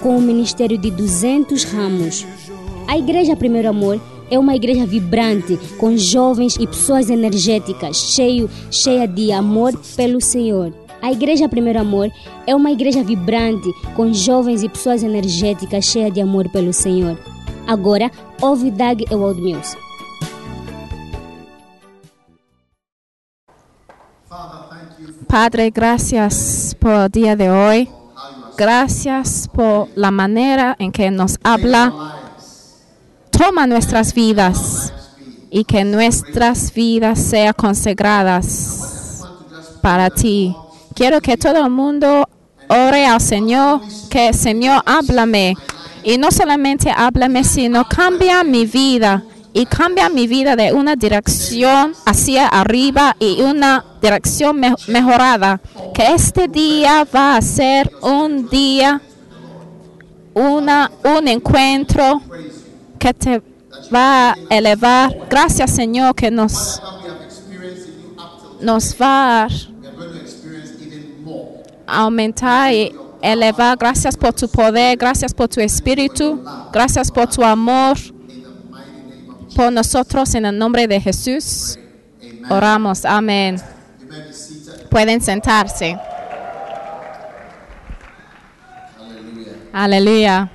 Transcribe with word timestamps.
com 0.00 0.16
um 0.16 0.20
ministério 0.20 0.78
de 0.78 0.90
200 0.90 1.64
ramos. 1.64 2.26
A 2.86 2.98
Igreja 2.98 3.36
Primeiro 3.36 3.68
Amor 3.68 4.00
é 4.30 4.38
uma 4.38 4.54
igreja 4.54 4.86
vibrante, 4.86 5.58
com 5.76 5.96
jovens 5.96 6.56
e 6.56 6.66
pessoas 6.66 7.10
energéticas, 7.10 7.96
cheio, 7.96 8.48
cheia 8.70 9.06
de 9.06 9.32
amor 9.32 9.76
pelo 9.96 10.20
Senhor. 10.20 10.72
A 11.02 11.10
Igreja 11.10 11.48
Primeiro 11.48 11.80
Amor 11.80 12.10
é 12.46 12.54
uma 12.54 12.70
igreja 12.70 13.02
vibrante, 13.02 13.72
com 13.96 14.12
jovens 14.12 14.62
e 14.62 14.68
pessoas 14.68 15.02
energéticas, 15.02 15.84
cheia 15.84 16.10
de 16.10 16.20
amor 16.20 16.48
pelo 16.50 16.72
Senhor. 16.72 17.18
Agora, 17.66 18.10
ouve 18.40 18.70
Doug 18.70 19.02
Ewald 19.10 19.40
Mills. 19.40 19.76
Padre, 25.26 25.70
gracias 25.70 26.74
por 26.80 27.08
día 27.08 27.36
de 27.36 27.48
hoy. 27.48 27.99
Gracias 28.60 29.48
por 29.50 29.88
la 29.94 30.10
manera 30.10 30.76
en 30.78 30.92
que 30.92 31.10
nos 31.10 31.38
habla. 31.42 31.94
Toma 33.30 33.66
nuestras 33.66 34.12
vidas 34.12 34.92
y 35.50 35.64
que 35.64 35.82
nuestras 35.82 36.70
vidas 36.74 37.18
sean 37.20 37.54
consagradas 37.54 39.24
para 39.80 40.10
ti. 40.10 40.54
Quiero 40.94 41.22
que 41.22 41.38
todo 41.38 41.64
el 41.64 41.70
mundo 41.70 42.28
ore 42.68 43.06
al 43.06 43.22
Señor, 43.22 43.80
que 44.10 44.34
Señor 44.34 44.82
háblame. 44.84 45.56
Y 46.04 46.18
no 46.18 46.30
solamente 46.30 46.92
háblame, 46.94 47.44
sino 47.44 47.88
cambia 47.88 48.44
mi 48.44 48.66
vida 48.66 49.24
y 49.52 49.66
cambia 49.66 50.08
mi 50.08 50.26
vida 50.26 50.54
de 50.56 50.72
una 50.72 50.94
dirección 50.96 51.92
hacia 52.06 52.46
arriba 52.46 53.16
y 53.18 53.40
una 53.42 53.84
dirección 54.00 54.60
me- 54.60 54.74
mejorada. 54.86 55.60
Que 55.94 56.14
este 56.14 56.46
día 56.48 57.04
va 57.14 57.36
a 57.36 57.42
ser 57.42 57.90
un 58.02 58.48
día, 58.48 59.00
una, 60.34 60.90
un 61.04 61.26
encuentro 61.28 62.22
que 62.98 63.12
te 63.14 63.42
va 63.92 64.30
a 64.30 64.36
elevar. 64.50 65.16
Gracias 65.28 65.70
Señor 65.72 66.14
que 66.14 66.30
nos, 66.30 66.80
nos 68.60 68.94
va 69.00 69.44
a 69.46 69.48
aumentar 71.86 72.72
y 72.72 72.92
elevar. 73.20 73.76
Gracias 73.78 74.16
por 74.16 74.32
tu 74.32 74.48
poder, 74.48 74.96
gracias 74.96 75.34
por 75.34 75.48
tu 75.48 75.60
espíritu, 75.60 76.40
gracias 76.72 77.10
por 77.10 77.28
tu 77.28 77.42
amor 77.42 77.96
por 79.54 79.72
nosotros 79.72 80.34
en 80.34 80.46
el 80.46 80.56
nombre 80.58 80.86
de 80.86 81.00
Jesús. 81.00 81.78
Oramos, 82.48 83.04
amén. 83.04 83.60
Pueden 84.90 85.20
sentarse. 85.20 85.96
Aleluya. 89.72 90.50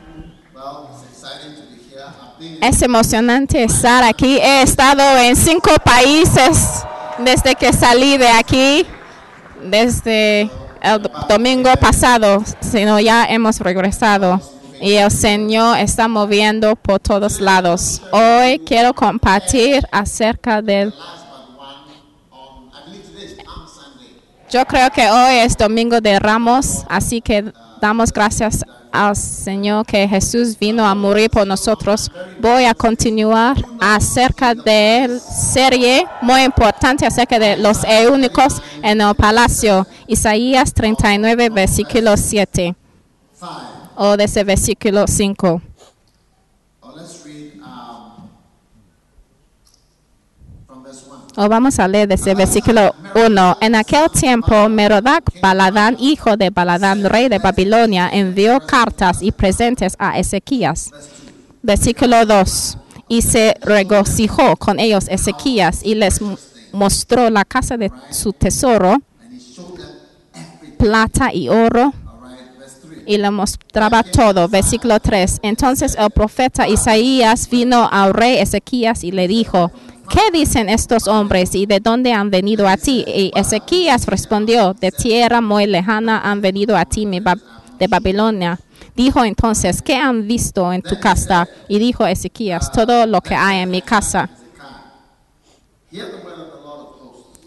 Es 2.61 2.81
emocionante 2.81 3.63
estar 3.63 4.03
aquí. 4.03 4.37
He 4.37 4.61
estado 4.61 5.01
en 5.19 5.35
cinco 5.35 5.69
países 5.83 6.83
desde 7.19 7.55
que 7.55 7.71
salí 7.71 8.17
de 8.17 8.27
aquí, 8.27 8.85
desde 9.63 10.49
el 10.81 11.01
do- 11.01 11.11
domingo 11.29 11.71
pasado, 11.79 12.43
sino 12.59 12.99
ya 12.99 13.25
hemos 13.25 13.59
regresado. 13.59 14.41
Y 14.81 14.93
el 14.93 15.11
Señor 15.11 15.77
está 15.79 16.07
moviendo 16.07 16.75
por 16.75 16.99
todos 16.99 17.39
lados. 17.39 18.01
Hoy 18.11 18.59
quiero 18.59 18.93
compartir 18.93 19.85
acerca 19.91 20.61
del... 20.61 20.93
Yo 24.49 24.63
creo 24.65 24.89
que 24.91 25.09
hoy 25.09 25.35
es 25.37 25.57
domingo 25.57 25.99
de 25.99 26.19
Ramos, 26.19 26.85
así 26.87 27.19
que 27.19 27.51
damos 27.81 28.13
gracias 28.13 28.63
al 28.91 29.15
Señor 29.15 29.85
que 29.85 30.07
Jesús 30.07 30.57
vino 30.57 30.85
a 30.85 30.95
morir 30.95 31.29
por 31.29 31.45
nosotros. 31.45 32.11
Voy 32.39 32.65
a 32.65 32.73
continuar 32.73 33.57
acerca 33.81 34.55
de 34.55 35.07
la 35.09 35.19
serie 35.19 36.07
muy 36.21 36.43
importante 36.43 37.05
acerca 37.05 37.39
de 37.39 37.57
los 37.57 37.79
únicos 38.09 38.61
en 38.81 39.01
el 39.01 39.15
palacio. 39.15 39.85
Isaías 40.07 40.73
39, 40.73 41.49
versículo 41.49 42.15
7 42.15 42.75
o 43.95 44.17
desde 44.17 44.43
versículo 44.43 45.07
5. 45.07 45.61
Oh, 46.81 46.93
let's 46.95 47.25
read 47.25 47.53
um, 47.61 48.29
from 50.67 50.83
verse 50.83 51.05
1. 51.07 51.33
O 51.37 51.49
vamos 51.49 51.79
a 51.79 51.87
leer 51.87 52.07
desde 52.07 52.33
versículo 52.35 52.93
1. 53.15 53.57
En 53.61 53.75
aquel 53.75 54.09
tiempo, 54.11 54.69
Merodac 54.69 55.23
Baladán, 55.41 55.97
hijo 55.99 56.37
de 56.37 56.49
Baladán, 56.49 57.03
rey 57.03 57.29
de 57.29 57.39
Babilonia, 57.39 58.09
envió 58.11 58.59
cartas 58.59 59.21
y 59.21 59.31
presentes 59.31 59.95
a 59.99 60.17
Ezequías. 60.19 60.91
Versículo 61.61 62.25
2. 62.25 62.77
Y 63.07 63.21
se 63.21 63.55
regocijó 63.61 64.55
con 64.55 64.79
ellos 64.79 65.07
Ezequías 65.09 65.83
y 65.83 65.95
les 65.95 66.19
mostró 66.71 67.29
la 67.29 67.45
casa 67.45 67.77
de 67.77 67.91
su 68.11 68.33
tesoro, 68.33 68.97
plata 70.77 71.33
y 71.33 71.49
oro, 71.49 71.93
y 73.05 73.17
le 73.17 73.31
mostraba 73.31 74.03
todo. 74.03 74.47
Versículo 74.47 74.99
3. 74.99 75.39
Entonces 75.43 75.95
el 75.97 76.09
profeta 76.11 76.67
Isaías 76.67 77.49
vino 77.49 77.87
al 77.91 78.13
rey 78.13 78.37
Ezequías 78.37 79.03
y 79.03 79.11
le 79.11 79.27
dijo, 79.27 79.71
¿qué 80.09 80.31
dicen 80.31 80.69
estos 80.69 81.07
hombres 81.07 81.55
y 81.55 81.65
de 81.65 81.79
dónde 81.79 82.13
han 82.13 82.29
venido 82.29 82.67
a 82.67 82.77
ti? 82.77 83.03
Y 83.07 83.31
Ezequías 83.35 84.05
respondió, 84.07 84.73
de 84.73 84.91
tierra 84.91 85.41
muy 85.41 85.67
lejana 85.67 86.19
han 86.19 86.41
venido 86.41 86.77
a 86.77 86.85
ti 86.85 87.05
de 87.05 87.87
Babilonia. 87.87 88.59
Dijo 88.95 89.23
entonces, 89.25 89.81
¿qué 89.81 89.95
han 89.95 90.27
visto 90.27 90.71
en 90.71 90.81
tu 90.81 90.99
casa? 90.99 91.47
Y 91.67 91.79
dijo 91.79 92.07
Ezequías, 92.07 92.71
todo 92.71 93.05
lo 93.05 93.21
que 93.21 93.35
hay 93.35 93.59
en 93.59 93.69
mi 93.69 93.81
casa. 93.81 94.29
Hear 95.91 96.07
the 96.07 96.25
word 96.25 96.39
of 96.39 96.51
the 96.51 96.61
Lord 96.61 96.79
of 96.81 96.99
hosts. 96.99 97.39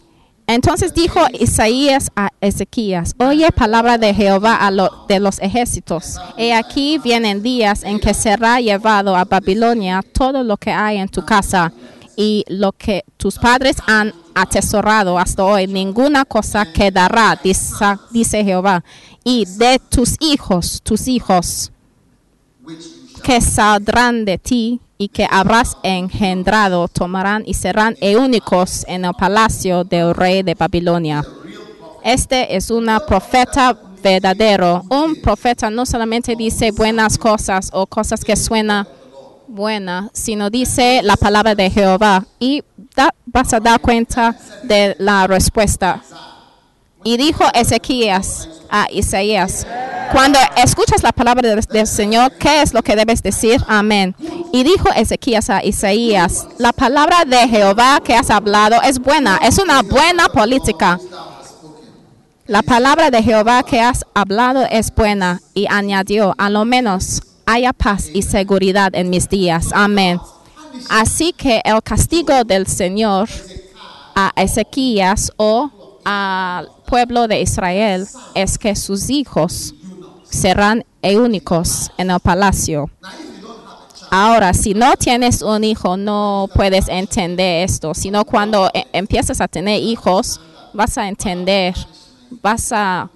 Entonces 0.50 0.94
dijo 0.94 1.20
Isaías 1.38 2.10
a 2.16 2.30
Ezequías, 2.40 3.14
oye 3.18 3.52
palabra 3.52 3.98
de 3.98 4.14
Jehová 4.14 4.56
a 4.56 4.70
lo- 4.70 5.04
de 5.06 5.20
los 5.20 5.38
ejércitos. 5.40 6.16
He 6.38 6.54
aquí 6.54 6.96
vienen 6.98 7.42
días 7.42 7.82
en 7.84 8.00
que 8.00 8.14
será 8.14 8.58
llevado 8.58 9.14
a 9.14 9.26
Babilonia 9.26 10.00
todo 10.14 10.42
lo 10.42 10.56
que 10.56 10.70
hay 10.72 10.96
en 10.96 11.08
tu 11.10 11.22
casa 11.22 11.70
y 12.16 12.44
lo 12.48 12.72
que 12.72 13.04
tus 13.18 13.38
padres 13.38 13.76
han 13.86 14.14
atesorado 14.34 15.18
hasta 15.18 15.44
hoy. 15.44 15.66
Ninguna 15.66 16.24
cosa 16.24 16.64
quedará, 16.72 17.38
dice, 17.42 18.42
Jehová. 18.42 18.82
Y 19.24 19.44
de 19.44 19.78
tus 19.90 20.16
hijos, 20.18 20.80
tus 20.82 21.08
hijos, 21.08 21.70
que 23.22 23.40
saldrán 23.42 24.24
de 24.24 24.38
ti 24.38 24.80
y 24.98 25.08
que 25.08 25.26
habrás 25.30 25.76
engendrado, 25.84 26.88
tomarán 26.88 27.44
y 27.46 27.54
serán 27.54 27.96
únicos 28.18 28.84
en 28.88 29.04
el 29.04 29.14
palacio 29.14 29.84
del 29.84 30.14
rey 30.14 30.42
de 30.42 30.54
Babilonia. 30.54 31.24
Este 32.04 32.56
es 32.56 32.70
una 32.70 33.00
profeta 33.00 33.78
verdadero. 34.02 34.82
Un 34.90 35.16
profeta 35.22 35.70
no 35.70 35.86
solamente 35.86 36.34
dice 36.36 36.72
buenas 36.72 37.16
cosas 37.16 37.70
o 37.72 37.86
cosas 37.86 38.24
que 38.24 38.36
suenan 38.36 38.86
buena, 39.46 40.10
sino 40.12 40.50
dice 40.50 41.00
la 41.02 41.16
palabra 41.16 41.54
de 41.54 41.70
Jehová 41.70 42.24
y 42.38 42.62
vas 43.26 43.52
a 43.52 43.60
dar 43.60 43.80
cuenta 43.80 44.36
de 44.64 44.94
la 44.98 45.26
respuesta. 45.26 46.02
Y 47.04 47.16
dijo 47.16 47.44
Ezequías 47.54 48.48
a 48.70 48.86
Isaías, 48.90 49.66
cuando 50.12 50.38
escuchas 50.56 51.02
la 51.02 51.12
palabra 51.12 51.48
del, 51.48 51.60
del 51.60 51.86
Señor, 51.86 52.32
¿qué 52.32 52.62
es 52.62 52.72
lo 52.72 52.82
que 52.82 52.96
debes 52.96 53.22
decir? 53.22 53.62
Amén. 53.68 54.14
Y 54.52 54.62
dijo 54.62 54.88
Ezequías 54.94 55.50
a 55.50 55.64
Isaías, 55.64 56.46
la 56.58 56.72
palabra 56.72 57.24
de 57.26 57.48
Jehová 57.48 58.00
que 58.02 58.14
has 58.14 58.30
hablado 58.30 58.80
es 58.82 58.98
buena, 58.98 59.38
es 59.42 59.58
una 59.58 59.82
buena 59.82 60.28
política. 60.28 60.98
La 62.48 62.62
palabra 62.62 63.10
de 63.10 63.22
Jehová 63.22 63.62
que 63.62 63.78
has 63.78 64.06
hablado 64.14 64.64
es 64.70 64.94
buena. 64.94 65.42
Y 65.52 65.66
añadió, 65.68 66.34
a 66.38 66.48
lo 66.48 66.64
menos 66.64 67.22
haya 67.44 67.74
paz 67.74 68.08
y 68.12 68.22
seguridad 68.22 68.94
en 68.94 69.10
mis 69.10 69.28
días. 69.28 69.66
Amén. 69.72 70.18
Así 70.88 71.34
que 71.34 71.60
el 71.62 71.82
castigo 71.82 72.44
del 72.44 72.66
Señor 72.66 73.28
a 74.14 74.32
Ezequías 74.34 75.30
o 75.36 75.70
al 76.04 76.70
pueblo 76.88 77.28
de 77.28 77.42
Israel 77.42 78.06
es 78.34 78.56
que 78.58 78.74
sus 78.74 79.10
hijos 79.10 79.74
serán 80.30 80.84
únicos 81.02 81.90
en 81.98 82.10
el 82.10 82.20
palacio. 82.20 82.90
Ahora, 84.10 84.54
si 84.54 84.72
no 84.72 84.96
tienes 84.96 85.42
un 85.42 85.64
hijo, 85.64 85.98
no 85.98 86.48
puedes 86.54 86.88
entender 86.88 87.64
esto, 87.64 87.92
sino 87.92 88.24
cuando 88.24 88.70
e- 88.72 88.86
empiezas 88.92 89.40
a 89.42 89.48
tener 89.48 89.82
hijos, 89.82 90.40
vas 90.72 90.96
a 90.96 91.08
entender, 91.08 91.74
vas 92.42 92.72
a 92.72 93.10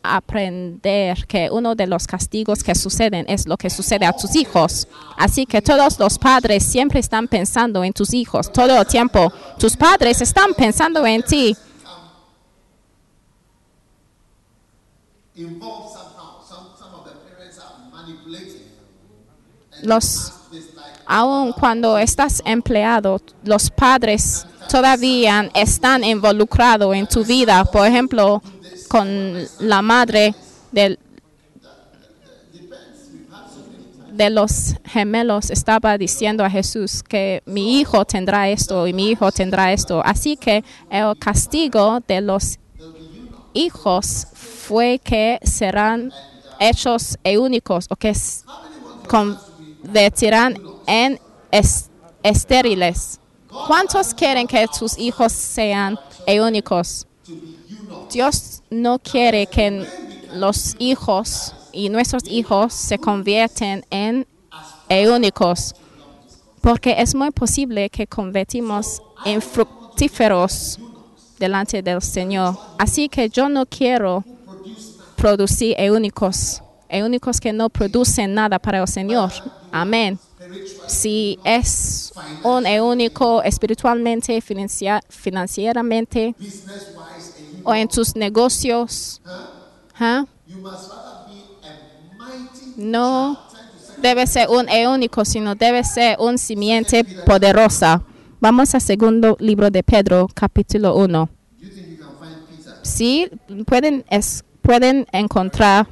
aprender 0.00 1.26
que 1.26 1.50
uno 1.50 1.74
de 1.74 1.88
los 1.88 2.06
castigos 2.06 2.62
que 2.62 2.76
suceden 2.76 3.24
es 3.28 3.48
lo 3.48 3.56
que 3.56 3.68
sucede 3.70 4.06
a 4.06 4.12
tus 4.12 4.36
hijos. 4.36 4.86
Así 5.16 5.46
que 5.46 5.60
todos 5.60 5.98
los 5.98 6.16
padres 6.16 6.62
siempre 6.62 7.00
están 7.00 7.26
pensando 7.26 7.82
en 7.82 7.92
tus 7.92 8.14
hijos 8.14 8.52
todo 8.52 8.80
el 8.80 8.86
tiempo. 8.86 9.32
Tus 9.58 9.76
padres 9.76 10.20
están 10.20 10.54
pensando 10.54 11.04
en 11.04 11.22
ti. 11.22 11.56
Involved 15.38 15.92
somehow. 15.92 16.42
Some, 16.42 16.66
some 16.78 16.94
of 16.94 17.04
the 17.04 17.12
parents 17.30 17.58
are 17.58 17.90
manipulating. 17.92 18.62
Los 19.82 20.32
aun 21.06 21.52
cuando 21.52 21.96
estás 21.96 22.42
empleado, 22.44 23.20
los 23.44 23.70
padres 23.70 24.44
todavía 24.68 25.48
están 25.54 26.02
involucrados 26.04 26.94
en 26.94 27.06
tu 27.06 27.24
vida. 27.24 27.64
Por 27.64 27.86
ejemplo, 27.86 28.42
con 28.88 29.06
la 29.60 29.80
madre 29.80 30.34
del- 30.72 30.98
de 34.12 34.30
los 34.30 34.74
gemelos 34.84 35.50
estaba 35.50 35.96
diciendo 35.96 36.44
a 36.44 36.50
Jesús 36.50 37.04
que 37.04 37.40
mi 37.46 37.78
hijo 37.78 38.04
tendrá 38.04 38.48
esto 38.48 38.86
y 38.88 38.92
mi 38.92 39.10
hijo 39.10 39.30
tendrá 39.30 39.72
esto. 39.72 40.02
Así 40.04 40.36
que 40.36 40.64
el 40.90 41.16
castigo 41.18 42.00
de 42.06 42.20
los 42.20 42.58
hijos 43.58 44.26
fue 44.34 44.98
que 45.02 45.38
serán 45.42 46.12
hechos 46.60 47.16
únicos 47.38 47.86
o 47.90 47.96
que 47.96 48.12
convertirán 49.08 50.56
en 50.86 51.18
es- 51.50 51.90
estériles. 52.22 53.18
¿Cuántos 53.66 54.14
quieren 54.14 54.46
que 54.46 54.66
tus 54.68 54.98
hijos 54.98 55.32
sean 55.32 55.98
únicos? 56.26 57.06
Dios 58.12 58.62
no 58.70 58.98
quiere 58.98 59.46
que 59.46 59.86
los 60.34 60.76
hijos 60.78 61.54
y 61.72 61.88
nuestros 61.88 62.24
hijos 62.28 62.72
se 62.74 62.98
convierten 62.98 63.84
en 63.90 64.26
únicos, 65.14 65.74
porque 66.60 66.94
es 66.98 67.14
muy 67.14 67.30
posible 67.30 67.90
que 67.90 68.06
convertimos 68.06 69.02
en 69.24 69.40
fructíferos 69.40 70.78
delante 71.38 71.82
del 71.82 72.02
Señor. 72.02 72.56
Así 72.78 73.08
que 73.08 73.28
yo 73.28 73.48
no 73.48 73.66
quiero 73.66 74.24
producir 75.16 75.76
únicos, 75.90 76.62
únicos 76.90 77.40
que 77.40 77.52
no 77.52 77.68
producen 77.68 78.34
nada 78.34 78.58
para 78.58 78.80
el 78.80 78.88
Señor. 78.88 79.32
Amén. 79.72 80.18
Si 80.86 81.38
es 81.44 82.12
un 82.42 82.66
único 82.66 83.42
espiritualmente, 83.42 84.40
financieramente 84.40 86.34
o 87.64 87.74
en 87.74 87.88
tus 87.88 88.16
negocios, 88.16 89.20
¿ah? 89.98 90.24
no 92.76 93.38
debe 94.00 94.26
ser 94.26 94.48
un 94.48 94.68
único, 94.86 95.24
sino 95.24 95.54
debe 95.54 95.84
ser 95.84 96.16
un 96.20 96.38
simiente 96.38 97.04
poderosa. 97.26 98.02
Vamos 98.40 98.72
al 98.74 98.80
segundo 98.80 99.36
libro 99.40 99.70
de 99.70 99.82
Pedro, 99.82 100.28
capítulo 100.32 100.94
1. 100.96 101.28
You 101.60 101.68
think 101.70 101.88
you 101.88 101.96
can 101.98 102.08
find 102.20 102.46
Peter? 102.46 102.72
Sí, 102.82 103.28
pueden, 103.66 104.04
pueden 104.62 105.06
encontrar 105.12 105.88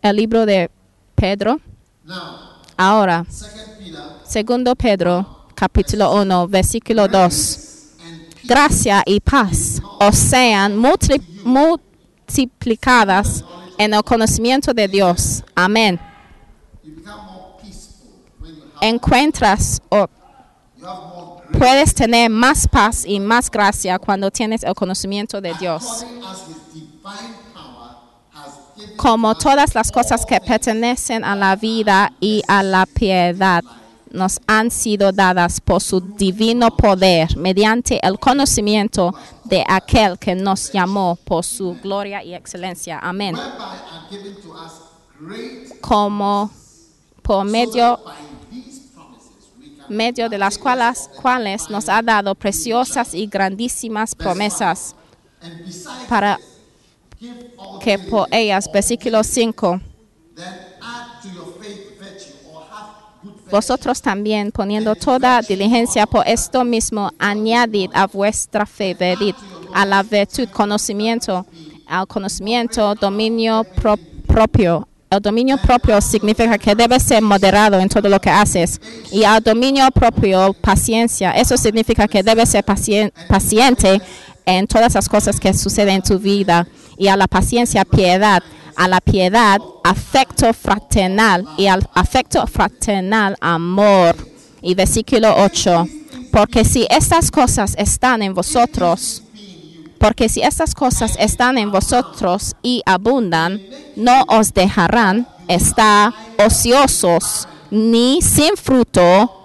el 0.00 0.16
libro 0.16 0.46
de 0.46 0.70
Pedro. 1.14 1.60
Ahora, 2.76 3.24
segundo 4.24 4.74
Pedro, 4.74 5.46
capítulo 5.54 6.14
1, 6.22 6.48
versículo 6.48 7.06
2. 7.06 7.58
Gracia 8.44 9.02
y 9.06 9.20
paz 9.20 9.80
os 10.00 10.16
sean 10.16 10.76
multi- 10.76 11.20
multiplicadas 11.44 13.44
en 13.78 13.94
el 13.94 14.02
conocimiento 14.02 14.74
de 14.74 14.88
Dios. 14.88 15.44
Amén. 15.54 16.00
Encuentras 18.80 19.80
o 19.90 20.08
puedes 21.58 21.94
tener 21.94 22.30
más 22.30 22.66
paz 22.68 23.04
y 23.06 23.20
más 23.20 23.50
gracia 23.50 23.98
cuando 23.98 24.30
tienes 24.30 24.62
el 24.62 24.74
conocimiento 24.74 25.40
de 25.40 25.54
Dios. 25.54 26.04
Como 28.96 29.34
todas 29.36 29.74
las 29.74 29.90
cosas 29.90 30.24
que 30.26 30.40
pertenecen 30.40 31.24
a 31.24 31.36
la 31.36 31.56
vida 31.56 32.12
y 32.20 32.42
a 32.48 32.62
la 32.62 32.86
piedad 32.86 33.62
nos 34.10 34.40
han 34.46 34.70
sido 34.70 35.10
dadas 35.10 35.60
por 35.60 35.80
su 35.80 36.00
divino 36.00 36.70
poder 36.76 37.36
mediante 37.36 37.98
el 38.06 38.18
conocimiento 38.18 39.14
de 39.44 39.64
aquel 39.66 40.18
que 40.18 40.34
nos 40.34 40.70
llamó 40.70 41.18
por 41.24 41.44
su 41.44 41.76
gloria 41.82 42.22
y 42.22 42.34
excelencia. 42.34 42.98
Amén. 42.98 43.34
Como 45.80 46.50
por 47.22 47.44
medio 47.44 47.98
medio 49.88 50.28
de 50.28 50.38
las 50.38 50.58
cuales, 50.58 51.08
cuales 51.14 51.68
nos 51.70 51.88
ha 51.88 52.02
dado 52.02 52.34
preciosas 52.34 53.14
y 53.14 53.26
grandísimas 53.26 54.14
promesas 54.14 54.94
para 56.08 56.38
que 57.80 57.98
por 57.98 58.26
ellas, 58.30 58.68
versículo 58.72 59.22
5, 59.22 59.80
then 60.34 60.46
add 60.80 61.22
to 61.22 61.28
your 61.28 61.46
faith 61.60 61.98
virtue 61.98 62.32
or 62.52 62.62
have 62.70 62.90
good 63.22 63.34
faith 63.34 63.50
vosotros 63.50 64.00
también 64.02 64.50
poniendo 64.50 64.94
toda 64.96 65.40
diligencia 65.42 66.06
por 66.06 66.26
esto 66.26 66.64
mismo, 66.64 67.10
añadid 67.18 67.90
a 67.94 68.06
vuestra 68.06 68.66
fe, 68.66 68.94
verdad, 68.94 69.34
a 69.74 69.84
la 69.86 70.02
virtud, 70.02 70.48
conocimiento, 70.48 71.46
al 71.86 72.06
conocimiento, 72.06 72.94
dominio 72.94 73.64
pro- 73.64 73.98
propio. 74.26 74.88
El 75.12 75.20
dominio 75.20 75.58
propio 75.58 76.00
significa 76.00 76.56
que 76.56 76.74
debes 76.74 77.02
ser 77.02 77.20
moderado 77.22 77.78
en 77.78 77.86
todo 77.86 78.08
lo 78.08 78.18
que 78.18 78.30
haces. 78.30 78.80
Y 79.10 79.24
al 79.24 79.42
dominio 79.42 79.90
propio, 79.90 80.54
paciencia. 80.54 81.32
Eso 81.32 81.58
significa 81.58 82.08
que 82.08 82.22
debes 82.22 82.48
ser 82.48 82.64
pacien- 82.64 83.12
paciente 83.28 84.00
en 84.46 84.66
todas 84.66 84.94
las 84.94 85.10
cosas 85.10 85.38
que 85.38 85.52
suceden 85.52 85.96
en 85.96 86.02
tu 86.02 86.18
vida. 86.18 86.66
Y 86.96 87.08
a 87.08 87.16
la 87.18 87.26
paciencia, 87.26 87.84
piedad. 87.84 88.42
A 88.74 88.88
la 88.88 89.02
piedad, 89.02 89.58
afecto 89.84 90.50
fraternal. 90.54 91.46
Y 91.58 91.66
al 91.66 91.86
afecto 91.92 92.46
fraternal, 92.46 93.36
amor. 93.42 94.16
Y 94.62 94.74
versículo 94.74 95.34
8. 95.36 95.86
Porque 96.32 96.64
si 96.64 96.86
estas 96.88 97.30
cosas 97.30 97.74
están 97.76 98.22
en 98.22 98.32
vosotros, 98.32 99.24
porque 100.02 100.28
si 100.28 100.42
estas 100.42 100.74
cosas 100.74 101.14
están 101.16 101.58
en 101.58 101.70
vosotros 101.70 102.56
y 102.60 102.82
abundan, 102.84 103.62
no 103.94 104.24
os 104.26 104.52
dejarán 104.52 105.28
estar 105.46 106.12
ociosos 106.44 107.46
ni 107.70 108.20
sin 108.20 108.56
fruto. 108.56 109.44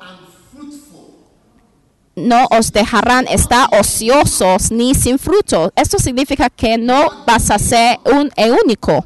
No 2.16 2.48
os 2.50 2.72
dejarán 2.72 3.28
estar 3.28 3.70
ociosos 3.80 4.72
ni 4.72 4.96
sin 4.96 5.20
fruto. 5.20 5.72
Esto 5.76 6.00
significa 6.00 6.50
que 6.50 6.80
no 6.80 7.24
vas 7.28 7.52
a 7.52 7.60
ser 7.60 8.00
un 8.06 8.32
único 8.66 9.06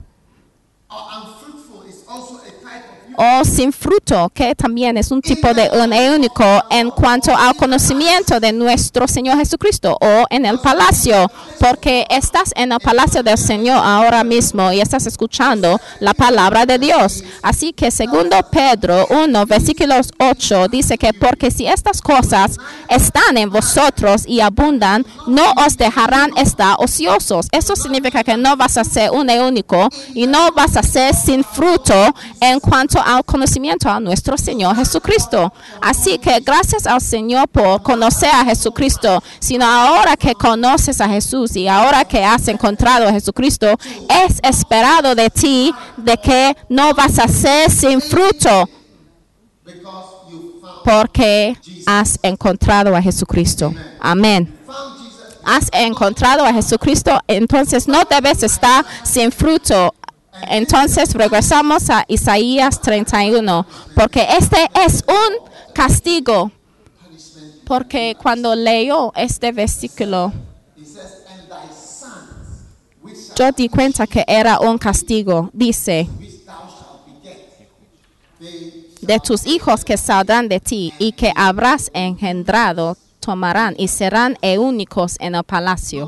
o 3.22 3.46
sin 3.46 3.72
fruto, 3.72 4.32
que 4.34 4.56
también 4.56 4.98
es 4.98 5.12
un 5.12 5.22
tipo 5.22 5.54
de 5.54 5.70
único 6.16 6.44
en 6.72 6.90
cuanto 6.90 7.36
al 7.38 7.56
conocimiento 7.56 8.40
de 8.40 8.52
nuestro 8.52 9.08
Señor 9.08 9.38
Jesucristo 9.38 9.96
o 10.02 10.26
en 10.32 10.46
el 10.46 10.60
palacio, 10.60 11.32
porque 11.60 12.08
estás 12.10 12.52
en 12.56 12.72
el 12.72 12.80
palacio 12.80 13.22
del 13.22 13.38
Señor 13.38 13.78
ahora 13.78 14.24
mismo 14.24 14.72
y 14.72 14.82
estás 14.82 15.06
escuchando 15.06 15.80
la 16.00 16.16
palabra 16.16 16.66
de 16.66 16.80
Dios. 16.80 17.24
Así 17.44 17.74
que 17.74 17.92
segundo 17.92 18.36
Pedro 18.52 19.06
1, 19.10 19.46
versículos 19.46 20.10
8 20.20 20.68
dice 20.70 20.98
que 20.98 21.14
porque 21.14 21.52
si 21.52 21.68
estas 21.68 22.02
cosas 22.02 22.58
están 22.90 23.38
en 23.38 23.52
vosotros 23.52 24.24
y 24.26 24.40
abundan, 24.40 25.06
no 25.28 25.54
os 25.64 25.78
dejarán 25.78 26.32
estar 26.38 26.76
ociosos. 26.80 27.48
Eso 27.52 27.76
significa 27.76 28.24
que 28.24 28.36
no 28.36 28.58
vas 28.58 28.78
a 28.78 28.84
ser 28.84 29.12
un 29.12 29.30
único 29.30 29.90
y 30.16 30.26
no 30.26 30.52
vas 30.54 30.76
a 30.76 30.84
ser 30.84 31.14
sin 31.16 31.44
fruto 31.44 31.94
en 32.40 32.60
cuanto 32.60 33.00
al 33.16 33.26
conocimiento 33.26 33.90
a 33.90 34.00
nuestro 34.00 34.38
Señor 34.38 34.76
Jesucristo. 34.76 35.52
Así 35.82 36.18
que 36.18 36.40
gracias 36.40 36.86
al 36.88 37.02
Señor 37.02 37.48
por 37.48 37.82
conocer 37.82 38.30
a 38.30 38.46
Jesucristo, 38.46 39.22
sino 39.40 39.66
ahora 39.66 40.16
que 40.16 40.34
conoces 40.36 41.02
a 41.02 41.10
Jesús 41.10 41.56
y 41.56 41.68
ahora 41.68 42.06
que 42.06 42.24
has 42.24 42.48
encontrado 42.48 43.08
a 43.08 43.12
Jesucristo, 43.12 43.68
es 44.26 44.40
esperado 44.44 45.16
de 45.16 45.30
ti 45.30 45.74
de 45.98 46.18
que 46.18 46.56
no 46.70 46.94
vas 46.94 47.20
a 47.20 47.28
ser 47.28 47.70
sin 47.70 48.02
fruto 48.02 48.70
porque 50.84 51.56
has 51.86 52.20
encontrado 52.24 52.96
a 52.96 53.02
Jesucristo. 53.02 53.74
Amén. 54.00 54.58
Has 55.44 55.70
encontrado 55.74 56.46
a 56.46 56.54
Jesucristo, 56.54 57.20
entonces 57.28 57.88
no 57.88 58.04
debes 58.10 58.44
estar 58.44 58.86
sin 59.04 59.32
fruto. 59.32 59.94
Entonces 60.48 61.14
regresamos 61.14 61.90
a 61.90 62.06
Isaías 62.08 62.82
31, 62.82 63.66
porque 63.96 64.28
este 64.38 64.70
es 64.86 65.04
un 65.08 65.74
castigo. 65.74 66.52
Porque 67.66 68.18
cuando 68.22 68.54
leo 68.56 69.14
este 69.16 69.52
versículo, 69.52 70.34
yo 73.36 73.52
di 73.54 73.70
cuenta 73.70 74.08
que 74.08 74.26
era 74.28 74.60
un 74.60 74.78
castigo. 74.78 75.50
Dice, 75.54 76.10
de 79.02 79.20
tus 79.20 79.46
hijos 79.46 79.84
que 79.84 79.98
saldrán 79.98 80.48
de 80.48 80.60
ti 80.60 80.94
y 81.00 81.12
que 81.14 81.32
habrás 81.36 81.90
engendrado, 81.94 82.98
tomarán 83.20 83.76
y 83.78 83.88
serán 83.88 84.38
eúnicos 84.42 85.16
en 85.20 85.36
el 85.36 85.44
palacio. 85.44 86.08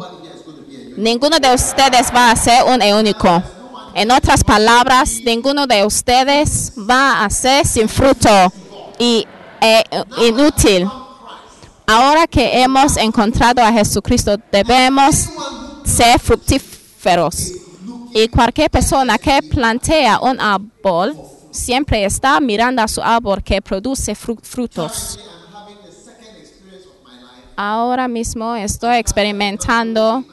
Ninguno 0.97 1.39
de 1.39 1.53
ustedes 1.53 2.11
va 2.13 2.31
a 2.31 2.35
ser 2.35 2.63
un 2.65 2.81
eúnico. 2.81 3.41
En 3.95 4.11
otras 4.11 4.43
palabras, 4.43 5.19
ninguno 5.23 5.67
de 5.67 5.85
ustedes 5.85 6.73
va 6.89 7.23
a 7.23 7.29
ser 7.29 7.65
sin 7.67 7.87
fruto 7.87 8.29
y 8.99 9.25
e 9.61 9.83
inútil. 10.27 10.87
Ahora 11.85 12.27
que 12.27 12.61
hemos 12.61 12.97
encontrado 12.97 13.61
a 13.61 13.71
Jesucristo, 13.71 14.35
debemos 14.51 15.29
ser 15.85 16.19
fructíferos. 16.19 17.51
Y 18.13 18.27
cualquier 18.27 18.69
persona 18.69 19.17
que 19.17 19.41
plantea 19.43 20.19
un 20.19 20.39
árbol 20.39 21.15
siempre 21.51 22.03
está 22.05 22.39
mirando 22.39 22.81
a 22.81 22.87
su 22.87 23.01
árbol 23.01 23.41
que 23.43 23.61
produce 23.61 24.13
fru- 24.15 24.39
frutos. 24.41 25.19
Ahora 27.55 28.07
mismo 28.07 28.55
estoy 28.55 28.97
experimentando 28.97 30.23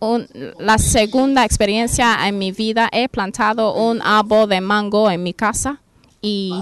un- 0.00 0.26
la 0.58 0.78
segunda 0.78 1.44
experiencia 1.44 2.26
en 2.28 2.38
mi 2.38 2.52
vida. 2.52 2.88
He 2.92 3.08
plantado 3.08 3.74
un 3.74 4.00
árbol 4.02 4.48
de 4.48 4.60
mango 4.60 5.10
en 5.10 5.22
mi 5.22 5.32
casa 5.32 5.80
y 6.20 6.54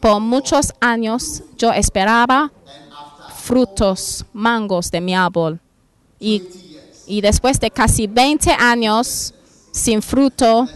por 0.00 0.20
muchos 0.20 0.72
años 0.80 1.42
yo 1.56 1.72
esperaba 1.72 2.50
frutos, 3.36 4.24
mangos 4.32 4.90
de 4.90 5.00
mi 5.00 5.14
árbol. 5.14 5.58
Y, 6.20 6.42
y 7.06 7.20
después 7.20 7.58
de 7.60 7.70
casi 7.70 8.06
20 8.06 8.50
años 8.52 9.32
sin 9.72 10.02
fruto, 10.02 10.68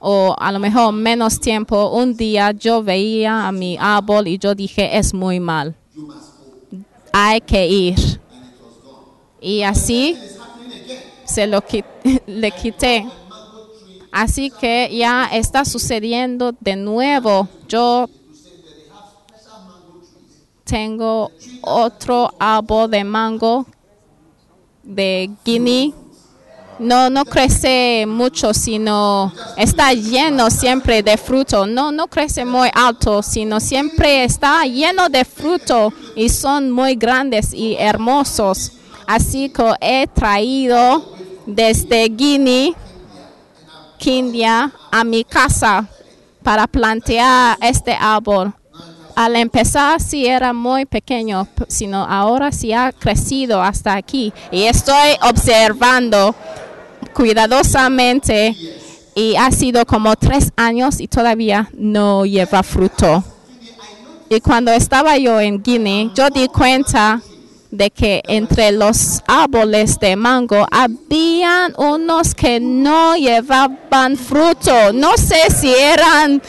o 0.00 0.34
a 0.38 0.50
lo 0.50 0.58
mejor 0.58 0.92
menos 0.92 1.38
tiempo, 1.38 1.90
un 1.90 2.16
día 2.16 2.50
yo 2.50 2.82
veía 2.82 3.46
a 3.46 3.52
mi 3.52 3.76
árbol 3.80 4.26
y 4.26 4.36
yo 4.38 4.54
dije, 4.54 4.96
es 4.98 5.14
muy 5.14 5.38
mal. 5.38 5.74
Hay 7.12 7.40
que 7.40 7.66
ir. 7.68 8.20
Y 9.40 9.62
así 9.62 10.16
se 11.24 11.46
lo 11.46 11.60
qui- 11.62 11.84
le 12.26 12.50
quité. 12.50 13.06
Así 14.10 14.50
que 14.50 14.94
ya 14.94 15.28
está 15.32 15.64
sucediendo 15.64 16.52
de 16.60 16.76
nuevo. 16.76 17.48
Yo 17.68 18.08
tengo 20.64 21.30
otro 21.62 22.30
árbol 22.38 22.90
de 22.90 23.04
mango 23.04 23.66
de 24.82 25.30
Guinea. 25.44 25.92
No, 26.78 27.10
no 27.10 27.24
crece 27.24 28.06
mucho, 28.08 28.52
sino 28.52 29.32
está 29.56 29.92
lleno 29.92 30.50
siempre 30.50 31.02
de 31.02 31.16
fruto. 31.16 31.66
No, 31.66 31.92
no 31.92 32.08
crece 32.08 32.44
muy 32.44 32.68
alto, 32.74 33.22
sino 33.22 33.60
siempre 33.60 34.24
está 34.24 34.64
lleno 34.64 35.08
de 35.08 35.24
fruto 35.24 35.92
y 36.16 36.28
son 36.28 36.70
muy 36.70 36.96
grandes 36.96 37.52
y 37.54 37.76
hermosos. 37.78 38.72
Así 39.12 39.50
que 39.50 39.74
he 39.82 40.06
traído 40.06 41.04
desde 41.44 42.08
Guinea, 42.08 42.72
Kenia, 43.98 44.72
a 44.90 45.04
mi 45.04 45.22
casa 45.22 45.86
para 46.42 46.66
plantear 46.66 47.58
este 47.60 47.92
árbol. 47.92 48.54
Al 49.14 49.36
empezar 49.36 50.00
sí 50.00 50.26
era 50.26 50.54
muy 50.54 50.86
pequeño, 50.86 51.46
sino 51.68 52.02
ahora 52.02 52.52
sí 52.52 52.72
ha 52.72 52.90
crecido 52.90 53.62
hasta 53.62 53.96
aquí. 53.96 54.32
Y 54.50 54.62
estoy 54.62 55.10
observando 55.20 56.34
cuidadosamente 57.12 58.56
y 59.14 59.36
ha 59.36 59.50
sido 59.50 59.84
como 59.84 60.16
tres 60.16 60.52
años 60.56 61.00
y 61.00 61.06
todavía 61.06 61.68
no 61.74 62.24
lleva 62.24 62.62
fruto. 62.62 63.22
Y 64.30 64.40
cuando 64.40 64.72
estaba 64.72 65.18
yo 65.18 65.38
en 65.38 65.62
Guinea, 65.62 66.10
yo 66.14 66.30
di 66.30 66.48
cuenta 66.48 67.20
de 67.72 67.90
que 67.90 68.22
entre 68.28 68.70
los 68.70 69.22
árboles 69.26 69.98
de 69.98 70.14
mango 70.14 70.66
habían 70.70 71.72
unos 71.78 72.34
que 72.34 72.60
no 72.60 73.16
llevaban 73.16 74.16
fruto. 74.16 74.92
No 74.92 75.16
sé 75.16 75.50
si 75.50 75.74
eran 75.74 76.42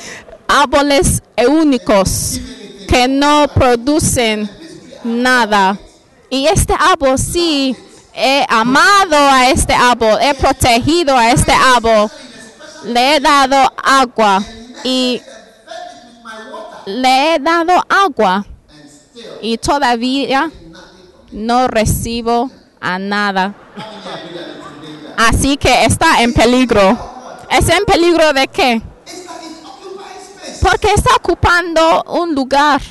árboles 0.48 1.24
únicos 1.50 2.42
que 2.90 3.08
no 3.08 3.48
producen 3.56 4.50
nada. 5.06 5.80
Y 6.30 6.46
este 6.48 6.74
árbol 6.78 7.18
sí, 7.18 7.74
he 8.14 8.46
amado 8.50 9.16
a 9.16 9.50
este 9.50 9.74
árbol, 9.74 10.18
he 10.22 10.34
protegido 10.34 11.16
a 11.18 11.32
este 11.32 11.54
árbol, 11.54 12.12
le 12.84 13.16
he 13.16 13.20
dado 13.22 13.72
agua 13.82 14.44
y 14.84 15.22
le 16.86 17.36
he 17.36 17.40
dado 17.40 17.82
agua 17.88 18.46
y 19.42 19.58
todavía 19.58 20.52
no 21.34 21.68
recibo 21.68 22.50
a 22.80 23.00
nada. 23.00 23.56
Así 25.18 25.58
que 25.58 25.86
está 25.86 26.22
en 26.24 26.34
peligro. 26.34 27.12
¿Es 27.50 27.70
en 27.70 27.86
peligro 27.86 28.34
de 28.34 28.48
qué? 28.48 28.82
Porque 30.62 30.92
está 30.94 31.16
ocupando 31.16 32.04
un 32.04 32.34
lugar. 32.34 32.82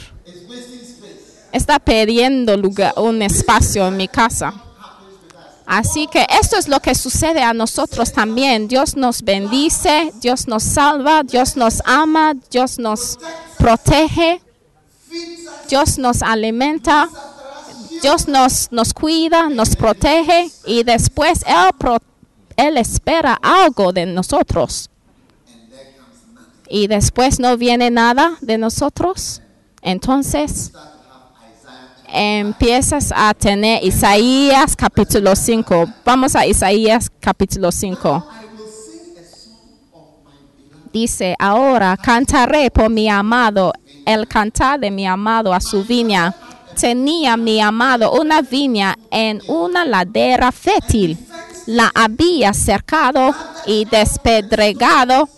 Está 1.51 1.79
perdiendo 1.79 2.55
un 2.97 3.23
espacio 3.23 3.87
en 3.89 3.97
mi 3.97 4.09
casa. 4.09 4.55
Así 5.67 6.07
que 6.07 6.27
esto 6.41 6.57
es 6.59 6.69
lo 6.69 6.81
que 6.81 6.95
sucede 6.95 7.43
a 7.43 7.55
nosotros 7.55 8.13
también. 8.13 8.69
Dios 8.69 8.97
nos 8.97 9.23
bendice, 9.23 10.13
Dios 10.21 10.47
nos 10.47 10.63
salva, 10.63 11.23
Dios 11.23 11.57
nos 11.57 11.83
ama, 11.85 12.35
Dios 12.51 12.79
nos 12.79 13.19
protege, 13.59 14.41
Dios 15.69 15.99
nos 15.99 16.23
alimenta, 16.23 17.09
Dios 18.03 18.27
nos, 18.29 18.71
nos 18.73 18.93
cuida, 18.93 19.49
nos 19.49 19.77
protege 19.77 20.51
y 20.67 20.83
después 20.83 21.45
Él, 21.47 21.71
pro- 21.79 21.99
Él 22.57 22.77
espera 22.77 23.39
algo 23.41 23.93
de 23.93 24.07
nosotros. 24.07 24.91
Y 26.69 26.87
después 26.89 27.39
no 27.39 27.57
viene 27.57 27.91
nada 27.91 28.37
de 28.41 28.59
nosotros. 28.59 29.41
Entonces 29.83 30.73
empiezas 32.09 33.13
a 33.15 33.33
tener 33.35 33.85
Isaías 33.85 34.75
capítulo 34.77 35.37
5. 35.37 35.87
Vamos 36.05 36.35
a 36.35 36.47
Isaías 36.47 37.11
capítulo 37.21 37.71
5. 37.71 38.27
Dice, 40.93 41.35
ahora 41.39 41.97
cantaré 41.97 42.71
por 42.71 42.91
mi 42.91 43.09
amado, 43.09 43.73
el 44.05 44.27
cantar 44.29 44.79
de 44.79 44.91
mi 44.91 45.07
amado 45.07 45.55
a 45.55 45.61
su 45.61 45.85
viña. 45.85 46.35
Tenía 46.79 47.37
mi 47.37 47.61
amado 47.61 48.13
una 48.13 48.43
viña 48.43 48.97
en 49.11 49.43
una 49.47 49.85
ladera 49.85 50.53
fértil. 50.53 51.19
La 51.67 51.91
había 51.95 52.53
cercado 52.53 53.35
y 53.67 53.85
despedregado 53.85 55.29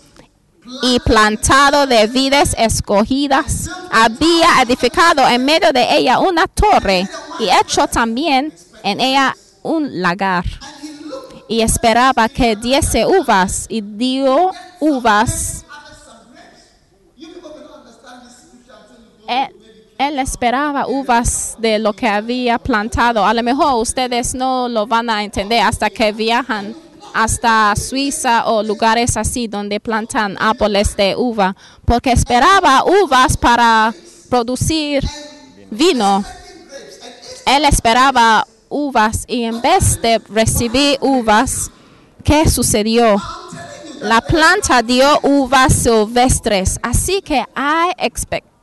y 0.81 0.99
plantado 0.99 1.85
de 1.87 2.07
vides 2.07 2.55
escogidas. 2.57 3.69
Había 3.91 4.61
edificado 4.63 5.27
en 5.27 5.45
medio 5.45 5.71
de 5.71 5.97
ella 5.97 6.19
una 6.19 6.47
torre 6.47 7.07
y 7.39 7.49
hecho 7.49 7.87
también 7.87 8.53
en 8.83 8.99
ella 8.99 9.35
un 9.61 10.01
lagar. 10.01 10.45
Y 11.47 11.61
esperaba 11.61 12.27
que 12.27 12.55
diese 12.55 13.05
uvas 13.05 13.67
y 13.69 13.81
dio 13.81 14.51
uvas. 14.79 15.63
Él, 19.27 19.64
él 19.97 20.19
esperaba 20.19 20.87
uvas 20.87 21.55
de 21.59 21.79
lo 21.79 21.93
que 21.93 22.07
había 22.07 22.59
plantado. 22.59 23.25
A 23.25 23.33
lo 23.33 23.43
mejor 23.43 23.81
ustedes 23.81 24.35
no 24.35 24.67
lo 24.67 24.87
van 24.87 25.09
a 25.09 25.23
entender 25.23 25.61
hasta 25.61 25.89
que 25.89 26.11
viajan 26.11 26.75
hasta 27.13 27.73
Suiza 27.77 28.45
o 28.47 28.61
lugares 28.61 29.15
así 29.15 29.47
donde 29.47 29.79
plantan 29.79 30.35
árboles 30.37 30.97
de 30.97 31.15
uva, 31.15 31.55
porque 31.85 32.11
esperaba 32.11 32.83
uvas 32.83 33.37
para 33.37 33.93
producir 34.29 35.07
vino. 35.71 36.25
Él 37.45 37.63
esperaba 37.63 38.45
uvas 38.67 39.23
y 39.27 39.43
en 39.43 39.61
vez 39.61 40.01
de 40.01 40.19
recibir 40.29 40.97
uvas, 40.99 41.71
¿qué 42.23 42.49
sucedió? 42.49 43.15
La 44.01 44.19
planta 44.19 44.81
dio 44.81 45.07
uvas 45.23 45.71
silvestres, 45.73 46.79
así 46.83 47.21
que 47.21 47.45
hay 47.55 47.91
expectativas 47.97 48.54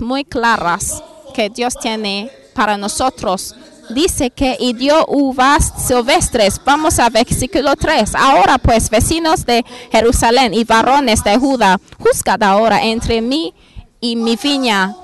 muy 0.00 0.24
claras 0.24 1.02
que 1.34 1.50
Dios 1.50 1.74
tiene 1.80 2.30
para 2.54 2.76
nosotros 2.76 3.54
dice 3.90 4.30
que 4.30 4.56
y 4.58 4.72
dio 4.72 5.04
uvas 5.08 5.72
silvestres. 5.86 6.60
Vamos 6.64 6.98
a 6.98 7.08
versículo 7.10 7.74
3. 7.76 8.14
Ahora 8.14 8.58
pues, 8.58 8.90
vecinos 8.90 9.44
de 9.44 9.64
Jerusalén 9.90 10.54
y 10.54 10.64
varones 10.64 11.24
de 11.24 11.36
Judá, 11.38 11.80
juzgad 11.98 12.42
ahora 12.42 12.82
entre 12.82 13.20
mí 13.20 13.54
y 14.00 14.16
mi 14.16 14.36
viña. 14.36 14.94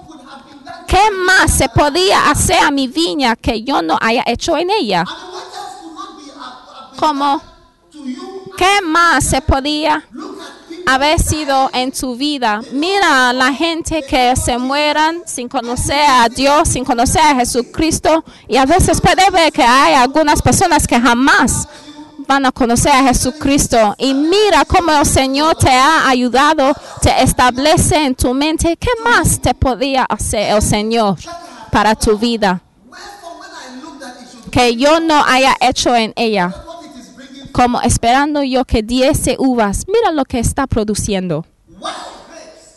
¿Qué 0.87 1.11
más 1.27 1.51
se 1.51 1.69
podía 1.69 2.31
hacer 2.31 2.59
a 2.63 2.71
mi 2.71 2.89
viña 2.89 3.37
que 3.37 3.63
yo 3.63 3.83
no 3.83 3.99
haya 4.01 4.23
hecho 4.27 4.57
en 4.57 4.71
ella? 4.71 5.05
Como, 6.97 7.41
¿qué 8.57 8.81
más 8.83 9.25
se 9.25 9.41
podía 9.41 10.05
haber 10.87 11.21
sido 11.21 11.71
en 11.73 11.93
tu 11.93 12.17
vida? 12.17 12.61
Mira 12.73 13.33
la 13.33 13.53
gente 13.53 14.03
que 14.03 14.35
se 14.37 14.59
mueran 14.59 15.23
sin 15.27 15.49
conocer 15.49 16.05
a 16.09 16.29
Dios, 16.29 16.69
sin 16.69 16.85
conocer 16.85 17.23
a 17.23 17.35
Jesucristo. 17.35 18.25
Y 18.49 18.57
a 18.57 18.67
veces 18.67 19.01
puede 19.01 19.29
ver 19.31 19.53
que 19.53 19.63
hay 19.63 19.95
algunas 19.95 20.43
personas 20.43 20.87
que 20.87 21.01
jamás 21.01 21.69
van 22.27 22.47
a 22.47 22.53
conocer 22.53 22.93
a 22.93 23.03
Jesucristo. 23.03 23.95
Y 23.99 24.15
mira 24.15 24.65
cómo 24.65 24.93
el 24.93 25.07
Señor 25.07 25.57
te 25.57 25.71
ha 25.71 26.09
ayudado, 26.09 26.73
te 27.01 27.23
establece 27.23 27.97
en 27.97 28.15
tu 28.15 28.35
mente. 28.35 28.77
¿Qué 28.77 28.91
más 29.03 29.41
te 29.41 29.55
podía 29.55 30.05
hacer 30.05 30.55
el 30.55 30.63
Señor 30.63 31.17
para 31.71 31.95
tu 31.95 32.19
vida? 32.19 32.61
Que 34.51 34.77
yo 34.77 35.01
no 35.01 35.25
haya 35.25 35.57
hecho 35.61 35.95
en 35.97 36.13
ella. 36.17 36.55
Como 37.55 37.81
esperando 37.83 38.43
yo 38.43 38.65
que 38.65 38.83
diese 38.83 39.37
uvas. 39.39 39.85
Mira 39.87 40.11
lo 40.11 40.25
que 40.25 40.41
está 40.41 40.67
produciendo. 40.67 41.47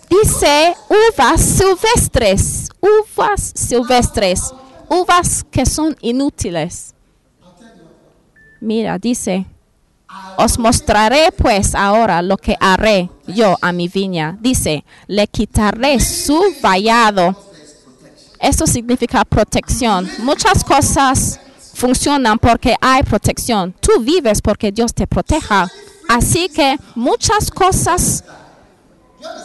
Dice 0.08 0.76
uvas 0.88 1.42
silvestres. 1.42 2.70
Uvas 2.80 3.54
silvestres. 3.56 4.54
Uvas 4.88 5.44
que 5.50 5.66
son 5.66 5.96
inútiles. 6.00 6.94
Mira, 8.62 9.00
dice, 9.00 9.48
os 10.38 10.60
mostraré 10.60 11.32
pues 11.32 11.74
ahora 11.74 12.22
lo 12.22 12.38
que 12.38 12.56
haré 12.60 13.10
yo 13.26 13.58
a 13.60 13.72
mi 13.72 13.88
viña. 13.88 14.38
Dice, 14.40 14.86
le 15.08 15.28
quitaré 15.28 16.00
su 16.00 16.40
vallado. 16.62 17.36
Esto 18.40 18.68
significa 18.68 19.26
protección. 19.26 20.08
Muchas 20.20 20.64
cosas 20.64 21.40
funcionan 21.78 22.40
porque 22.40 22.76
hay 22.82 23.04
protección. 23.04 23.74
Tú 23.80 23.92
vives 24.02 24.42
porque 24.42 24.72
Dios 24.72 24.94
te 24.94 25.06
proteja. 25.06 25.70
Así 26.10 26.50
que 26.50 26.78
muchas 26.96 27.52
cosas 27.52 28.24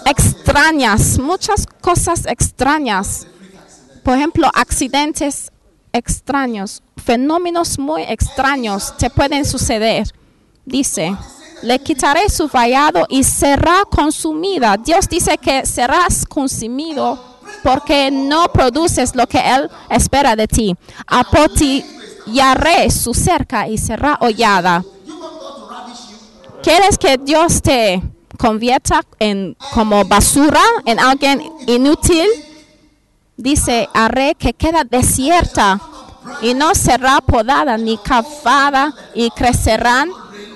extrañas, 0.06 1.18
muchas 1.18 1.66
cosas 1.80 2.24
extrañas. 2.26 3.26
Por 4.02 4.16
ejemplo, 4.16 4.50
accidentes 4.54 5.52
extraños, 5.92 6.82
fenómenos 6.96 7.78
muy 7.78 8.02
extraños 8.02 8.96
te 8.96 9.10
pueden 9.10 9.44
suceder. 9.44 10.08
Dice, 10.64 11.14
le 11.62 11.78
quitaré 11.80 12.30
su 12.30 12.48
vallado 12.48 13.06
y 13.08 13.24
será 13.24 13.82
consumida. 13.90 14.76
Dios 14.76 15.08
dice 15.08 15.36
que 15.36 15.66
serás 15.66 16.24
consumido 16.26 17.32
porque 17.62 18.10
no 18.10 18.48
produces 18.52 19.14
lo 19.14 19.26
que 19.26 19.38
Él 19.38 19.70
espera 19.90 20.34
de 20.34 20.48
ti. 20.48 20.74
Apotillaré 22.22 22.90
su 22.90 23.14
cerca 23.14 23.68
y 23.68 23.78
será 23.78 24.16
hollada. 24.20 24.84
¿Quieres 26.62 26.96
que 26.96 27.18
Dios 27.18 27.60
te 27.60 28.00
convierta 28.38 29.02
en 29.18 29.56
como 29.74 30.04
basura, 30.04 30.62
en 30.86 31.00
alguien 31.00 31.42
inútil? 31.66 32.28
Dice, 33.36 33.88
haré 33.92 34.36
que 34.36 34.52
queda 34.52 34.84
desierta 34.84 35.80
y 36.40 36.54
no 36.54 36.74
será 36.74 37.20
podada 37.20 37.76
ni 37.76 37.98
cavada 37.98 38.94
y 39.14 39.30
crecerán 39.30 40.10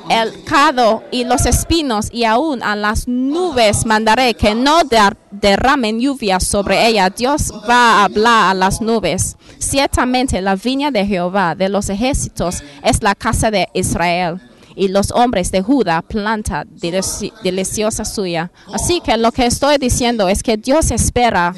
el 0.08 0.44
cado 0.44 1.02
y 1.10 1.24
los 1.24 1.46
espinos 1.46 2.08
y 2.12 2.24
aún 2.24 2.62
a 2.62 2.76
las 2.76 3.08
nubes 3.08 3.84
mandaré 3.86 4.34
que 4.34 4.54
no 4.54 4.82
der- 4.84 5.16
derramen 5.30 6.00
lluvia 6.00 6.38
sobre 6.40 6.86
ella. 6.86 7.10
Dios 7.10 7.52
va 7.68 8.00
a 8.00 8.04
hablar 8.04 8.50
a 8.50 8.54
las 8.54 8.80
nubes. 8.80 9.36
Ciertamente 9.58 10.40
la 10.40 10.54
viña 10.56 10.90
de 10.90 11.06
Jehová 11.06 11.54
de 11.54 11.68
los 11.68 11.88
ejércitos 11.88 12.62
es 12.82 13.02
la 13.02 13.14
casa 13.14 13.50
de 13.50 13.68
Israel 13.74 14.40
y 14.76 14.88
los 14.88 15.10
hombres 15.10 15.50
de 15.50 15.62
Judá 15.62 16.02
planta 16.02 16.64
delici- 16.64 17.32
deliciosa 17.42 18.04
suya. 18.04 18.50
Así 18.72 19.00
que 19.00 19.16
lo 19.16 19.32
que 19.32 19.46
estoy 19.46 19.78
diciendo 19.78 20.28
es 20.28 20.42
que 20.42 20.56
Dios 20.56 20.90
espera 20.90 21.54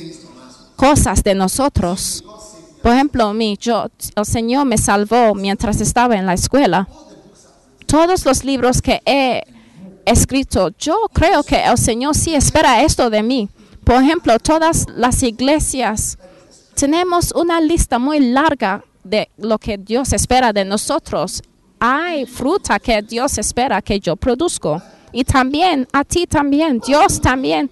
cosas 0.76 1.22
de 1.24 1.34
nosotros. 1.34 2.24
Por 2.82 2.92
ejemplo, 2.94 3.34
mí, 3.34 3.58
yo, 3.60 3.86
el 4.14 4.24
Señor 4.24 4.64
me 4.64 4.78
salvó 4.78 5.34
mientras 5.34 5.80
estaba 5.80 6.14
en 6.16 6.26
la 6.26 6.34
escuela. 6.34 6.88
Todos 7.88 8.26
los 8.26 8.44
libros 8.44 8.82
que 8.82 9.00
he 9.06 9.42
escrito, 10.04 10.68
yo 10.78 11.08
creo 11.10 11.42
que 11.42 11.64
el 11.64 11.78
Señor 11.78 12.14
sí 12.14 12.34
espera 12.34 12.82
esto 12.82 13.08
de 13.08 13.22
mí. 13.22 13.48
Por 13.82 14.02
ejemplo, 14.02 14.38
todas 14.38 14.84
las 14.94 15.22
iglesias, 15.22 16.18
tenemos 16.74 17.32
una 17.32 17.62
lista 17.62 17.98
muy 17.98 18.20
larga 18.20 18.84
de 19.02 19.30
lo 19.38 19.56
que 19.56 19.78
Dios 19.78 20.12
espera 20.12 20.52
de 20.52 20.66
nosotros. 20.66 21.42
Hay 21.80 22.26
fruta 22.26 22.78
que 22.78 23.00
Dios 23.00 23.38
espera 23.38 23.80
que 23.80 23.98
yo 23.98 24.16
produzco. 24.16 24.82
Y 25.10 25.24
también, 25.24 25.88
a 25.90 26.04
ti 26.04 26.26
también, 26.26 26.80
Dios 26.80 27.22
también. 27.22 27.70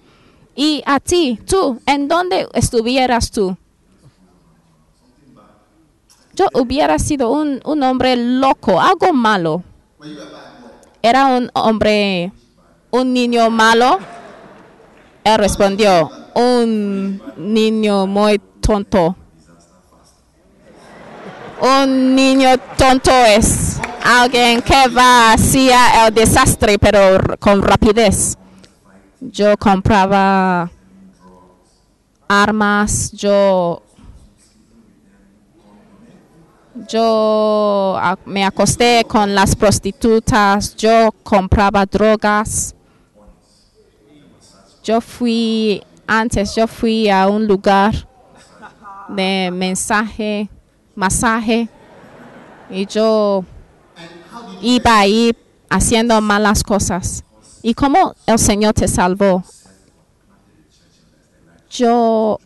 Y 0.55 0.81
a 0.87 0.99
ti, 0.99 1.39
tú, 1.47 1.79
¿en 1.85 2.07
dónde 2.07 2.47
estuvieras 2.53 3.29
tú? 3.29 3.55
Yo 6.33 6.47
hubiera 6.55 6.97
sido 6.97 7.31
un, 7.31 7.61
un 7.63 7.83
hombre 7.83 8.15
loco, 8.15 8.81
algo 8.81 9.13
malo. 9.13 9.63
Era 11.01 11.25
un 11.25 11.49
hombre, 11.53 12.31
un 12.91 13.13
niño 13.13 13.49
malo. 13.49 13.99
Él 15.23 15.37
respondió, 15.37 16.09
un 16.35 17.21
niño 17.35 18.05
muy 18.05 18.39
tonto. 18.61 19.15
Un 21.59 22.15
niño 22.15 22.57
tonto 22.77 23.11
es 23.11 23.79
alguien 24.03 24.61
que 24.61 24.87
va 24.89 25.33
hacia 25.33 26.05
el 26.05 26.13
desastre, 26.13 26.77
pero 26.77 27.17
con 27.39 27.61
rapidez. 27.63 28.37
Yo 29.19 29.57
compraba 29.57 30.69
armas, 32.27 33.11
yo 33.13 33.81
yo 36.87 37.99
me 38.25 38.45
acosté 38.45 39.05
con 39.07 39.33
las 39.33 39.55
prostitutas, 39.55 40.75
yo 40.75 41.11
compraba 41.23 41.85
drogas. 41.85 42.75
Yo 44.83 45.01
fui, 45.01 45.83
antes 46.05 46.55
yo 46.55 46.67
fui 46.67 47.09
a 47.09 47.27
un 47.27 47.47
lugar 47.47 47.93
de 49.09 49.49
mensaje, 49.51 50.49
masaje, 50.95 51.67
y 52.69 52.85
yo 52.85 53.43
iba 54.61 54.99
ahí 54.99 55.35
haciendo 55.69 56.21
malas 56.21 56.63
cosas. 56.63 57.23
¿Y 57.61 57.73
cómo 57.73 58.13
el 58.25 58.39
Señor 58.39 58.73
te 58.73 58.87
salvó? 58.87 59.43
Yo 61.69 62.39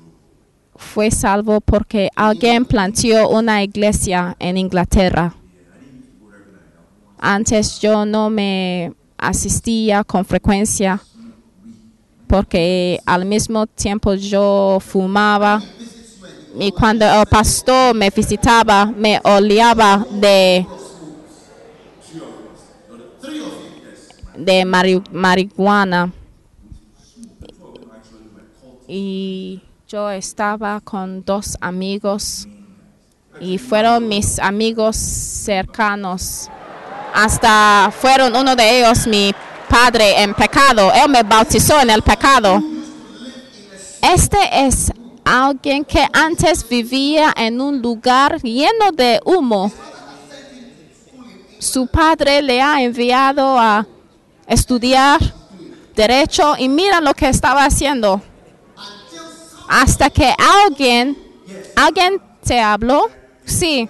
fue 0.81 1.11
salvo 1.11 1.61
porque 1.61 2.09
alguien 2.15 2.65
planteó 2.65 3.29
una 3.29 3.63
iglesia 3.63 4.35
en 4.39 4.57
Inglaterra. 4.57 5.33
Antes 7.19 7.79
yo 7.79 8.05
no 8.05 8.29
me 8.29 8.93
asistía 9.17 10.03
con 10.03 10.25
frecuencia 10.25 10.99
porque 12.27 12.99
al 13.05 13.25
mismo 13.25 13.67
tiempo 13.67 14.15
yo 14.15 14.79
fumaba 14.81 15.61
y 16.59 16.71
cuando 16.71 17.05
el 17.05 17.25
pastor 17.27 17.93
me 17.95 18.09
visitaba 18.09 18.85
me 18.87 19.19
oleaba 19.23 20.05
de 20.09 20.65
de 24.37 24.65
mari- 24.65 25.03
marihuana 25.11 26.11
y 28.87 29.61
yo 29.91 30.09
estaba 30.09 30.79
con 30.79 31.21
dos 31.25 31.57
amigos 31.59 32.47
y 33.41 33.57
fueron 33.57 34.07
mis 34.07 34.39
amigos 34.39 34.95
cercanos. 34.95 36.49
Hasta 37.13 37.91
fueron 37.99 38.33
uno 38.33 38.55
de 38.55 38.79
ellos 38.79 39.05
mi 39.05 39.33
padre 39.67 40.23
en 40.23 40.33
pecado. 40.33 40.93
Él 40.93 41.09
me 41.09 41.23
bautizó 41.23 41.81
en 41.81 41.89
el 41.89 42.01
pecado. 42.03 42.63
Este 44.01 44.37
es 44.65 44.93
alguien 45.25 45.83
que 45.83 46.07
antes 46.13 46.67
vivía 46.69 47.33
en 47.35 47.59
un 47.59 47.81
lugar 47.81 48.41
lleno 48.41 48.93
de 48.93 49.19
humo. 49.25 49.69
Su 51.59 51.87
padre 51.87 52.41
le 52.41 52.61
ha 52.61 52.81
enviado 52.81 53.59
a 53.59 53.85
estudiar 54.47 55.19
derecho 55.93 56.55
y 56.57 56.69
mira 56.69 57.01
lo 57.01 57.13
que 57.13 57.27
estaba 57.27 57.65
haciendo 57.65 58.21
hasta 59.71 60.09
que 60.09 60.35
alguien, 60.65 61.17
alguien 61.77 62.21
te 62.43 62.59
habló, 62.59 63.09
sí, 63.45 63.87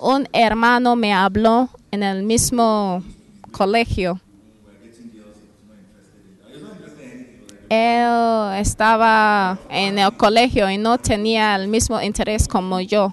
un 0.00 0.26
hermano 0.32 0.96
me 0.96 1.12
habló 1.12 1.68
en 1.90 2.02
el 2.02 2.22
mismo 2.22 3.04
colegio. 3.52 4.18
Él 7.68 8.54
estaba 8.56 9.58
en 9.68 9.98
el 9.98 10.16
colegio 10.16 10.70
y 10.70 10.78
no 10.78 10.96
tenía 10.96 11.56
el 11.56 11.68
mismo 11.68 12.00
interés 12.00 12.48
como 12.48 12.80
yo. 12.80 13.12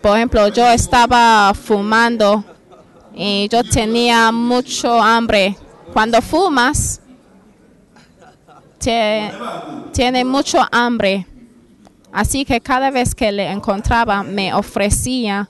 Por 0.00 0.16
ejemplo, 0.16 0.46
yo 0.48 0.68
estaba 0.68 1.52
fumando 1.52 2.44
y 3.12 3.48
yo 3.48 3.64
tenía 3.64 4.30
mucho 4.30 5.02
hambre. 5.02 5.56
Cuando 5.92 6.22
fumas, 6.22 7.00
tiene 9.92 10.24
mucho 10.24 10.58
hambre. 10.70 11.26
Así 12.12 12.44
que 12.44 12.60
cada 12.60 12.90
vez 12.90 13.14
que 13.14 13.32
le 13.32 13.50
encontraba, 13.50 14.22
me 14.22 14.54
ofrecía 14.54 15.48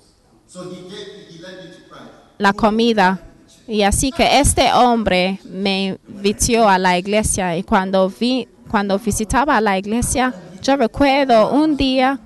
la 2.38 2.52
comida. 2.52 3.20
Y 3.66 3.82
así 3.82 4.12
que 4.12 4.40
este 4.40 4.72
hombre 4.72 5.40
me 5.44 5.98
invitó 6.08 6.68
a 6.68 6.78
la 6.78 6.98
iglesia 6.98 7.56
y 7.56 7.62
cuando 7.62 8.08
vi, 8.10 8.46
cuando 8.70 8.98
visitaba 8.98 9.60
la 9.60 9.78
iglesia, 9.78 10.34
yo 10.62 10.76
recuerdo 10.76 11.50
un 11.50 11.76
día, 11.76 12.18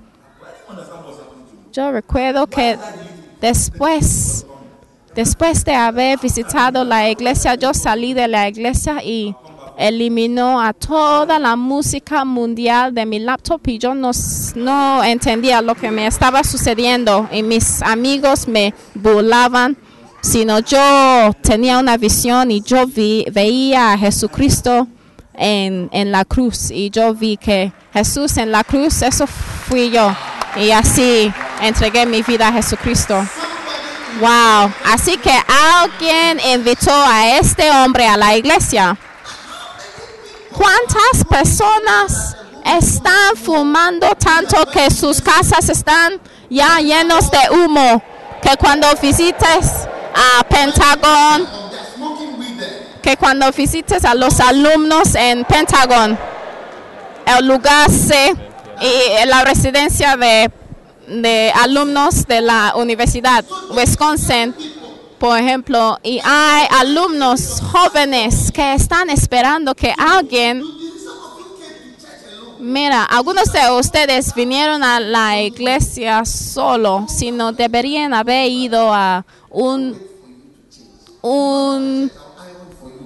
yo 1.71 1.91
recuerdo 1.91 2.47
que 2.47 2.77
después, 3.39 4.45
después 5.15 5.63
de 5.63 5.75
haber 5.75 6.19
visitado 6.19 6.83
la 6.83 7.09
iglesia, 7.09 7.55
yo 7.55 7.73
salí 7.73 8.13
de 8.13 8.27
la 8.27 8.47
iglesia 8.47 9.03
y 9.03 9.35
eliminó 9.79 10.61
a 10.61 10.73
toda 10.73 11.39
la 11.39 11.55
música 11.55 12.25
mundial 12.25 12.93
de 12.93 13.05
mi 13.05 13.17
laptop 13.19 13.61
y 13.65 13.77
yo 13.77 13.95
no, 13.95 14.11
entendía 15.03 15.61
lo 15.61 15.73
que 15.73 15.89
me 15.89 16.05
estaba 16.05 16.43
sucediendo 16.43 17.29
y 17.31 17.41
mis 17.43 17.81
amigos 17.81 18.47
me 18.47 18.73
burlaban 18.93 19.77
sino 20.21 20.59
yo 20.59 21.31
tenía 21.41 21.79
una 21.79 21.95
visión 21.95 22.51
y 22.51 22.61
yo 22.61 22.85
vi, 22.85 23.25
veía 23.31 23.93
a 23.93 23.97
Jesucristo 23.97 24.85
en, 25.33 25.89
en 25.93 26.11
la 26.11 26.25
cruz 26.25 26.71
y 26.71 26.89
yo 26.89 27.13
vi 27.13 27.37
que 27.37 27.71
Jesús 27.93 28.35
en 28.35 28.51
la 28.51 28.65
cruz, 28.65 29.01
eso 29.01 29.25
fui 29.27 29.91
yo. 29.91 30.13
Y 30.57 30.71
así 30.71 31.31
entregué 31.61 32.05
mi 32.05 32.21
vida 32.21 32.49
a 32.49 32.51
Jesucristo. 32.51 33.25
Wow, 34.19 34.73
así 34.91 35.15
que 35.17 35.31
alguien 35.81 36.39
invitó 36.53 36.91
a 36.91 37.37
este 37.37 37.71
hombre 37.71 38.05
a 38.07 38.17
la 38.17 38.35
iglesia. 38.35 38.97
¿Cuántas 40.59 41.23
personas 41.29 42.35
están 42.65 43.37
fumando 43.37 44.09
tanto 44.15 44.65
que 44.65 44.91
sus 44.91 45.21
casas 45.21 45.69
están 45.69 46.19
ya 46.49 46.79
llenos 46.81 47.31
de 47.31 47.39
humo? 47.49 48.03
Que 48.41 48.57
cuando 48.57 48.89
visites 49.01 49.87
a 50.13 50.43
Pentagon, 50.43 51.47
que 53.01 53.15
cuando 53.15 53.49
visites 53.53 54.03
a 54.03 54.13
los 54.13 54.41
alumnos 54.41 55.15
en 55.15 55.45
Pentagon, 55.45 56.19
el 57.25 57.47
lugar 57.47 57.89
C 57.89 58.35
y 58.81 59.25
la 59.27 59.45
residencia 59.45 60.17
de, 60.17 60.51
de 61.07 61.53
alumnos 61.55 62.27
de 62.27 62.41
la 62.41 62.73
Universidad 62.75 63.45
Wisconsin, 63.69 64.53
por 65.19 65.37
ejemplo, 65.37 65.99
y 66.03 66.19
hay 66.23 66.67
alumnos 66.71 67.61
jóvenes 67.61 68.51
que 68.51 68.73
están 68.73 69.09
esperando 69.09 69.75
que 69.75 69.93
alguien 69.97 70.63
Mira, 72.61 73.05
algunos 73.05 73.53
de 73.53 73.71
ustedes 73.71 74.35
vinieron 74.35 74.83
a 74.83 74.99
la 74.99 75.41
iglesia 75.41 76.25
solo, 76.25 77.05
sino 77.07 77.53
deberían 77.53 78.13
haber 78.13 78.51
ido 78.51 78.93
a 78.93 79.25
un, 79.49 79.97
un 81.21 82.11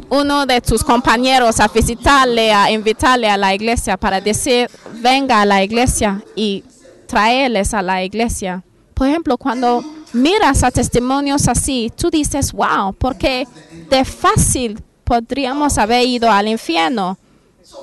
uno 0.09 0.45
de 0.45 0.59
tus 0.61 0.83
compañeros 0.83 1.59
a 1.59 1.67
visitarle, 1.67 2.51
a 2.51 2.71
invitarle 2.71 3.29
a 3.29 3.37
la 3.37 3.53
iglesia 3.53 3.95
para 3.95 4.21
decir, 4.21 4.69
venga 5.01 5.41
a 5.41 5.45
la 5.45 5.63
iglesia 5.63 6.23
y 6.35 6.63
traerles 7.07 7.73
a 7.73 7.81
la 7.81 8.03
iglesia. 8.03 8.63
Por 8.93 9.07
ejemplo, 9.07 9.37
cuando 9.37 9.83
miras 10.13 10.63
a 10.63 10.71
testimonios 10.71 11.47
así, 11.47 11.91
tú 11.95 12.09
dices, 12.09 12.51
wow, 12.53 12.93
porque 12.97 13.47
de 13.89 14.05
fácil 14.05 14.81
podríamos 15.03 15.77
haber 15.77 16.05
ido 16.07 16.31
al 16.31 16.47
infierno. 16.47 17.17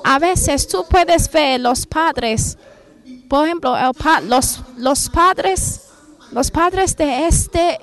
A 0.03 0.19
veces 0.19 0.67
tú 0.67 0.85
puedes 0.89 1.29
ver 1.31 1.59
los 1.59 1.85
padres, 1.85 2.57
por 3.27 3.45
ejemplo, 3.45 3.77
el 3.77 3.93
pa- 3.93 4.21
los, 4.21 4.61
los 4.77 5.09
padres, 5.09 5.81
los 6.31 6.49
padres 6.49 6.95
de 6.95 7.27
este, 7.27 7.79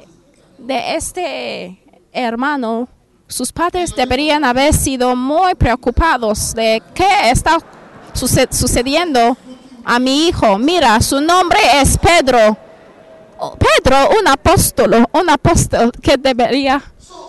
de 0.59 0.97
este 0.97 1.83
hermano, 2.13 2.89
sus 3.27 3.53
padres 3.53 3.95
deberían 3.95 4.43
haber 4.45 4.73
sido 4.73 5.15
muy 5.15 5.55
preocupados 5.55 6.55
de 6.55 6.83
qué 6.95 7.31
está 7.31 7.59
suce- 8.15 8.49
sucediendo 8.51 9.37
a 9.85 9.99
mi 9.99 10.29
hijo. 10.29 10.59
Mira, 10.59 11.01
su 11.03 11.21
nombre 11.21 11.59
es 11.75 11.99
Pedro. 11.99 12.57
Pedro, 13.59 13.97
un 14.21 14.29
apóstol, 14.29 15.07
un 15.13 15.31
apóstol 15.31 15.93
que 16.03 16.17
debería, 16.17 16.83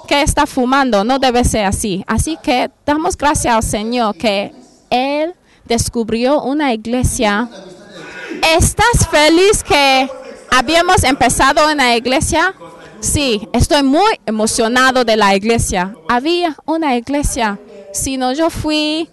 que 0.08 0.22
está 0.22 0.46
fumando, 0.46 1.04
no 1.04 1.20
debe 1.20 1.44
ser 1.44 1.66
así. 1.66 2.04
Así 2.08 2.38
que 2.42 2.72
damos 2.86 3.16
gracias 3.16 3.56
al 3.56 3.64
Señor 3.64 4.16
que 4.16 4.54
Él 4.90 5.34
descubrió 5.66 6.42
una 6.42 6.74
iglesia. 6.74 7.48
¿Estás 8.58 9.08
feliz 9.10 9.64
que 9.64 10.10
habíamos 10.52 11.04
empezado 11.04 11.70
en 11.70 11.78
la 11.78 11.96
iglesia? 11.96 12.56
Sí, 13.00 13.48
estoy 13.54 13.84
muy 13.84 14.20
emocionado 14.26 15.06
de 15.06 15.16
la 15.16 15.36
iglesia. 15.36 15.96
Había 16.10 16.58
una 16.66 16.96
iglesia, 16.96 17.60
sino 17.94 18.34
yo 18.34 18.50
fui 18.50 19.10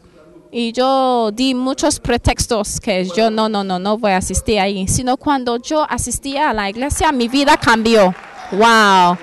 y 0.50 0.72
yo 0.72 1.30
di 1.32 1.54
muchos 1.54 1.98
pretextos 2.00 2.80
que 2.80 3.04
yo 3.16 3.30
no, 3.30 3.48
no, 3.48 3.64
no, 3.64 3.78
no 3.78 3.98
voy 3.98 4.12
a 4.12 4.18
asistir 4.18 4.60
ahí. 4.60 4.86
Sino 4.88 5.16
cuando 5.16 5.56
yo 5.56 5.86
asistía 5.88 6.50
a 6.50 6.54
la 6.54 6.70
iglesia, 6.70 7.12
mi 7.12 7.28
vida 7.28 7.56
cambió. 7.56 8.14
Wow, 8.52 9.16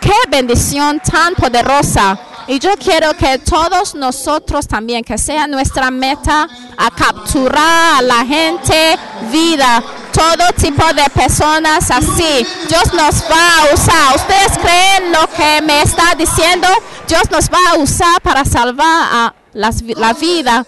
qué 0.00 0.14
bendición 0.28 1.00
tan 1.00 1.34
poderosa. 1.34 2.18
Y 2.48 2.58
yo 2.58 2.70
quiero 2.78 3.14
que 3.14 3.38
todos 3.38 3.94
nosotros 3.94 4.66
también, 4.66 5.04
que 5.04 5.18
sea 5.18 5.46
nuestra 5.46 5.90
meta 5.90 6.48
capturar 6.90 7.98
a 7.98 8.02
la 8.02 8.24
gente 8.24 8.96
vida, 9.30 9.82
todo 10.12 10.52
tipo 10.56 10.84
de 10.94 11.04
personas 11.10 11.90
así. 11.90 12.46
Dios 12.68 12.92
nos 12.94 13.22
va 13.30 13.58
a 13.60 13.74
usar. 13.74 14.16
¿Ustedes 14.16 14.58
creen 14.58 15.12
lo 15.12 15.28
que 15.36 15.60
me 15.62 15.82
está 15.82 16.14
diciendo? 16.16 16.66
Dios 17.06 17.30
nos 17.30 17.50
va 17.50 17.72
a 17.72 17.78
usar 17.78 18.20
para 18.22 18.44
salvar 18.44 19.08
a 19.12 19.34
las 19.52 19.82
la 19.82 20.14
vida, 20.14 20.66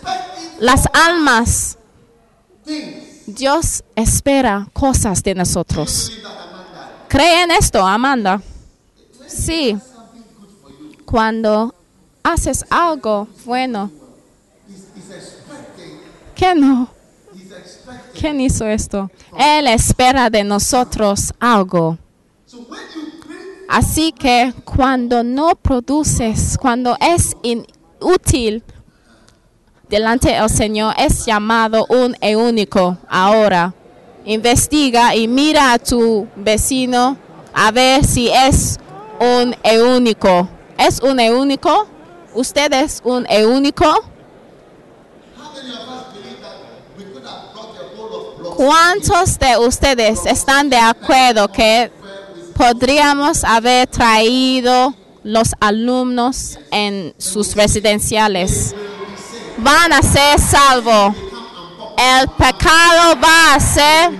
las 0.58 0.82
almas. 0.92 1.78
Dios 3.26 3.82
espera 3.96 4.68
cosas 4.72 5.22
de 5.22 5.34
nosotros. 5.34 6.12
¿Creen 7.08 7.50
esto, 7.50 7.84
Amanda? 7.86 8.42
Sí. 9.26 9.78
Cuando 11.10 11.74
haces 12.22 12.64
algo 12.70 13.26
bueno. 13.44 13.90
¿Qué 16.36 16.54
no? 16.54 16.88
¿Quién 18.18 18.40
hizo 18.40 18.64
esto? 18.64 19.10
Él 19.36 19.66
espera 19.66 20.30
de 20.30 20.44
nosotros 20.44 21.32
algo. 21.40 21.98
Así 23.68 24.12
que 24.12 24.54
cuando 24.64 25.24
no 25.24 25.56
produces, 25.56 26.56
cuando 26.56 26.96
es 27.00 27.36
inútil 27.42 28.62
delante 29.88 30.30
del 30.30 30.48
Señor, 30.48 30.94
es 30.96 31.26
llamado 31.26 31.86
un 31.88 32.16
único. 32.36 32.98
Ahora, 33.08 33.74
investiga 34.24 35.16
y 35.16 35.26
mira 35.26 35.72
a 35.72 35.78
tu 35.80 36.28
vecino 36.36 37.16
a 37.52 37.72
ver 37.72 38.04
si 38.04 38.28
es 38.28 38.78
un 39.18 39.56
único. 39.96 40.48
¿Es 40.80 40.98
un 41.00 41.20
único? 41.20 41.86
¿Usted 42.32 42.72
es 42.72 43.02
un 43.04 43.26
único? 43.30 43.84
¿Cuántos 48.56 49.38
de 49.38 49.58
ustedes 49.58 50.24
están 50.24 50.70
de 50.70 50.78
acuerdo 50.78 51.48
que 51.52 51.92
podríamos 52.54 53.44
haber 53.44 53.88
traído 53.88 54.94
los 55.22 55.54
alumnos 55.60 56.58
en 56.70 57.14
sus 57.18 57.54
residenciales? 57.54 58.74
Van 59.58 59.92
a 59.92 60.00
ser 60.00 60.40
salvos. 60.40 61.14
El 61.98 62.26
pecado 62.30 63.20
va 63.22 63.54
a 63.54 63.60
ser, 63.60 64.12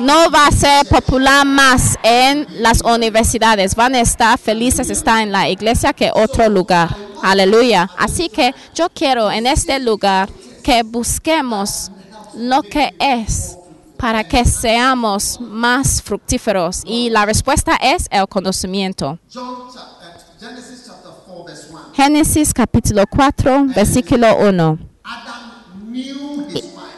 no 0.00 0.30
va 0.30 0.46
a 0.46 0.50
ser 0.52 0.86
popular 0.86 1.46
más 1.46 1.98
en 2.02 2.46
las 2.62 2.82
universidades. 2.82 3.74
Van 3.74 3.94
a 3.94 4.00
estar 4.00 4.38
felices 4.38 4.90
estar 4.90 5.20
en 5.22 5.32
la 5.32 5.48
iglesia 5.48 5.92
que 5.92 6.10
otro 6.14 6.48
lugar. 6.48 6.94
Aleluya. 7.22 7.90
Así 7.98 8.28
que 8.28 8.54
yo 8.74 8.88
quiero 8.90 9.30
en 9.30 9.46
este 9.46 9.78
lugar 9.78 10.28
que 10.62 10.82
busquemos 10.82 11.90
lo 12.34 12.62
que 12.62 12.94
es 12.98 13.56
para 13.98 14.24
que 14.26 14.44
seamos 14.46 15.38
más 15.40 16.00
fructíferos? 16.00 16.82
Y 16.86 17.10
la 17.10 17.26
respuesta 17.26 17.76
es 17.76 18.06
el 18.10 18.26
conocimiento. 18.28 19.18
John 19.32 19.68
chap- 19.74 20.40
Genesis 20.40 20.84
chapter 20.86 21.12
4, 21.26 21.44
verse 21.44 21.66
1. 21.70 21.80
Génesis 21.94 22.54
capítulo 22.54 23.04
4, 23.10 23.66
versículo 23.74 24.36
1. 24.38 24.78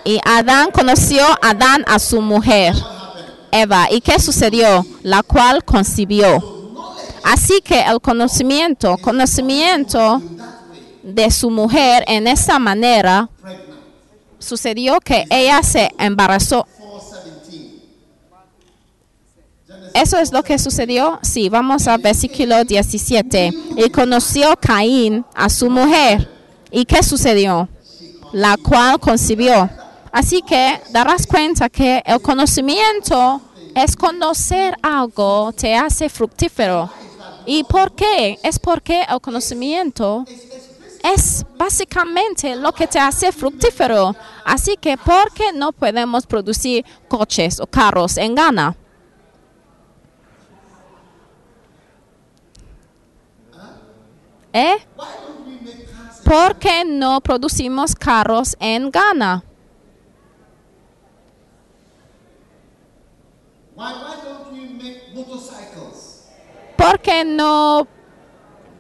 Y 0.05 0.19
Adán 0.25 0.71
conoció 0.73 1.25
a 1.25 1.51
Adán 1.51 1.85
a 1.87 1.99
su 1.99 2.21
mujer? 2.21 2.75
Eva. 3.53 3.87
¿Y 3.91 4.01
qué 4.01 4.19
sucedió? 4.19 4.85
La 5.03 5.23
cual 5.23 5.65
concibió. 5.65 6.63
Así 7.23 7.61
que 7.61 7.83
el 7.83 8.01
conocimiento, 8.01 8.97
conocimiento 8.99 10.21
de 11.03 11.31
su 11.31 11.51
mujer 11.51 12.05
en 12.09 12.27
esta 12.27 12.59
manera, 12.59 13.29
sucedió 14.39 14.99
que 15.01 15.25
ella 15.31 15.63
se 15.63 15.91
embarazó. 15.99 16.67
417. 16.79 17.83
¿Eso 19.95 20.19
es 20.19 20.33
lo 20.33 20.43
que 20.43 20.59
sucedió? 20.59 21.21
Sí, 21.23 21.49
vamos 21.49 21.87
al 21.87 22.01
versículo 22.01 22.65
17. 22.65 23.53
Y 23.77 23.91
conoció 23.91 24.57
Caín 24.61 25.25
a 25.35 25.49
su 25.49 25.71
mujer. 25.71 26.29
¿Y 26.73 26.87
qué 26.87 27.05
sucedió? 27.05 27.69
La 28.33 28.57
cual 28.57 28.99
concibió. 28.99 29.71
Así 30.13 30.43
que 30.43 30.81
darás 30.91 31.27
cuenta 31.27 31.71
que 31.71 32.03
el 32.05 32.21
conocimiento 32.21 33.41
es 33.75 33.97
conocer 33.97 34.77
algo, 34.83 35.53
te 35.53 35.75
hace 35.75 36.11
fructífero. 36.11 36.91
¿Y 37.47 37.65
por 37.65 37.95
qué? 37.95 38.39
Es 38.43 38.59
porque 38.59 39.07
el 39.09 39.21
conocimiento 39.21 40.25
es 41.03 41.45
básicamente 41.57 42.55
lo 42.55 42.73
que 42.73 42.87
te 42.87 42.99
hace 42.99 43.33
fructífero. 43.33 44.15
Así 44.45 44.77
que, 44.77 44.97
¿por 44.97 45.33
qué 45.33 45.53
no 45.53 45.73
podemos 45.73 46.27
producir 46.27 46.85
coches 47.09 47.59
o 47.59 47.67
carros 47.67 48.19
en 48.19 48.35
Ghana? 48.35 48.77
¿Eh? 54.53 54.77
¿Por 56.23 56.59
qué 56.59 56.85
no 56.85 57.21
producimos 57.23 57.95
carros 57.95 58.55
en 58.61 58.91
Ghana? 58.91 59.43
¿Por 67.03 67.11
qué 67.11 67.25
no 67.25 67.89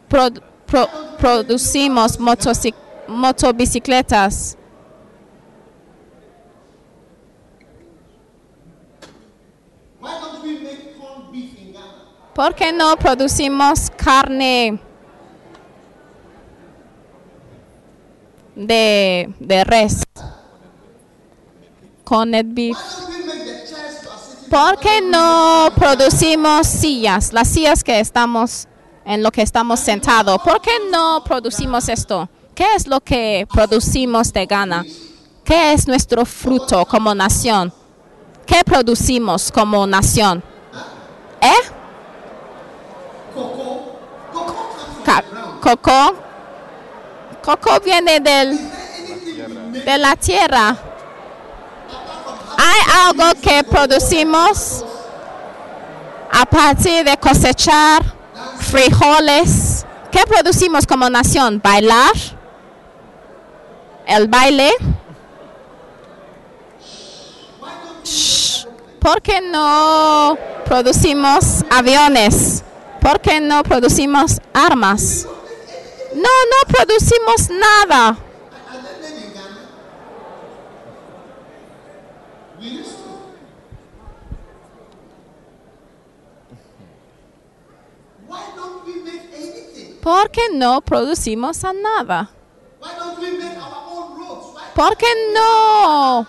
pro- 0.08 0.30
pro- 0.64 0.88
producimos 1.18 2.20
motoci- 2.20 2.72
motobicicletas? 3.08 4.56
¿Por 12.34 12.54
qué 12.54 12.72
no 12.72 12.96
producimos 12.96 13.90
carne 13.90 14.78
de, 18.54 19.34
de 19.38 19.64
res? 19.64 20.02
Corned 22.04 22.46
beef. 22.54 22.76
¿Por 24.52 24.78
qué 24.80 25.00
no 25.00 25.72
producimos 25.74 26.66
sillas, 26.66 27.32
las 27.32 27.48
sillas 27.48 27.82
que 27.82 28.00
estamos 28.00 28.68
en 29.06 29.22
lo 29.22 29.32
que 29.32 29.40
estamos 29.40 29.80
sentados? 29.80 30.42
¿Por 30.42 30.60
qué 30.60 30.72
no 30.90 31.24
producimos 31.24 31.88
esto? 31.88 32.28
¿Qué 32.54 32.66
es 32.76 32.86
lo 32.86 33.00
que 33.00 33.48
producimos 33.50 34.30
de 34.30 34.44
Ghana? 34.44 34.84
¿Qué 35.42 35.72
es 35.72 35.88
nuestro 35.88 36.26
fruto 36.26 36.84
como 36.84 37.14
nación? 37.14 37.72
¿Qué 38.44 38.62
producimos 38.62 39.50
como 39.50 39.86
nación? 39.86 40.44
¿Eh? 41.40 41.50
coco. 45.62 46.14
Coco 47.42 47.80
viene 47.82 48.20
del, 48.20 48.70
de 49.82 49.96
la 49.96 50.14
tierra. 50.14 50.91
¿Hay 52.58 53.06
algo 53.06 53.40
que 53.40 53.64
producimos 53.64 54.84
a 56.30 56.44
partir 56.46 57.04
de 57.04 57.16
cosechar 57.16 58.02
frijoles? 58.58 59.84
¿Qué 60.10 60.24
producimos 60.26 60.86
como 60.86 61.08
nación? 61.08 61.60
¿Bailar? 61.62 62.12
¿El 64.06 64.28
baile? 64.28 64.70
¿Por 69.00 69.22
qué 69.22 69.40
no 69.40 70.36
producimos 70.64 71.64
aviones? 71.70 72.62
¿Por 73.00 73.20
qué 73.20 73.40
no 73.40 73.62
producimos 73.62 74.38
armas? 74.54 75.26
No, 76.14 76.22
no 76.22 76.72
producimos 76.72 77.50
nada. 77.50 78.16
We 82.62 82.68
used 82.68 82.96
to. 82.98 83.10
Why 88.28 88.42
don't 88.54 88.86
we 88.86 89.02
make 89.02 89.26
anything? 89.34 89.98
¿Por 90.00 90.30
qué 90.30 90.42
no 90.52 90.80
producimos 90.80 91.64
a 91.64 91.72
nada? 91.72 92.30
¿Por 94.74 94.96
qué 94.96 95.06
no 95.34 96.26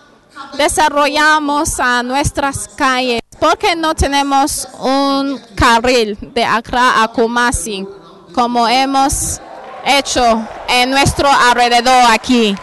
desarrollamos 0.58 1.80
a 1.80 2.04
nuestras 2.04 2.68
calles? 2.68 3.22
¿Por 3.40 3.58
qué 3.58 3.76
no 3.76 3.96
tenemos 3.96 4.68
un 4.80 5.40
carril 5.56 6.18
de 6.34 6.44
Accra 6.44 7.02
a 7.04 7.08
Kumasi 7.08 7.88
como 8.34 8.68
hemos 8.68 9.40
hecho 9.86 10.46
en 10.68 10.92
nuestro 10.92 11.30
alrededor 11.30 12.12
aquí? 12.12 12.56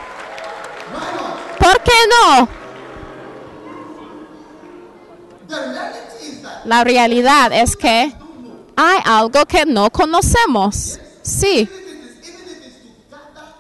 ¿Por 1.58 1.80
qué 1.82 1.92
no? 2.08 2.59
La 6.70 6.84
realidad 6.84 7.52
es 7.52 7.74
que 7.74 8.12
hay 8.76 8.98
algo 9.04 9.44
que 9.44 9.66
no 9.66 9.90
conocemos. 9.90 11.00
Sí, 11.20 11.68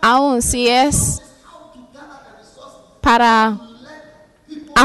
aún 0.00 0.40
si 0.40 0.68
es 0.68 1.20
para 3.00 3.58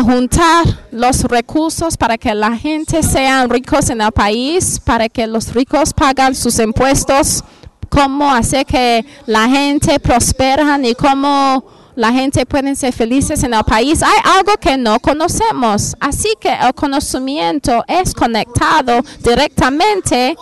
juntar 0.03 0.65
los 0.89 1.21
recursos 1.25 1.95
para 1.95 2.17
que 2.17 2.33
la 2.33 2.57
gente 2.57 3.03
sean 3.03 3.47
ricos 3.47 3.91
en 3.91 4.01
el 4.01 4.11
país, 4.11 4.79
para 4.83 5.07
que 5.07 5.27
los 5.27 5.53
ricos 5.53 5.93
pagan 5.93 6.33
sus 6.33 6.57
impuestos, 6.57 7.43
cómo 7.89 8.33
hacer 8.33 8.65
que 8.65 9.05
la 9.27 9.47
gente 9.47 9.99
prospera 9.99 10.79
y 10.81 10.95
cómo 10.95 11.74
la 11.95 12.11
gente 12.11 12.45
puede 12.45 12.75
ser 12.75 12.93
felices 12.93 13.43
en 13.43 13.53
el 13.53 13.63
país. 13.63 14.03
Hay 14.03 14.17
algo 14.37 14.53
que 14.59 14.77
no 14.77 14.99
conocemos, 14.99 15.95
así 15.99 16.29
que 16.39 16.53
el 16.53 16.73
conocimiento 16.73 17.83
es 17.87 18.13
conectado 18.13 19.01
directamente 19.23 20.35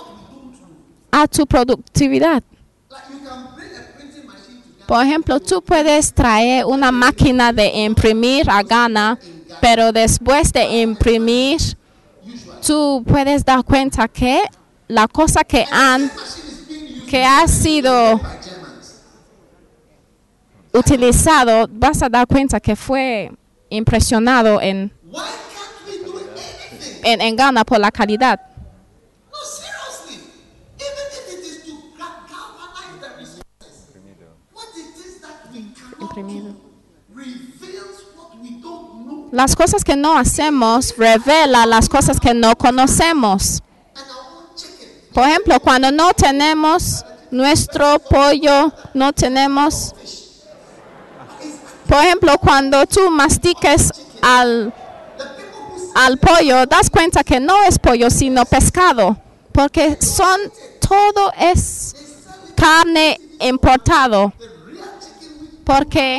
a 1.12 1.28
tu 1.28 1.46
productividad. 1.46 2.44
Por 4.88 5.06
ejemplo, 5.06 5.40
tú 5.40 5.62
puedes 5.62 6.14
traer 6.14 6.66
una 6.66 6.92
máquina 6.92 7.54
de 7.54 7.68
imprimir 7.68 8.50
a 8.50 8.62
Ghana, 8.64 9.18
pero 9.62 9.92
después 9.92 10.52
de 10.52 10.82
imprimir, 10.82 11.60
tú 12.66 13.04
puedes 13.08 13.46
dar 13.46 13.64
cuenta 13.64 14.08
que 14.08 14.42
la 14.88 15.08
cosa 15.08 15.44
que 15.44 15.66
han 15.72 16.12
que 17.14 17.24
ha 17.24 17.48
sido. 17.48 18.20
Utilizado, 20.74 21.68
vas 21.70 22.02
a 22.02 22.10
dar 22.10 22.28
cuenta 22.28 22.60
que 22.60 22.76
fue 22.76 23.32
impresionado 23.70 24.60
en, 24.60 24.92
en, 27.04 27.22
en 27.22 27.36
Ghana 27.36 27.64
por 27.64 27.80
la 27.80 27.92
calidad. 27.92 28.40
Imprimido. 36.00 36.56
Las 39.32 39.56
cosas 39.56 39.84
que 39.84 39.96
no 39.96 40.16
hacemos 40.16 40.96
revela 40.98 41.66
las 41.66 41.90
cosas 41.90 42.20
que 42.20 42.34
no 42.34 42.56
conocemos. 42.56 43.64
Por 45.12 45.28
ejemplo, 45.28 45.60
cuando 45.60 45.92
no 45.92 46.14
tenemos 46.14 47.04
nuestro 47.32 48.00
pollo, 48.00 48.72
no 48.94 49.14
tenemos... 49.14 49.96
Por 51.88 51.98
ejemplo, 52.04 52.38
cuando 52.40 52.86
tú 52.86 53.10
mastiques 53.12 53.92
al, 54.22 54.74
al 55.96 56.18
pollo, 56.18 56.66
das 56.66 56.90
cuenta 56.90 57.24
que 57.24 57.40
no 57.40 57.62
es 57.64 57.78
pollo, 57.78 58.10
sino 58.10 58.46
pescado, 58.46 59.18
porque 59.52 59.98
son, 60.02 60.40
todo 60.80 61.32
es 61.38 61.96
carne 62.56 63.20
importado, 63.42 64.32
porque 65.66 66.18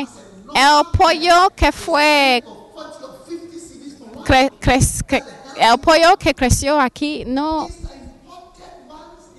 el 0.55 0.85
pollo 0.97 1.49
que 1.55 1.71
fue 1.71 2.43
40 2.45 3.05
or 3.05 3.25
50 3.27 3.59
CDs 3.59 3.97
for 3.97 4.17
one 4.17 4.25
cre- 4.25 4.51
cre- 4.59 5.05
cre- 5.07 5.23
el 5.57 5.79
pollo 5.79 6.17
que 6.17 6.33
creció 6.33 6.79
aquí 6.79 7.23
no 7.25 7.67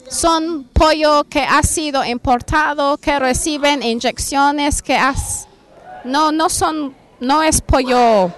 son 0.08 0.64
pollo 0.72 1.24
que 1.24 1.40
ha 1.40 1.62
sido 1.62 2.04
importado, 2.04 2.96
que 2.98 3.18
reciben 3.18 3.82
inyecciones, 3.82 4.80
que 4.80 4.96
has, 4.96 5.48
no, 6.06 6.32
no 6.32 6.48
son, 6.48 6.94
no 7.20 7.42
es 7.42 7.60
pollo 7.60 8.32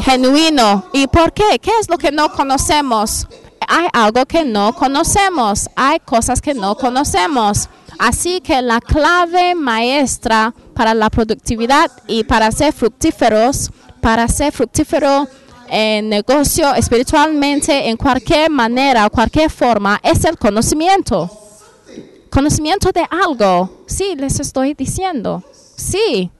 genuino. 0.00 0.84
¿Y 0.92 1.06
por 1.06 1.32
qué? 1.32 1.58
¿Qué 1.60 1.70
es 1.80 1.88
lo 1.88 1.98
que 1.98 2.10
no 2.10 2.32
conocemos? 2.32 3.26
Hay 3.66 3.86
algo 3.92 4.24
que 4.24 4.44
no 4.44 4.74
conocemos, 4.74 5.68
hay 5.76 6.00
cosas 6.00 6.40
que 6.40 6.54
no 6.54 6.74
conocemos. 6.74 7.68
Así 7.98 8.40
que 8.40 8.62
la 8.62 8.80
clave 8.80 9.54
maestra 9.54 10.54
para 10.74 10.94
la 10.94 11.10
productividad 11.10 11.90
y 12.06 12.24
para 12.24 12.50
ser 12.52 12.72
fructíferos, 12.72 13.70
para 14.00 14.26
ser 14.28 14.52
fructífero 14.52 15.28
en 15.68 16.08
negocio, 16.08 16.74
espiritualmente, 16.74 17.88
en 17.88 17.96
cualquier 17.96 18.50
manera, 18.50 19.10
cualquier 19.10 19.50
forma, 19.50 20.00
es 20.02 20.24
el 20.24 20.38
conocimiento. 20.38 21.30
Conocimiento 22.30 22.90
de 22.92 23.04
algo. 23.10 23.84
Sí, 23.86 24.14
les 24.16 24.40
estoy 24.40 24.74
diciendo. 24.74 25.42
Sí. 25.76 26.30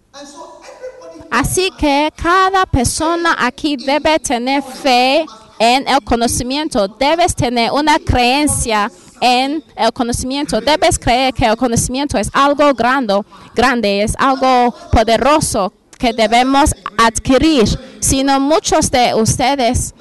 Así 1.31 1.70
que 1.78 2.11
cada 2.16 2.64
persona 2.66 3.37
aquí 3.38 3.76
debe 3.76 4.18
tener 4.18 4.62
fe 4.62 5.26
en 5.59 5.87
el 5.87 6.02
conocimiento. 6.02 6.88
Debes 6.88 7.35
tener 7.35 7.70
una 7.72 7.98
creencia 7.98 8.90
en 9.20 9.62
el 9.76 9.92
conocimiento. 9.92 10.61
Debes 10.61 10.98
creer 10.98 11.35
que 11.35 11.44
el 11.46 11.57
conocimiento 11.57 12.18
es 12.18 12.31
algo 12.33 12.72
grande, 12.74 13.20
grande, 13.54 14.02
es 14.02 14.14
algo 14.18 14.74
poderoso 14.90 15.72
que 15.98 16.12
debemos 16.12 16.74
adquirir. 16.96 17.66
Sino 18.00 18.40
muchos 18.40 18.90
de 18.90 19.14
ustedes 19.14 19.94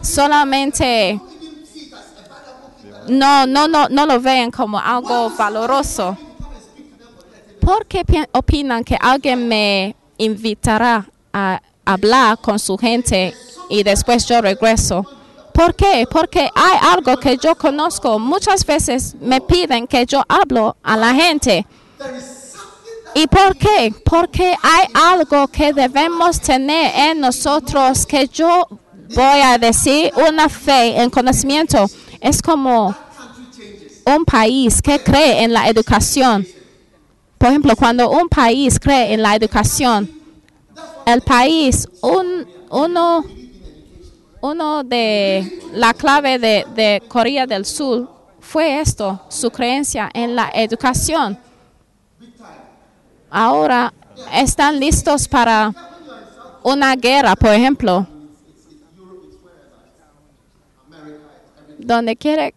solamente 0.00 1.20
no, 3.08 3.46
no, 3.46 3.68
no, 3.68 3.88
no 3.88 4.06
lo 4.06 4.20
ven 4.20 4.50
como 4.50 4.78
algo 4.78 5.30
valoroso. 5.30 6.16
¿Por 7.66 7.84
qué 7.86 8.04
pi- 8.04 8.22
opinan 8.32 8.84
que 8.84 8.96
alguien 9.00 9.48
me 9.48 9.96
invitará 10.18 11.04
a 11.32 11.60
hablar 11.84 12.38
con 12.38 12.60
su 12.60 12.78
gente 12.78 13.34
y 13.68 13.82
después 13.82 14.24
yo 14.28 14.40
regreso? 14.40 15.04
¿Por 15.52 15.74
qué? 15.74 16.06
Porque 16.08 16.48
hay 16.54 16.78
algo 16.94 17.16
que 17.18 17.36
yo 17.38 17.56
conozco. 17.56 18.20
Muchas 18.20 18.64
veces 18.64 19.16
me 19.20 19.40
piden 19.40 19.88
que 19.88 20.06
yo 20.06 20.22
hablo 20.28 20.76
a 20.80 20.96
la 20.96 21.12
gente. 21.12 21.66
¿Y 23.16 23.26
por 23.26 23.56
qué? 23.56 23.92
Porque 24.04 24.54
hay 24.62 24.86
algo 24.94 25.48
que 25.48 25.72
debemos 25.72 26.40
tener 26.40 26.92
en 27.10 27.20
nosotros 27.20 28.06
que 28.06 28.28
yo 28.28 28.68
voy 29.12 29.40
a 29.42 29.58
decir 29.58 30.12
una 30.28 30.48
fe 30.48 31.00
en 31.02 31.10
conocimiento. 31.10 31.86
Es 32.20 32.40
como 32.40 32.94
un 34.04 34.24
país 34.24 34.80
que 34.80 35.02
cree 35.02 35.42
en 35.42 35.52
la 35.52 35.66
educación. 35.68 36.46
Por 37.46 37.52
ejemplo, 37.52 37.76
cuando 37.76 38.10
un 38.10 38.28
país 38.28 38.76
cree 38.80 39.14
en 39.14 39.22
la 39.22 39.36
educación, 39.36 40.10
el 41.06 41.20
país, 41.20 41.88
un, 42.02 42.44
uno, 42.70 43.24
uno 44.40 44.82
de 44.82 45.62
la 45.72 45.94
clave 45.94 46.40
de, 46.40 46.66
de 46.74 47.00
Corea 47.06 47.46
del 47.46 47.64
Sur 47.64 48.10
fue 48.40 48.80
esto, 48.80 49.20
su 49.28 49.48
creencia 49.52 50.10
en 50.12 50.34
la 50.34 50.50
educación. 50.52 51.38
Ahora 53.30 53.94
están 54.32 54.80
listos 54.80 55.28
para 55.28 55.72
una 56.64 56.96
guerra, 56.96 57.36
por 57.36 57.52
ejemplo, 57.52 58.08
donde 61.78 62.16
quiere 62.16 62.54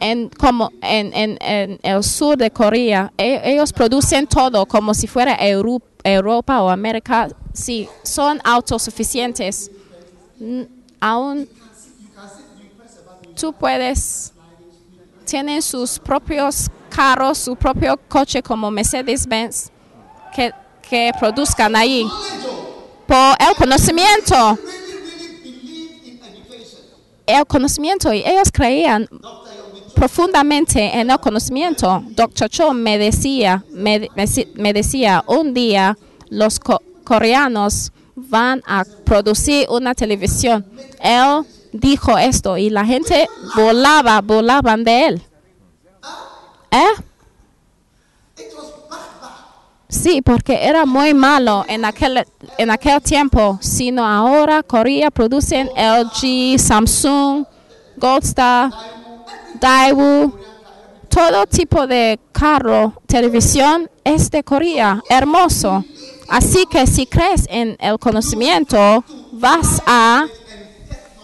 en 0.00 0.28
como 0.28 0.70
en, 0.82 1.12
en, 1.14 1.38
en 1.40 1.78
el 1.82 2.02
sur 2.04 2.36
de 2.36 2.50
Corea 2.50 3.12
e- 3.16 3.40
ellos 3.44 3.72
producen 3.72 4.26
todo 4.26 4.66
como 4.66 4.92
si 4.94 5.06
fuera 5.06 5.36
Euro- 5.40 5.82
Europa 6.04 6.62
o 6.62 6.68
América. 6.70 7.28
Sí 7.52 7.88
son 8.02 8.40
autosuficientes. 8.44 9.70
Aún 11.00 11.48
tú 13.38 13.52
puedes 13.52 14.32
tienen 15.24 15.60
sus 15.62 15.98
propios 15.98 16.68
carros 16.88 17.38
su 17.38 17.56
propio 17.56 17.98
coche 18.08 18.42
como 18.42 18.70
Mercedes-Benz 18.70 19.70
que, 20.34 20.52
que 20.88 21.10
produzcan 21.18 21.74
ahí. 21.74 22.06
Por 23.06 23.36
el 23.38 23.54
conocimiento. 23.56 24.58
El 27.26 27.44
conocimiento 27.46 28.12
y 28.12 28.22
ellos 28.24 28.50
creían 28.52 29.08
profundamente 29.96 31.00
en 31.00 31.10
el 31.10 31.18
conocimiento. 31.18 32.04
Dr. 32.10 32.48
Cho 32.48 32.72
me 32.72 32.98
decía, 32.98 33.64
me, 33.72 34.08
decía, 34.72 35.24
un 35.26 35.52
día 35.54 35.96
los 36.28 36.60
co- 36.60 36.82
coreanos 37.02 37.90
van 38.14 38.62
a 38.66 38.84
producir 39.04 39.66
una 39.70 39.94
televisión. 39.94 40.64
Él 41.00 41.44
dijo 41.72 42.16
esto 42.18 42.56
y 42.56 42.70
la 42.70 42.84
gente 42.84 43.26
volaba, 43.56 44.20
volaban 44.20 44.84
de 44.84 45.06
él. 45.06 45.22
¿Eh? 46.70 47.02
Sí, 49.88 50.20
porque 50.20 50.66
era 50.66 50.84
muy 50.84 51.14
malo 51.14 51.64
en 51.68 51.84
aquel, 51.84 52.24
en 52.58 52.70
aquel 52.70 53.00
tiempo, 53.00 53.58
sino 53.62 54.04
ahora 54.04 54.62
Corea 54.62 55.10
producen 55.10 55.70
LG, 55.76 56.58
Samsung, 56.58 57.44
Goldstar, 57.96 58.70
Daewoo, 59.60 60.32
todo 61.08 61.46
tipo 61.46 61.86
de 61.86 62.18
carro, 62.32 63.00
televisión 63.06 63.90
es 64.04 64.30
de 64.30 64.42
Corea, 64.42 65.02
hermoso. 65.08 65.84
Así 66.28 66.66
que 66.66 66.86
si 66.86 67.06
crees 67.06 67.46
en 67.48 67.76
el 67.78 67.98
conocimiento, 67.98 69.04
vas 69.32 69.82
a 69.86 70.26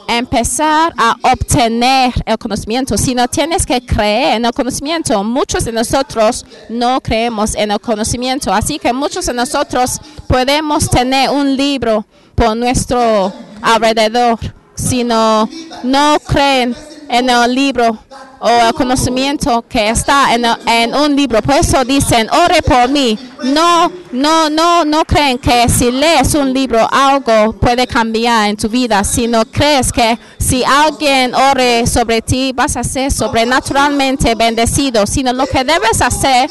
empezar 0.09 0.92
a 0.97 1.16
obtener 1.23 2.12
el 2.27 2.38
conocimiento. 2.38 2.97
Si 2.97 3.14
no 3.14 3.29
tienes 3.29 3.66
que 3.66 3.85
creer 3.85 4.37
en 4.37 4.45
el 4.45 4.53
conocimiento, 4.53 5.23
muchos 5.25 5.64
de 5.64 5.73
nosotros 5.73 6.45
no 6.68 7.01
creemos 7.01 7.55
en 7.55 7.71
el 7.71 7.81
conocimiento. 7.81 8.53
Así 8.53 8.79
que 8.79 8.92
muchos 8.92 9.27
de 9.27 9.35
nosotros 9.35 10.01
podemos 10.27 10.88
tener 10.88 11.31
un 11.31 11.57
libro 11.57 12.07
por 12.35 12.57
nuestro 12.57 13.33
alrededor. 13.61 14.38
Si 14.75 15.05
no, 15.05 15.49
no 15.83 16.18
creen 16.27 16.75
en 17.12 17.29
el 17.29 17.55
libro 17.55 17.98
o 18.40 18.48
el 18.48 18.72
conocimiento 18.72 19.62
que 19.68 19.90
está 19.90 20.35
en, 20.35 20.94
un 20.94 21.14
libro. 21.14 21.42
Por 21.42 21.57
eso 21.57 21.85
dicen, 21.85 22.27
ore 22.31 22.62
por 22.62 22.88
mí. 22.88 23.18
No, 23.44 23.92
no, 24.12 24.48
no, 24.48 24.85
no 24.85 25.05
creen 25.05 25.38
que 25.38 25.68
si 25.68 25.92
lees 25.92 26.35
un 26.35 26.53
libro 26.55 26.88
algo 26.90 27.53
puede 27.53 27.87
cambiar 27.87 28.48
en 28.48 28.57
tu 28.57 28.68
vida, 28.68 29.05
sino 29.05 29.44
crees 29.44 29.92
que 29.92 30.18
si 30.38 30.64
alguien 30.64 31.35
ore 31.35 31.87
sobre 31.87 32.22
ti 32.22 32.53
vas 32.55 32.77
a 32.77 32.83
ser 32.83 33.12
sobrenaturalmente 33.12 34.35
bendecido, 34.35 35.07
sino 35.07 35.35
lo 35.35 35.46
que 35.46 35.64
debes 35.64 36.01
hacer 36.01 36.51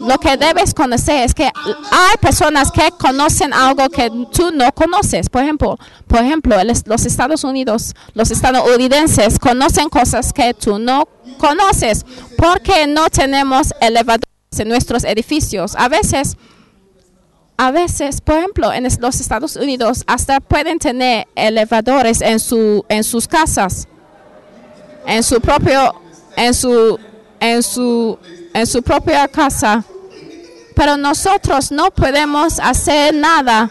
lo 0.00 0.18
que 0.18 0.36
debes 0.38 0.72
conocer 0.72 1.24
es 1.24 1.34
que 1.34 1.44
hay 1.44 2.16
personas 2.20 2.72
que 2.72 2.90
conocen 2.98 3.52
algo 3.52 3.88
que 3.90 4.10
tú 4.32 4.50
no 4.50 4.72
conoces. 4.72 5.28
Por 5.28 5.42
ejemplo, 5.42 5.78
por 6.06 6.20
ejemplo, 6.20 6.56
los 6.86 7.04
Estados 7.04 7.44
Unidos, 7.44 7.94
los 8.14 8.30
estadounidenses 8.30 9.38
conocen 9.38 9.90
cosas 9.90 10.32
que 10.32 10.54
tú 10.54 10.78
no 10.78 11.06
conoces 11.36 12.06
porque 12.38 12.86
no 12.86 13.10
tenemos 13.10 13.74
elevadores 13.80 14.24
en 14.58 14.68
nuestros 14.68 15.04
edificios. 15.04 15.76
A 15.76 15.88
veces, 15.88 16.36
a 17.58 17.70
veces, 17.70 18.22
por 18.22 18.38
ejemplo, 18.38 18.72
en 18.72 18.88
los 19.00 19.20
Estados 19.20 19.56
Unidos 19.56 20.04
hasta 20.06 20.40
pueden 20.40 20.78
tener 20.78 21.28
elevadores 21.34 22.22
en 22.22 22.40
su 22.40 22.86
en 22.88 23.04
sus 23.04 23.28
casas, 23.28 23.86
en 25.06 25.22
su 25.22 25.42
propio, 25.42 25.94
en 26.36 26.54
su 26.54 26.98
en 27.38 27.62
su 27.62 28.18
en 28.54 28.66
su 28.66 28.82
propia 28.82 29.28
casa. 29.28 29.84
Pero 30.74 30.96
nosotros 30.96 31.70
no 31.70 31.90
podemos 31.90 32.58
hacer 32.60 33.14
nada. 33.14 33.70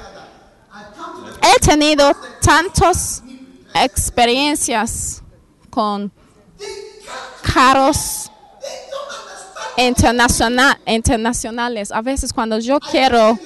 He 1.41 1.60
tenido 1.60 2.12
tantas 2.41 3.24
experiencias 3.74 5.22
con 5.70 6.12
carros 7.54 8.30
internacional, 9.78 10.78
internacionales. 10.86 11.91
A 11.91 12.02
veces 12.02 12.34
cuando 12.34 12.60
yo 12.60 12.80
quiero 12.80 13.39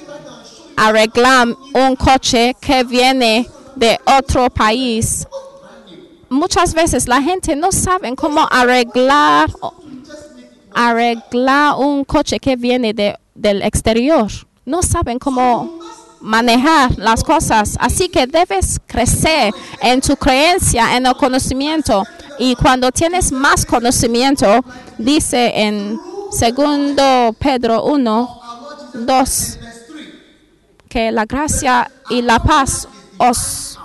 arreglar 0.76 1.48
un 1.72 1.96
coche 1.96 2.56
que 2.60 2.82
viene 2.84 3.48
de 3.76 3.98
otro 4.04 4.50
país, 4.50 5.26
muchas 6.28 6.74
veces 6.74 7.06
la 7.06 7.22
gente 7.22 7.54
no 7.54 7.70
sabe 7.70 8.14
cómo 8.16 8.46
arreglar 8.50 9.50
arreglar 10.74 11.76
un 11.78 12.04
coche 12.04 12.40
que 12.40 12.56
viene 12.56 12.92
de, 12.92 13.16
del 13.34 13.62
exterior. 13.62 14.30
No 14.64 14.82
saben 14.82 15.18
cómo 15.18 15.78
manejar 16.24 16.98
las 16.98 17.22
cosas. 17.22 17.76
Así 17.78 18.08
que 18.08 18.26
debes 18.26 18.80
crecer 18.86 19.52
en 19.80 20.00
tu 20.00 20.16
creencia, 20.16 20.96
en 20.96 21.06
el 21.06 21.14
conocimiento. 21.16 22.04
Y 22.38 22.56
cuando 22.56 22.90
tienes 22.90 23.30
más 23.30 23.64
conocimiento, 23.66 24.64
dice 24.98 25.52
en 25.54 26.00
segundo 26.32 27.34
Pedro 27.38 27.84
1, 27.84 28.40
2, 28.94 29.58
que 30.88 31.12
la 31.12 31.26
gracia 31.26 31.90
y 32.08 32.22
la 32.22 32.38
paz 32.38 32.88
os... 33.18 33.78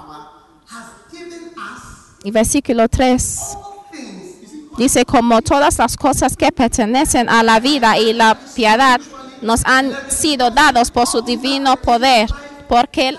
Y 2.23 2.31
versículo 2.31 2.89
3 2.89 3.39
all 3.55 3.85
things. 3.91 4.41
You 4.41 4.49
see, 4.49 4.75
dice 4.77 5.05
como 5.05 5.41
todas 5.41 5.77
las 5.77 5.95
cosas 5.95 6.35
que 6.35 6.51
pertenecen 6.51 7.29
a 7.29 7.43
la 7.43 7.61
vida 7.61 7.97
y 7.97 8.11
la 8.11 8.37
piedad 8.55 8.99
nos 9.41 9.61
han 9.65 9.93
sido 10.09 10.51
dados 10.51 10.91
por 10.91 11.07
su 11.07 11.21
divino 11.21 11.77
poder, 11.77 12.29
porque 12.67 13.15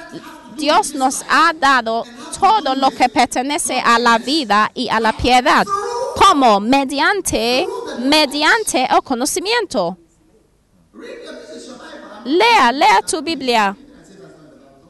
Dios 0.56 0.94
nos 0.94 1.24
ha 1.28 1.52
dado 1.52 2.04
todo 2.38 2.74
lo 2.74 2.90
que 2.90 3.08
pertenece 3.08 3.80
a 3.80 3.98
la 3.98 4.18
vida 4.18 4.70
y 4.74 4.88
a 4.88 5.00
la 5.00 5.12
piedad, 5.12 5.64
como 6.16 6.60
mediante 6.60 7.66
mediante 7.98 8.84
el 8.84 9.02
conocimiento. 9.02 9.96
Lea, 12.24 12.72
lea 12.72 13.02
tu 13.02 13.22
Biblia. 13.22 13.76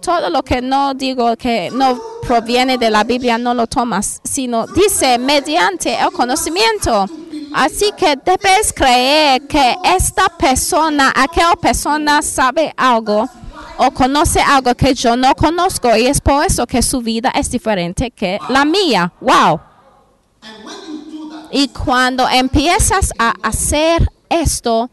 Todo 0.03 0.31
lo 0.31 0.43
que 0.43 0.63
no 0.63 0.95
digo 0.95 1.37
que 1.37 1.71
no 1.71 2.01
proviene 2.23 2.79
de 2.79 2.91
la 2.91 3.05
Biblia 3.05 3.39
no 3.39 3.55
lo 3.55 3.67
tomas, 3.67 4.21
sino 4.25 4.67
dice 4.67 5.19
mediante 5.19 5.95
el 5.95 6.11
conocimiento. 6.11 7.07
Así 7.55 7.93
que 7.97 8.17
debes 8.17 8.73
creer 8.73 9.47
que 9.47 9.77
esta 9.85 10.29
persona, 10.29 11.13
aquella 11.15 11.57
persona 11.57 12.23
sabe 12.23 12.73
algo 12.77 13.29
o 13.79 13.91
conoce 13.91 14.41
algo 14.41 14.75
que 14.75 14.95
yo 14.95 15.17
no 15.17 15.35
conozco 15.35 15.97
y 15.97 16.07
es 16.07 16.21
por 16.21 16.45
eso 16.45 16.67
que 16.67 16.83
su 16.83 17.01
vida 17.01 17.31
es 17.35 17.51
diferente 17.51 18.11
que 18.11 18.39
la 18.49 18.65
mía. 18.65 19.13
Wow. 19.21 19.61
Y 21.51 21.69
cuando 21.69 22.29
empiezas 22.29 23.13
a 23.19 23.35
hacer 23.43 24.07
esto, 24.29 24.91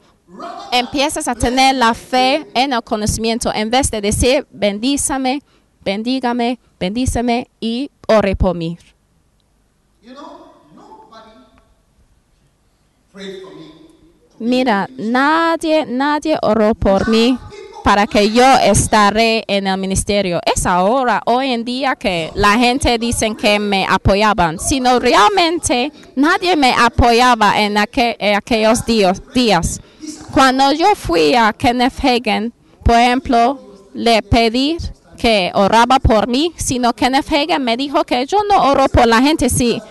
empiezas 0.72 1.28
a 1.28 1.36
tener 1.36 1.76
la 1.76 1.93
fe 1.93 2.47
en 2.53 2.74
el 2.74 2.82
conocimiento 2.84 3.53
en 3.53 3.70
vez 3.70 3.91
de 3.91 4.01
decir 4.01 4.47
bendízame, 4.51 5.41
bendígame, 5.84 6.60
bendízame 6.80 7.49
y 7.60 7.91
ore 8.08 8.36
por 8.36 8.55
mí. 8.55 8.78
Mira, 14.39 14.88
nadie, 14.97 15.86
nadie 15.88 16.38
oró 16.41 16.76
por 16.76 17.07
mí 17.09 17.38
para 17.84 18.05
que 18.05 18.32
yo 18.32 18.43
estaré 18.63 19.43
en 19.47 19.65
el 19.65 19.78
ministerio. 19.80 20.39
Es 20.45 20.65
ahora, 20.65 21.22
hoy 21.26 21.51
en 21.51 21.63
día, 21.63 21.95
que 21.95 22.32
la 22.36 22.57
gente 22.57 22.97
dice 22.99 23.34
que 23.36 23.57
me 23.59 23.86
apoyaban, 23.89 24.59
sino 24.59 24.99
realmente 24.99 25.91
nadie 26.15 26.55
me 26.55 26.74
apoyaba 26.74 27.59
en, 27.59 27.76
aquel- 27.78 28.15
en 28.20 28.36
aquellos 28.36 28.86
días. 29.34 29.80
Cuando 30.32 30.72
yo 30.74 30.93
fui 30.95 31.34
a 31.34 31.53
Kenneth 31.53 31.93
Hagen, 32.03 32.53
por 32.84 32.95
ejemplo, 32.95 33.59
le 33.93 34.22
pedí 34.22 34.78
que 35.18 35.49
oraba 35.55 35.97
por 35.99 36.28
mí, 36.28 36.51
sino 36.57 36.93
Kenneth 36.93 37.32
Hagen 37.32 37.63
me 37.63 37.76
dijo 37.76 38.03
que 38.03 38.24
yo 38.28 38.38
no 38.47 38.70
oro 38.70 38.88
por 38.89 39.07
la 39.07 39.22
gente 39.22 39.49
si 39.49 39.82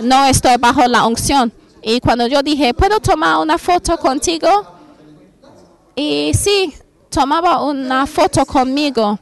no 0.00 0.26
estoy 0.26 0.56
bajo 0.58 0.86
la 0.86 1.06
unción. 1.06 1.50
Y 1.82 2.00
cuando 2.00 2.26
yo 2.26 2.42
dije, 2.42 2.74
¿puedo 2.74 3.00
tomar 3.00 3.38
una 3.38 3.58
foto 3.58 3.96
contigo? 3.96 4.48
Y 5.94 6.32
sí, 6.34 6.74
tomaba 7.08 7.64
una 7.64 8.06
foto 8.06 8.44
conmigo. 8.44 9.18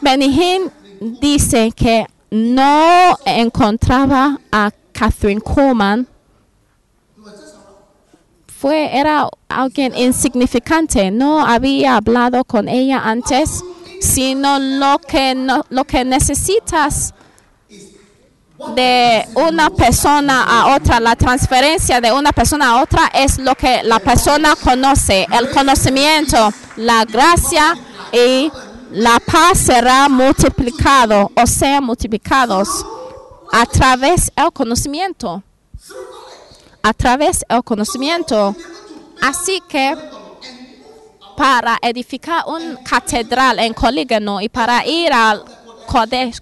Benny 0.00 0.60
dice 1.20 1.72
que 1.72 2.06
no 2.30 3.16
encontraba 3.24 4.38
a 4.50 4.70
Catherine 4.92 5.40
Coleman. 5.40 6.06
Fue, 8.46 8.96
era 8.96 9.28
alguien 9.48 9.94
insignificante, 9.96 11.10
no 11.10 11.44
había 11.44 11.96
hablado 11.96 12.44
con 12.44 12.68
ella 12.68 13.02
antes, 13.04 13.62
sino 14.00 14.58
lo 14.58 14.98
que, 14.98 15.34
no, 15.34 15.64
lo 15.68 15.84
que 15.84 16.04
necesitas 16.04 17.14
de 18.74 19.28
una 19.34 19.70
persona 19.70 20.44
a 20.44 20.74
otra, 20.76 21.00
la 21.00 21.16
transferencia 21.16 22.00
de 22.00 22.12
una 22.12 22.32
persona 22.32 22.70
a 22.70 22.82
otra 22.82 23.10
es 23.12 23.38
lo 23.38 23.54
que 23.54 23.82
la 23.82 23.98
persona 23.98 24.56
conoce, 24.56 25.26
el 25.30 25.50
conocimiento, 25.50 26.52
la 26.76 27.04
gracia 27.04 27.74
y 28.12 28.50
la 28.90 29.20
paz 29.20 29.58
será 29.58 30.08
multiplicado 30.08 31.30
o 31.34 31.46
sea 31.46 31.80
multiplicados 31.80 32.68
a 33.52 33.66
través 33.66 34.32
del 34.34 34.52
conocimiento, 34.52 35.42
a 36.82 36.92
través 36.92 37.44
del 37.48 37.62
conocimiento. 37.62 38.54
Así 39.20 39.62
que 39.68 39.96
para 41.36 41.78
edificar 41.82 42.44
un 42.46 42.76
catedral 42.84 43.58
en 43.58 43.74
Colígano 43.74 44.40
y 44.40 44.48
para 44.48 44.86
ir 44.86 45.12
al 45.12 45.44
Kodesh, 45.86 46.40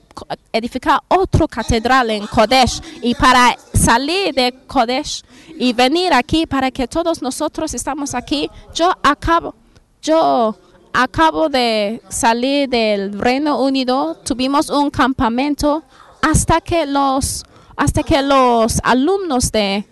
edificar 0.52 1.00
otro 1.08 1.48
catedral 1.48 2.10
en 2.10 2.26
Kodesh 2.26 2.80
y 3.02 3.14
para 3.14 3.56
salir 3.72 4.34
de 4.34 4.52
Kodesh 4.66 5.22
y 5.58 5.72
venir 5.72 6.12
aquí 6.12 6.46
para 6.46 6.70
que 6.70 6.88
todos 6.88 7.22
nosotros 7.22 7.74
estamos 7.74 8.14
aquí. 8.14 8.50
Yo 8.74 8.90
acabo, 9.02 9.54
yo 10.00 10.56
acabo 10.92 11.48
de 11.48 12.02
salir 12.08 12.68
del 12.68 13.18
Reino 13.18 13.60
Unido, 13.60 14.16
tuvimos 14.24 14.70
un 14.70 14.90
campamento 14.90 15.82
hasta 16.20 16.60
que 16.60 16.86
los, 16.86 17.44
hasta 17.76 18.02
que 18.02 18.22
los 18.22 18.78
alumnos 18.82 19.50
de 19.50 19.86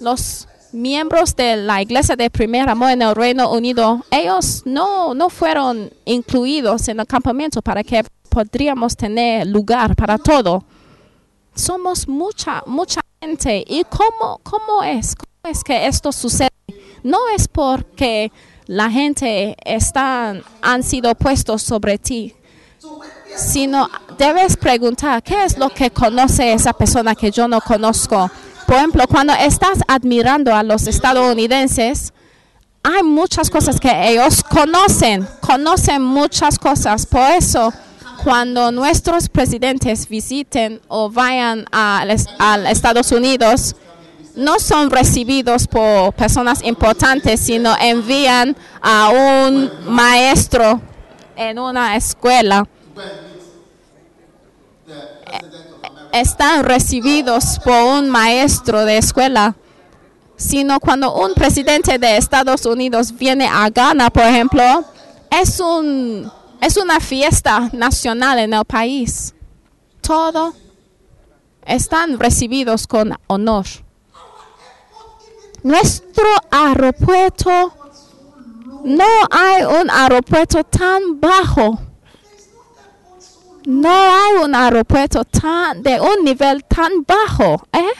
los 0.00 0.46
miembros 0.72 1.34
de 1.34 1.56
la 1.56 1.80
iglesia 1.80 2.16
de 2.16 2.30
primer 2.30 2.68
amor 2.68 2.90
en 2.90 3.02
el 3.02 3.14
Reino 3.14 3.50
Unido, 3.50 4.04
ellos 4.10 4.62
no, 4.64 5.14
no 5.14 5.30
fueron 5.30 5.90
incluidos 6.04 6.88
en 6.88 7.00
el 7.00 7.06
campamento 7.06 7.62
para 7.62 7.82
que 7.82 8.04
podríamos 8.36 8.94
tener 8.94 9.46
lugar 9.46 9.96
para 9.96 10.18
todo. 10.18 10.62
Somos 11.54 12.06
mucha, 12.06 12.62
mucha 12.66 13.00
gente. 13.18 13.64
¿Y 13.66 13.82
cómo, 13.84 14.40
cómo 14.42 14.82
es? 14.82 15.16
¿Cómo 15.16 15.50
es 15.50 15.64
que 15.64 15.86
esto 15.86 16.12
sucede? 16.12 16.50
No 17.02 17.16
es 17.34 17.48
porque 17.48 18.30
la 18.66 18.90
gente 18.90 19.56
están, 19.64 20.42
han 20.60 20.82
sido 20.82 21.14
puestos 21.14 21.62
sobre 21.62 21.96
ti, 21.96 22.34
sino 23.34 23.88
debes 24.18 24.58
preguntar 24.58 25.22
qué 25.22 25.44
es 25.46 25.56
lo 25.56 25.70
que 25.70 25.90
conoce 25.90 26.52
esa 26.52 26.74
persona 26.74 27.14
que 27.14 27.30
yo 27.30 27.48
no 27.48 27.62
conozco. 27.62 28.30
Por 28.66 28.76
ejemplo, 28.76 29.04
cuando 29.08 29.32
estás 29.32 29.78
admirando 29.88 30.54
a 30.54 30.62
los 30.62 30.86
estadounidenses, 30.86 32.12
hay 32.82 33.02
muchas 33.02 33.48
cosas 33.48 33.80
que 33.80 34.10
ellos 34.10 34.42
conocen, 34.42 35.26
conocen 35.40 36.02
muchas 36.02 36.58
cosas. 36.58 37.06
Por 37.06 37.30
eso, 37.30 37.72
cuando 38.26 38.72
nuestros 38.72 39.28
presidentes 39.28 40.08
visiten 40.08 40.80
o 40.88 41.08
vayan 41.08 41.64
a, 41.70 42.04
a 42.40 42.70
Estados 42.72 43.12
Unidos, 43.12 43.76
no 44.34 44.58
son 44.58 44.90
recibidos 44.90 45.68
por 45.68 46.12
personas 46.12 46.60
importantes, 46.64 47.38
sino 47.38 47.76
envían 47.80 48.56
a 48.82 49.10
un 49.10 49.70
maestro 49.86 50.80
en 51.36 51.60
una 51.60 51.94
escuela. 51.94 52.66
Están 56.10 56.64
recibidos 56.64 57.60
por 57.62 57.80
un 57.80 58.10
maestro 58.10 58.84
de 58.84 58.98
escuela 58.98 59.54
sino 60.36 60.80
cuando 60.80 61.14
un 61.14 61.32
presidente 61.32 61.98
de 61.98 62.16
Estados 62.16 62.66
Unidos 62.66 63.16
viene 63.16 63.46
a 63.46 63.70
Ghana, 63.70 64.10
por 64.10 64.24
ejemplo, 64.24 64.84
es 65.30 65.60
un 65.60 66.30
es 66.60 66.76
una 66.76 67.00
fiesta 67.00 67.68
nacional 67.72 68.38
en 68.38 68.54
el 68.54 68.64
país. 68.64 69.34
Todo 70.00 70.54
están 71.64 72.18
recibidos 72.18 72.86
con 72.86 73.16
honor. 73.26 73.66
Nuestro 75.62 76.28
aeropuerto 76.50 77.72
no 78.84 79.04
hay 79.30 79.64
un 79.64 79.90
aeropuerto 79.90 80.62
tan 80.64 81.20
bajo. 81.20 81.80
No 83.66 83.90
hay 83.90 84.44
un 84.44 84.54
aeropuerto 84.54 85.24
tan 85.24 85.82
de 85.82 86.00
un 86.00 86.24
nivel 86.24 86.64
tan 86.64 87.02
bajo, 87.04 87.66
¿eh? 87.72 87.92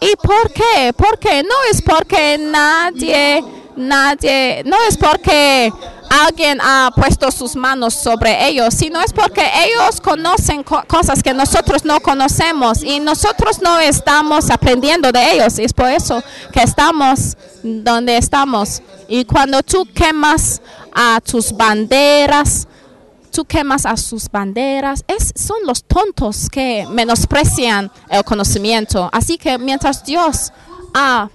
¿Y 0.00 0.16
por 0.16 0.50
qué? 0.50 0.94
Porque 0.96 1.42
no 1.42 1.54
es 1.70 1.82
porque 1.82 2.38
nadie, 2.38 3.44
nadie, 3.76 4.62
no 4.64 4.76
es 4.88 4.96
porque 4.96 5.70
alguien 6.10 6.58
ha 6.60 6.90
puesto 6.94 7.30
sus 7.30 7.54
manos 7.56 7.94
sobre 7.94 8.46
ellos, 8.48 8.74
sino 8.74 9.00
es 9.00 9.12
porque 9.12 9.42
ellos 9.64 10.00
conocen 10.00 10.62
co- 10.62 10.82
cosas 10.86 11.22
que 11.22 11.34
nosotros 11.34 11.84
no 11.84 12.00
conocemos 12.00 12.82
y 12.82 13.00
nosotros 13.00 13.60
no 13.60 13.78
estamos 13.78 14.50
aprendiendo 14.50 15.12
de 15.12 15.32
ellos. 15.32 15.58
Es 15.58 15.72
por 15.72 15.88
eso 15.88 16.22
que 16.52 16.60
estamos 16.62 17.36
donde 17.62 18.16
estamos. 18.16 18.82
Y 19.08 19.24
cuando 19.24 19.62
tú 19.62 19.86
quemas 19.94 20.60
a 20.94 21.20
tus 21.20 21.52
banderas, 21.56 22.66
tú 23.30 23.44
quemas 23.44 23.86
a 23.86 23.96
sus 23.96 24.28
banderas, 24.30 25.04
es, 25.06 25.32
son 25.36 25.58
los 25.64 25.84
tontos 25.84 26.48
que 26.50 26.86
menosprecian 26.90 27.90
el 28.08 28.24
conocimiento. 28.24 29.08
Así 29.12 29.38
que 29.38 29.58
mientras 29.58 30.04
Dios 30.04 30.52
ha 30.94 31.28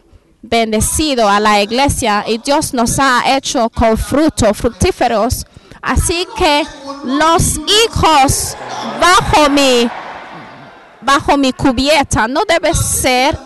bendecido 0.43 1.27
a 1.27 1.39
la 1.39 1.61
iglesia 1.61 2.23
y 2.27 2.37
Dios 2.37 2.73
nos 2.73 2.99
ha 2.99 3.35
hecho 3.35 3.69
con 3.69 3.97
fruto, 3.97 4.53
fructíferos, 4.53 5.45
así 5.81 6.27
que 6.37 6.63
los 7.05 7.57
hijos 7.57 8.55
bajo 8.99 9.49
mi 9.49 9.89
bajo 11.01 11.37
mi 11.37 11.51
cubierta 11.51 12.27
no 12.27 12.41
deben 12.47 12.75
ser 12.75 13.37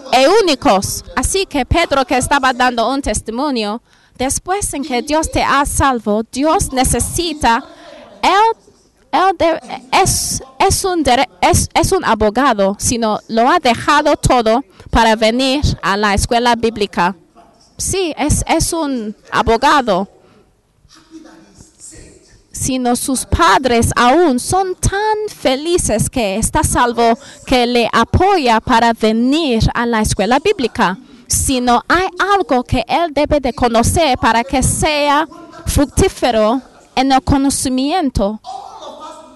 únicos. 0.43 1.03
Así 1.15 1.45
que 1.45 1.65
Pedro 1.65 2.05
que 2.05 2.17
estaba 2.17 2.53
dando 2.53 2.89
un 2.89 3.01
testimonio, 3.01 3.81
después 4.15 4.73
en 4.73 4.83
que 4.83 5.01
Dios 5.01 5.31
te 5.31 5.43
ha 5.43 5.65
salvo, 5.65 6.23
Dios 6.31 6.71
necesita, 6.71 7.63
Él, 8.21 8.57
él 9.17 9.59
es, 9.91 10.43
es, 10.59 10.85
un, 10.85 11.03
es, 11.41 11.69
es 11.73 11.91
un 11.91 12.05
abogado, 12.05 12.75
sino 12.79 13.19
lo 13.27 13.49
ha 13.49 13.59
dejado 13.59 14.15
todo 14.15 14.63
para 14.91 15.15
venir 15.15 15.61
a 15.81 15.97
la 15.97 16.13
escuela 16.13 16.55
bíblica. 16.55 17.15
Sí, 17.77 18.13
es, 18.17 18.43
es 18.47 18.73
un 18.73 19.15
abogado 19.31 20.07
sino 22.51 22.95
sus 22.95 23.25
padres 23.25 23.91
aún 23.95 24.39
son 24.39 24.75
tan 24.75 25.17
felices 25.29 26.09
que 26.09 26.37
está 26.37 26.63
salvo 26.63 27.17
que 27.45 27.67
le 27.67 27.87
apoya 27.93 28.59
para 28.59 28.93
venir 28.93 29.61
a 29.73 29.85
la 29.85 30.01
escuela 30.01 30.39
bíblica. 30.39 30.97
Sino 31.27 31.83
hay 31.87 32.07
algo 32.35 32.63
que 32.63 32.83
él 32.87 33.13
debe 33.13 33.39
de 33.39 33.53
conocer 33.53 34.17
para 34.17 34.43
que 34.43 34.63
sea 34.63 35.27
fructífero 35.65 36.61
en 36.95 37.11
el 37.11 37.21
conocimiento 37.21 38.39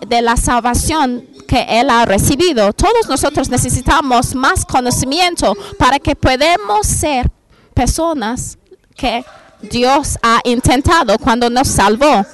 de 0.08 0.22
la 0.22 0.38
salvación 0.38 1.28
que 1.48 1.66
él 1.68 1.90
ha 1.90 2.06
recibido. 2.06 2.74
Todos 2.74 3.08
nosotros 3.08 3.50
necesitamos 3.50 4.36
más 4.36 4.66
conocimiento 4.66 5.56
para 5.78 6.00
que 6.00 6.16
podamos 6.16 6.88
ser 6.88 7.30
personas 7.74 8.58
que 8.96 9.24
Dios 9.62 10.18
ha 10.22 10.40
intentado 10.44 11.18
cuando 11.18 11.50
nos 11.50 11.68
salvó. 11.68 12.26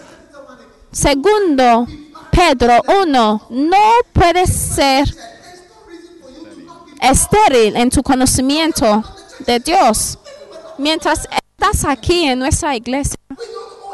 Segundo, 0.91 1.87
Pedro 2.31 2.81
1, 3.03 3.47
no 3.49 3.77
puedes 4.13 4.53
ser 4.53 5.13
estéril 7.01 7.75
en 7.75 7.89
tu 7.89 8.01
conocimiento 8.01 9.03
de 9.45 9.59
Dios. 9.59 10.17
Mientras 10.77 11.27
estás 11.31 11.85
aquí 11.85 12.25
en 12.25 12.39
nuestra 12.39 12.75
iglesia, 12.75 13.17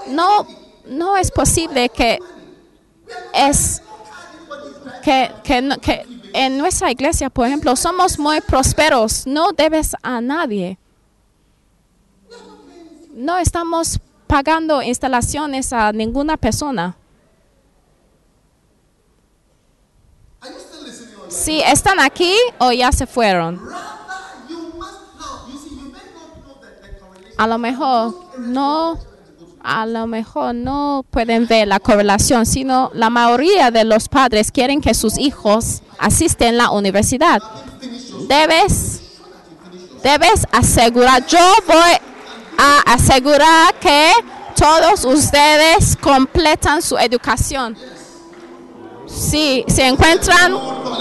no, 0.10 0.46
no 0.86 1.18
es 1.18 1.32
posible 1.32 1.90
que 1.90 2.20
es 3.34 3.82
que, 5.03 5.32
que, 5.43 5.78
que 5.82 6.05
en 6.34 6.57
nuestra 6.57 6.91
iglesia, 6.91 7.30
por 7.30 7.47
ejemplo, 7.47 7.76
somos 7.76 8.18
muy 8.18 8.41
prósperos, 8.41 9.26
no 9.28 9.51
debes 9.51 9.95
a 10.01 10.20
nadie. 10.22 10.78
No 13.14 13.38
estamos 13.38 13.99
pagando 14.28 14.82
instalaciones 14.82 15.72
a 15.74 15.91
ninguna 15.91 16.38
persona. 16.38 16.95
Si 21.30 21.61
están 21.61 21.99
aquí 21.99 22.36
o 22.59 22.72
ya 22.72 22.91
se 22.91 23.05
fueron. 23.05 23.61
A 27.38 27.47
lo 27.47 27.57
mejor 27.57 28.16
no, 28.38 28.99
a 29.64 29.86
lo 29.86 30.07
mejor 30.07 30.53
no 30.53 31.05
pueden 31.09 31.47
ver 31.47 31.68
la 31.68 31.80
correlación, 31.80 32.45
sino 32.45 32.91
la 32.93 33.09
mayoría 33.09 33.72
de 33.72 33.86
los 33.86 34.09
padres 34.09 34.51
quieren 34.51 34.82
que 34.82 34.93
sus 34.93 35.18
hijos 35.18 35.82
asisten 35.97 36.55
a 36.55 36.64
la 36.64 36.72
universidad. 36.72 37.41
Debes, 38.28 39.01
debes 40.03 40.45
asegurar, 40.51 41.26
yo 41.28 41.39
voy 41.66 41.93
a 42.57 42.93
asegurar 42.93 43.74
que 43.80 44.11
todos 44.55 45.05
ustedes 45.05 45.95
completan 45.95 46.82
su 46.82 46.97
educación. 46.97 47.78
Si 49.07 49.64
se 49.68 49.88
encuentran, 49.88 50.57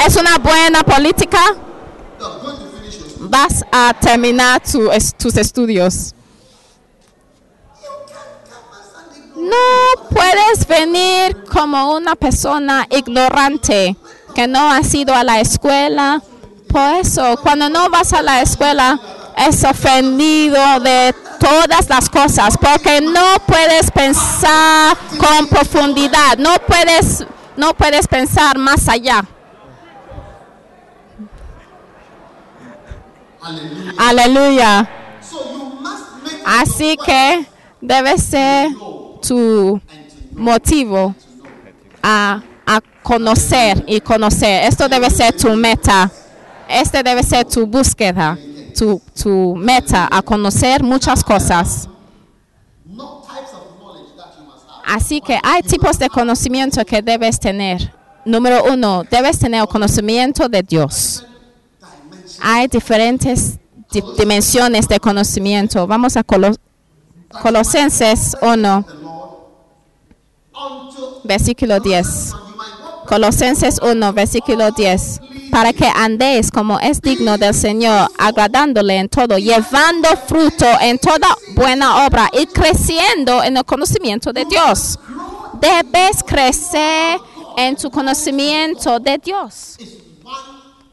es 0.06 0.16
una 0.16 0.38
buena 0.38 0.82
política, 0.84 1.40
vas 3.20 3.64
a 3.72 3.92
terminar 4.00 4.62
tus 5.18 5.36
estudios. 5.36 6.14
No 9.36 10.08
puedes 10.10 10.66
venir 10.66 11.44
como 11.44 11.94
una 11.94 12.14
persona 12.14 12.86
ignorante 12.90 13.96
que 14.34 14.46
no 14.46 14.70
ha 14.70 14.80
ido 14.92 15.14
a 15.14 15.24
la 15.24 15.40
escuela. 15.40 16.22
Por 16.68 16.94
eso, 16.96 17.36
cuando 17.42 17.68
no 17.68 17.88
vas 17.90 18.12
a 18.12 18.22
la 18.22 18.40
escuela, 18.42 18.98
es 19.36 19.64
ofendido 19.64 20.80
de 20.80 21.14
todas 21.38 21.88
las 21.88 22.08
cosas, 22.08 22.56
porque 22.58 23.00
no 23.00 23.36
puedes 23.46 23.90
pensar 23.90 24.96
con 25.18 25.46
profundidad, 25.48 26.38
no 26.38 26.54
puedes, 26.66 27.26
no 27.56 27.74
puedes 27.74 28.06
pensar 28.06 28.58
más 28.58 28.88
allá. 28.88 29.24
Aleluya. 33.98 34.88
Make 35.82 36.42
Así 36.44 36.96
que 37.04 37.46
debe 37.80 38.16
ser 38.18 38.70
tu 39.26 39.80
motivo 40.36 41.14
a, 42.02 42.42
a 42.66 42.80
conocer 43.02 43.84
y 43.86 44.00
conocer. 44.00 44.64
Esto 44.64 44.88
debe 44.88 45.08
ser 45.10 45.34
tu 45.36 45.50
meta. 45.54 46.10
Este 46.68 47.02
debe 47.02 47.22
ser 47.22 47.44
tu 47.44 47.66
búsqueda, 47.66 48.38
tu, 48.78 49.00
tu 49.20 49.54
meta, 49.56 50.08
a 50.10 50.22
conocer 50.22 50.82
muchas 50.82 51.22
cosas. 51.22 51.88
Así 54.84 55.20
que 55.20 55.38
hay 55.42 55.62
tipos 55.62 55.98
de 55.98 56.08
conocimiento 56.08 56.84
que 56.84 57.02
debes 57.02 57.38
tener. 57.38 57.92
Número 58.24 58.64
uno, 58.72 59.02
debes 59.10 59.38
tener 59.38 59.66
conocimiento 59.66 60.48
de 60.48 60.62
Dios. 60.62 61.24
Hay 62.40 62.66
diferentes 62.68 63.58
di- 63.92 64.02
dimensiones 64.18 64.88
de 64.88 64.98
conocimiento. 64.98 65.86
Vamos 65.86 66.16
a 66.16 66.22
Colo- 66.24 66.56
Colosenses 67.42 68.36
1, 68.42 68.76
Until 68.76 69.01
versículo 71.24 71.80
10. 71.80 72.32
you 72.32 72.56
might 72.56 72.80
walk 72.82 73.06
Colosenses 73.06 73.80
1, 73.82 74.12
versículo 74.12 74.70
10. 74.70 75.20
Para 75.50 75.72
que 75.72 75.86
andéis 75.86 76.50
como 76.50 76.80
es 76.80 77.00
digno 77.00 77.36
del 77.36 77.54
Señor, 77.54 78.10
agradándole 78.16 78.96
en 78.96 79.08
todo, 79.08 79.36
llevando 79.36 80.08
fruto 80.26 80.66
en 80.80 80.98
toda 80.98 81.28
buena 81.54 82.06
obra 82.06 82.30
y 82.32 82.46
creciendo 82.46 83.42
en 83.42 83.56
el 83.56 83.64
conocimiento 83.64 84.32
de 84.32 84.46
Dios. 84.46 84.98
Debes 85.60 86.22
crecer 86.26 87.20
en 87.56 87.76
tu 87.76 87.90
conocimiento 87.90 88.98
de 88.98 89.18
Dios. 89.18 89.76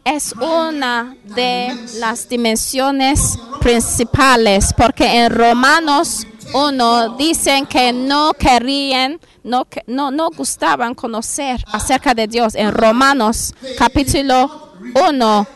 Es 0.03 0.33
una 0.33 1.15
de 1.23 1.75
las 1.99 2.27
dimensiones 2.27 3.37
principales, 3.59 4.73
porque 4.75 5.05
en 5.05 5.29
Romanos 5.29 6.25
1 6.53 7.15
dicen 7.17 7.65
que 7.65 7.93
no 7.93 8.33
querían, 8.33 9.19
no, 9.49 9.67
no, 9.87 10.11
no 10.11 10.29
gustaban 10.29 10.93
conocer 10.93 11.63
acerca 11.71 12.13
de 12.13 12.27
Dios. 12.27 12.53
En 12.55 12.71
Romanos 12.71 13.53
capítulo 13.77 14.73
1, 14.93 15.47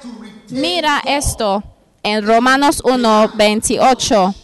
mira 0.50 1.02
esto, 1.06 1.64
en 2.02 2.26
Romanos 2.26 2.82
1, 2.84 3.32
28. 3.36 4.36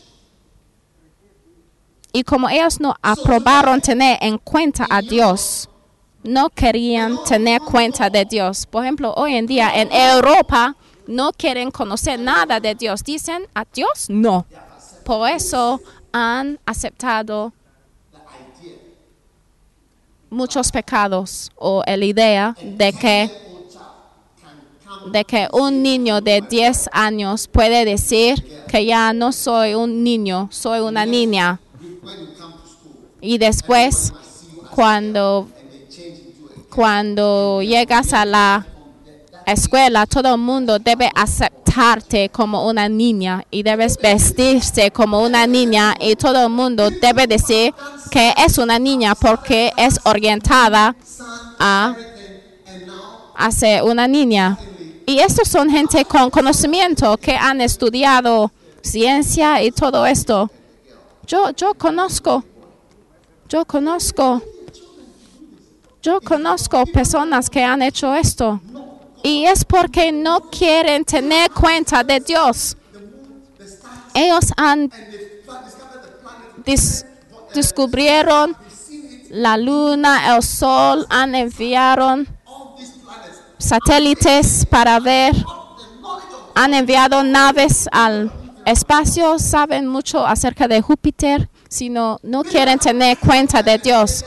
Y 2.13 2.23
como 2.23 2.47
ellos 2.49 2.79
no 2.79 2.95
aprobaron 3.01 3.81
tener 3.81 4.17
en 4.21 4.37
cuenta 4.37 4.85
a 4.89 5.01
Dios, 5.01 5.67
no 6.23 6.49
querían 6.49 7.23
tener 7.23 7.61
cuenta 7.61 8.09
de 8.09 8.25
Dios. 8.25 8.67
Por 8.67 8.83
ejemplo, 8.83 9.13
hoy 9.15 9.35
en 9.35 9.47
día 9.47 9.71
en 9.73 9.91
Europa 9.91 10.75
no 11.07 11.31
quieren 11.31 11.71
conocer 11.71 12.19
nada 12.19 12.59
de 12.59 12.75
Dios. 12.75 13.03
Dicen 13.03 13.47
a 13.55 13.65
Dios 13.73 14.09
no. 14.09 14.45
Por 15.03 15.27
eso 15.27 15.81
han 16.11 16.59
aceptado 16.65 17.53
muchos 20.29 20.71
pecados 20.71 21.51
o 21.55 21.83
la 21.85 22.05
idea 22.05 22.55
de 22.61 22.93
que 22.93 23.31
de 25.11 25.23
que 25.23 25.47
un 25.51 25.81
niño 25.81 26.21
de 26.21 26.41
10 26.41 26.89
años 26.91 27.47
puede 27.47 27.85
decir 27.85 28.43
que 28.67 28.85
ya 28.85 29.13
no 29.13 29.31
soy 29.31 29.73
un 29.73 30.03
niño, 30.03 30.49
soy 30.51 30.81
una 30.81 31.05
niña. 31.05 31.59
Y 33.21 33.37
después, 33.37 34.13
cuando, 34.71 35.47
cuando 36.73 37.61
llegas 37.61 38.13
a 38.13 38.25
la 38.25 38.65
escuela, 39.51 40.05
todo 40.05 40.33
el 40.35 40.39
mundo 40.39 40.79
debe 40.79 41.09
aceptarte 41.15 42.29
como 42.29 42.67
una 42.67 42.89
niña 42.89 43.43
y 43.51 43.63
debes 43.63 43.97
vestirse 43.97 44.91
como 44.91 45.21
una 45.21 45.45
niña 45.47 45.95
y 45.99 46.15
todo 46.15 46.43
el 46.43 46.49
mundo 46.49 46.89
debe 46.89 47.27
decir 47.27 47.73
que 48.11 48.33
es 48.37 48.57
una 48.57 48.79
niña 48.79 49.15
porque 49.15 49.71
es 49.77 49.99
orientada 50.03 50.95
a 51.59 51.95
hacer 53.35 53.83
una 53.83 54.07
niña. 54.07 54.57
Y 55.05 55.19
estos 55.19 55.47
son 55.47 55.69
gente 55.69 56.05
con 56.05 56.29
conocimiento 56.29 57.17
que 57.17 57.35
han 57.35 57.61
estudiado 57.61 58.51
ciencia 58.81 59.63
y 59.63 59.71
todo 59.71 60.05
esto. 60.05 60.51
Yo, 61.25 61.51
yo 61.51 61.73
conozco, 61.73 62.43
yo 63.47 63.65
conozco, 63.65 64.41
yo 66.01 66.21
conozco 66.21 66.85
personas 66.87 67.49
que 67.49 67.63
han 67.63 67.81
hecho 67.81 68.13
esto. 68.13 68.59
Y 69.23 69.45
es 69.45 69.65
porque 69.65 70.11
no 70.11 70.41
quieren 70.49 71.03
tener 71.05 71.51
cuenta 71.51 72.03
de 72.03 72.19
Dios. 72.19 72.75
Ellos 74.13 74.45
han 74.57 74.89
dis- 76.65 77.05
descubrieron 77.53 78.55
la 79.29 79.57
luna, 79.57 80.35
el 80.35 80.41
sol, 80.43 81.05
han 81.09 81.35
enviado 81.35 82.23
satélites 83.57 84.65
para 84.65 84.99
ver, 84.99 85.35
han 86.55 86.73
enviado 86.73 87.23
naves 87.23 87.87
al 87.91 88.31
espacio, 88.65 89.37
saben 89.39 89.87
mucho 89.87 90.25
acerca 90.25 90.67
de 90.67 90.81
Júpiter, 90.81 91.49
sino 91.67 92.19
no 92.23 92.43
quieren 92.43 92.79
tener 92.79 93.17
cuenta 93.19 93.61
de 93.61 93.77
Dios. 93.77 94.25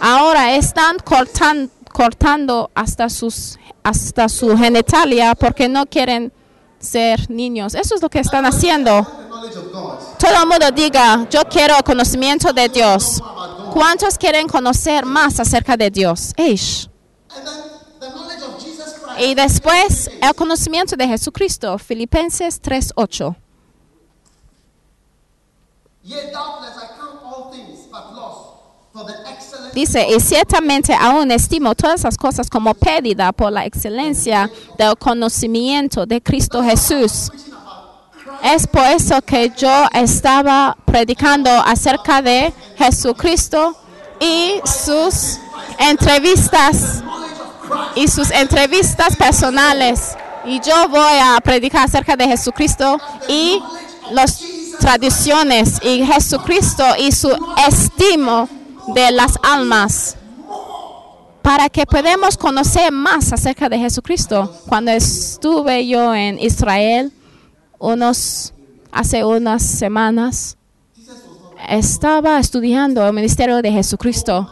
Ahora 0.00 0.54
están 0.54 0.96
cortan- 0.98 1.70
cortando 1.98 2.70
hasta 2.76 3.10
sus 3.10 3.58
hasta 3.82 4.28
su 4.28 4.56
genitalia 4.56 5.34
porque 5.34 5.68
no 5.68 5.84
quieren 5.84 6.32
ser 6.78 7.28
niños. 7.28 7.74
Eso 7.74 7.96
es 7.96 8.02
lo 8.02 8.08
que 8.08 8.20
están 8.20 8.46
haciendo. 8.46 9.04
Todo 10.16 10.42
el 10.42 10.46
mundo 10.46 10.70
diga, 10.70 11.26
yo 11.28 11.42
quiero 11.50 11.74
conocimiento 11.84 12.52
de 12.52 12.68
Dios. 12.68 13.20
¿Cuántos 13.72 14.16
quieren 14.16 14.46
conocer 14.46 15.04
más 15.04 15.40
acerca 15.40 15.76
de 15.76 15.90
Dios? 15.90 16.32
Eish. 16.36 16.88
Y 19.18 19.34
después 19.34 20.08
el 20.22 20.34
conocimiento 20.36 20.94
de 20.94 21.08
Jesucristo, 21.08 21.78
Filipenses 21.78 22.62
3:8. 22.62 23.34
Dice, 29.78 30.08
y 30.08 30.18
ciertamente 30.18 30.92
aún 30.92 31.30
estimo 31.30 31.72
todas 31.72 32.02
las 32.02 32.16
cosas 32.16 32.50
como 32.50 32.74
pérdida 32.74 33.30
por 33.30 33.52
la 33.52 33.64
excelencia 33.64 34.50
del 34.76 34.96
conocimiento 34.98 36.04
de 36.04 36.20
Cristo 36.20 36.64
Jesús. 36.64 37.30
Es 38.42 38.66
por 38.66 38.82
eso 38.86 39.22
que 39.22 39.52
yo 39.56 39.70
estaba 39.92 40.76
predicando 40.84 41.48
acerca 41.48 42.20
de 42.20 42.52
Jesucristo 42.76 43.76
y 44.18 44.54
sus 44.64 45.38
entrevistas 45.78 47.04
y 47.94 48.08
sus 48.08 48.32
entrevistas 48.32 49.14
personales. 49.14 50.16
Y 50.44 50.58
yo 50.58 50.88
voy 50.88 51.18
a 51.22 51.40
predicar 51.40 51.84
acerca 51.84 52.16
de 52.16 52.26
Jesucristo 52.26 53.00
y 53.28 53.62
las 54.10 54.42
tradiciones 54.80 55.78
y 55.84 56.04
Jesucristo 56.04 56.84
y 56.98 57.12
su 57.12 57.30
estimo 57.68 58.48
de 58.94 59.10
las 59.10 59.38
almas 59.42 60.16
para 61.42 61.68
que 61.68 61.86
podamos 61.86 62.36
conocer 62.36 62.92
más 62.92 63.32
acerca 63.32 63.68
de 63.68 63.78
Jesucristo. 63.78 64.52
Cuando 64.66 64.90
estuve 64.90 65.86
yo 65.86 66.14
en 66.14 66.38
Israel 66.38 67.12
hace 68.92 69.24
unas 69.24 69.62
semanas 69.62 70.56
estaba 71.68 72.38
estudiando 72.38 73.06
el 73.06 73.12
ministerio 73.12 73.62
de 73.62 73.72
Jesucristo. 73.72 74.50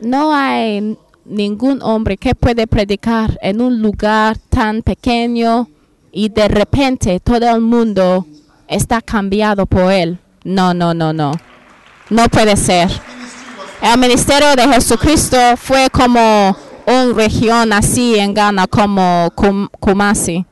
No 0.00 0.34
hay 0.34 0.96
ningún 1.24 1.82
hombre 1.82 2.16
que 2.16 2.34
puede 2.34 2.66
predicar 2.66 3.38
en 3.42 3.60
un 3.60 3.82
lugar 3.82 4.38
tan 4.48 4.82
pequeño 4.82 5.68
y 6.12 6.28
de 6.28 6.48
repente 6.48 7.20
todo 7.20 7.48
el 7.48 7.60
mundo 7.60 8.26
está 8.66 9.00
cambiado 9.02 9.66
por 9.66 9.92
él. 9.92 10.18
No, 10.44 10.72
no, 10.74 10.94
no, 10.94 11.12
no. 11.12 11.32
No 12.10 12.28
puede 12.28 12.56
ser. 12.56 12.88
El 13.82 13.98
ministerio 13.98 14.56
de 14.56 14.66
Jesucristo 14.72 15.36
fue 15.56 15.88
como 15.90 16.56
una 16.86 17.12
región 17.14 17.72
así 17.72 18.18
en 18.18 18.34
Ghana, 18.34 18.66
como 18.66 19.30
Kum- 19.34 19.68
Kumasi. 19.78 20.44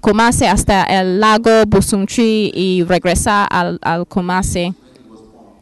Kumasi 0.00 0.46
hasta 0.46 0.84
el 0.84 1.20
lago 1.20 1.64
Busunchi 1.66 2.50
y 2.54 2.82
regresar 2.84 3.46
al, 3.50 3.78
al 3.82 4.06
Kumasi. 4.06 4.74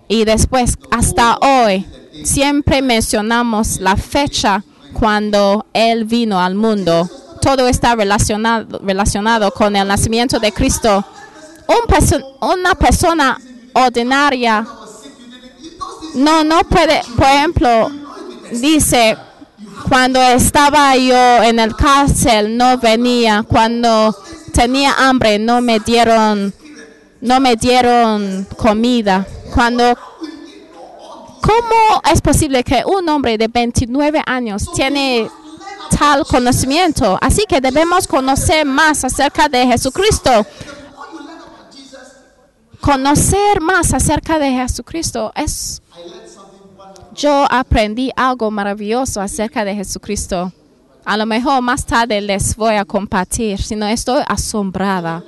Y 0.06 0.24
después, 0.24 0.78
hasta 0.90 1.36
hoy, 1.38 1.84
siempre 2.24 2.80
mencionamos 2.80 3.80
la 3.80 3.96
fecha 3.96 4.62
cuando 4.94 5.66
Él 5.74 6.04
vino 6.04 6.40
al 6.40 6.54
mundo. 6.54 7.10
Todo 7.42 7.68
está 7.68 7.94
relacionado, 7.94 8.80
relacionado 8.82 9.50
con 9.50 9.76
el 9.76 9.86
nacimiento 9.86 10.38
de 10.38 10.52
Cristo. 10.52 11.04
Una 12.40 12.74
persona 12.74 13.38
ordinaria 13.74 14.66
no, 16.14 16.42
no 16.44 16.60
puede, 16.64 17.02
por 17.16 17.26
ejemplo, 17.26 17.90
dice, 18.52 19.16
cuando 19.88 20.20
estaba 20.20 20.96
yo 20.96 21.42
en 21.42 21.58
el 21.58 21.76
cárcel 21.76 22.56
no 22.56 22.78
venía, 22.78 23.44
cuando 23.46 24.16
tenía 24.52 24.94
hambre 24.98 25.38
no 25.38 25.60
me 25.60 25.80
dieron, 25.80 26.52
no 27.20 27.40
me 27.40 27.56
dieron 27.56 28.46
comida, 28.56 29.26
cuando 29.54 29.96
¿Cómo 31.40 32.02
es 32.12 32.20
posible 32.20 32.62
que 32.62 32.82
un 32.84 33.08
hombre 33.08 33.38
de 33.38 33.48
29 33.48 34.22
años 34.26 34.70
tiene 34.74 35.30
tal 35.98 36.26
conocimiento? 36.26 37.16
Así 37.22 37.44
que 37.48 37.60
debemos 37.60 38.06
conocer 38.06 38.66
más 38.66 39.02
acerca 39.04 39.48
de 39.48 39.66
Jesucristo. 39.66 40.44
Conocer 42.80 43.60
más 43.60 43.92
acerca 43.92 44.38
de 44.38 44.52
Jesucristo 44.52 45.32
es... 45.34 45.82
Yo 47.14 47.46
aprendí 47.50 48.12
algo 48.14 48.50
maravilloso 48.50 49.20
acerca 49.20 49.64
de 49.64 49.74
Jesucristo. 49.74 50.52
A 51.04 51.16
lo 51.16 51.26
mejor 51.26 51.60
más 51.62 51.84
tarde 51.84 52.20
les 52.20 52.54
voy 52.54 52.76
a 52.76 52.84
compartir, 52.84 53.60
sino 53.60 53.86
estoy 53.86 54.22
asombrada. 54.28 55.24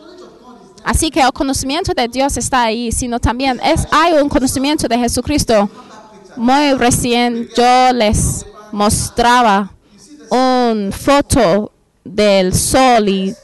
Así 0.85 1.11
que 1.11 1.21
el 1.21 1.33
conocimiento 1.33 1.93
de 1.93 2.07
Dios 2.07 2.37
está 2.37 2.63
ahí, 2.63 2.93
sino 2.93 3.19
también 3.19 3.61
es, 3.63 3.87
hay 3.91 4.15
un 4.15 4.29
conocimiento 4.29 4.87
de 4.87 4.99
Jesucristo. 4.99 5.69
Muy 6.37 6.75
recién 6.75 7.49
yo 7.57 7.93
les 7.93 8.47
mostraba 8.73 9.73
una 10.31 10.93
foto 10.93 11.73
del 12.05 12.55
sol 12.55 13.09
y 13.09 13.35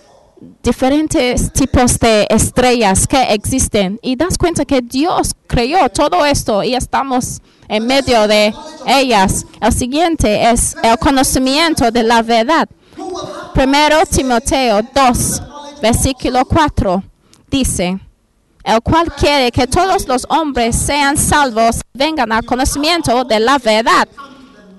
diferentes 0.62 1.52
tipos 1.52 1.98
de 1.98 2.26
estrellas 2.28 3.06
que 3.06 3.22
existen 3.34 3.98
y 4.02 4.16
das 4.16 4.36
cuenta 4.36 4.64
que 4.64 4.82
Dios 4.82 5.32
creó 5.46 5.88
todo 5.88 6.24
esto 6.24 6.62
y 6.62 6.74
estamos 6.74 7.40
en 7.68 7.86
medio 7.86 8.28
de 8.28 8.54
ellas. 8.86 9.46
El 9.60 9.72
siguiente 9.72 10.50
es 10.50 10.76
el 10.82 10.98
conocimiento 10.98 11.90
de 11.90 12.02
la 12.02 12.22
verdad. 12.22 12.68
Primero 13.54 13.98
Timoteo 14.06 14.80
2, 14.94 15.42
versículo 15.82 16.44
4 16.44 17.02
dice, 17.50 17.98
el 18.64 18.82
cual 18.82 19.12
quiere 19.14 19.52
que 19.52 19.66
todos 19.66 20.06
los 20.08 20.26
hombres 20.28 20.76
sean 20.76 21.16
salvos, 21.16 21.80
vengan 21.94 22.32
al 22.32 22.44
conocimiento 22.44 23.24
de 23.24 23.40
la 23.40 23.58
verdad. 23.58 24.08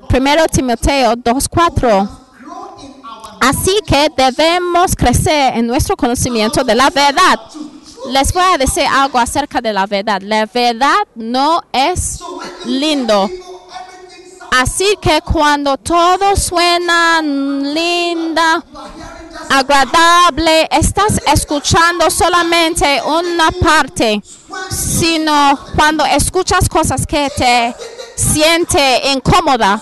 Primero 0.10 0.46
Timoteo 0.48 1.14
2.4. 1.14 2.27
Así 3.40 3.80
que 3.86 4.10
debemos 4.16 4.96
crecer 4.96 5.56
en 5.56 5.68
nuestro 5.68 5.96
conocimiento 5.96 6.64
de 6.64 6.76
la 6.76 6.90
verdad. 6.90 7.40
Les 8.10 8.32
voy 8.34 8.44
a 8.44 8.58
decir 8.58 8.86
algo 8.90 9.20
acerca 9.20 9.62
de 9.62 9.74
la 9.74 9.86
verdad. 9.86 10.22
La 10.22 10.46
verdad 10.46 10.98
no 11.16 11.62
es 11.72 12.20
lindo. 12.66 13.30
Así 14.52 14.98
que 15.02 15.22
cuando 15.22 15.78
todo 15.78 16.36
suena 16.36 17.22
linda, 17.22 18.64
agradable, 19.50 20.68
estás 20.72 21.22
escuchando 21.32 22.10
solamente 22.10 23.02
una 23.06 23.52
parte, 23.52 24.22
sino 24.70 25.60
cuando 25.76 26.06
escuchas 26.06 26.70
cosas 26.70 27.06
que 27.06 27.30
te 27.36 27.76
siente 28.16 29.12
incómoda. 29.12 29.82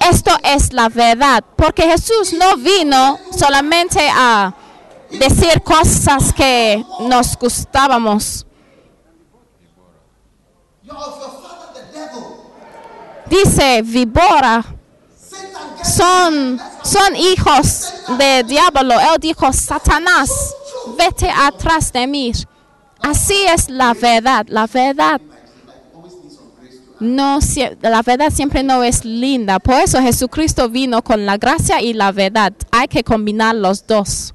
Esto 0.00 0.30
es 0.42 0.72
la 0.72 0.88
verdad, 0.88 1.44
porque 1.56 1.82
Jesús 1.82 2.32
no 2.32 2.56
vino 2.56 3.18
solamente 3.36 4.08
a 4.10 4.54
decir 5.10 5.62
cosas 5.62 6.32
que 6.32 6.82
nos 7.00 7.36
gustábamos. 7.36 8.46
Dice, 13.26 13.84
gets 13.84 14.66
son, 15.84 16.60
son 16.82 17.16
hijos 17.16 17.92
de 18.18 18.42
diablo. 18.44 18.94
Él 18.98 19.20
dijo, 19.20 19.52
Satanás, 19.52 20.30
vete 20.96 21.30
atrás 21.30 21.92
de 21.92 22.06
mí. 22.06 22.32
Así 23.00 23.36
es 23.46 23.68
la 23.68 23.94
verdad. 23.94 24.46
La 24.48 24.66
verdad 24.66 25.20
no, 27.00 27.38
la 27.82 28.02
verdad 28.02 28.30
siempre 28.32 28.62
no 28.62 28.82
es 28.84 29.04
linda. 29.04 29.58
Por 29.58 29.74
eso 29.74 30.00
Jesucristo 30.00 30.68
vino 30.68 31.02
con 31.02 31.26
la 31.26 31.36
gracia 31.38 31.80
y 31.80 31.92
la 31.94 32.12
verdad. 32.12 32.52
Hay 32.70 32.88
que 32.88 33.02
combinar 33.02 33.54
los 33.54 33.86
dos. 33.86 34.34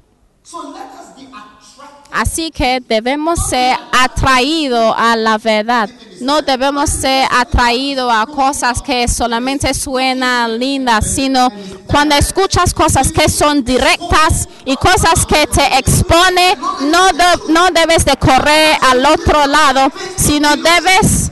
Así 2.12 2.50
que 2.50 2.80
debemos 2.88 3.48
ser 3.48 3.76
atraídos 3.92 4.94
a 4.96 5.16
la 5.16 5.36
verdad. 5.36 5.90
No 6.22 6.40
debemos 6.40 6.88
ser 6.88 7.26
atraídos 7.30 8.10
a 8.10 8.24
cosas 8.24 8.80
que 8.80 9.06
solamente 9.06 9.74
suenan 9.74 10.58
lindas, 10.58 11.04
sino 11.14 11.50
cuando 11.86 12.14
escuchas 12.14 12.72
cosas 12.72 13.12
que 13.12 13.28
son 13.28 13.62
directas 13.62 14.48
y 14.64 14.76
cosas 14.76 15.26
que 15.26 15.46
te 15.46 15.78
exponen, 15.78 16.58
no, 16.90 17.06
de- 17.08 17.52
no 17.52 17.68
debes 17.70 18.06
de 18.06 18.16
correr 18.16 18.78
al 18.90 19.04
otro 19.04 19.46
lado, 19.46 19.92
sino 20.16 20.56
debes, 20.56 21.30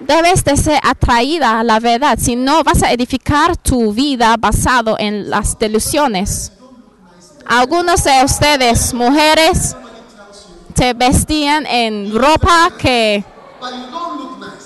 debes 0.00 0.44
de 0.44 0.56
ser 0.56 0.80
atraída 0.82 1.60
a 1.60 1.64
la 1.64 1.78
verdad. 1.78 2.18
Si 2.20 2.36
no, 2.36 2.62
vas 2.64 2.82
a 2.82 2.92
edificar 2.92 3.56
tu 3.56 3.92
vida 3.92 4.36
basado 4.38 4.96
en 4.98 5.30
las 5.30 5.58
delusiones. 5.58 6.52
Algunos 7.46 8.04
de 8.04 8.24
ustedes, 8.24 8.94
mujeres, 8.94 9.76
se 10.74 10.94
vestían 10.94 11.66
en 11.66 12.14
ropa 12.18 12.70
que 12.78 13.22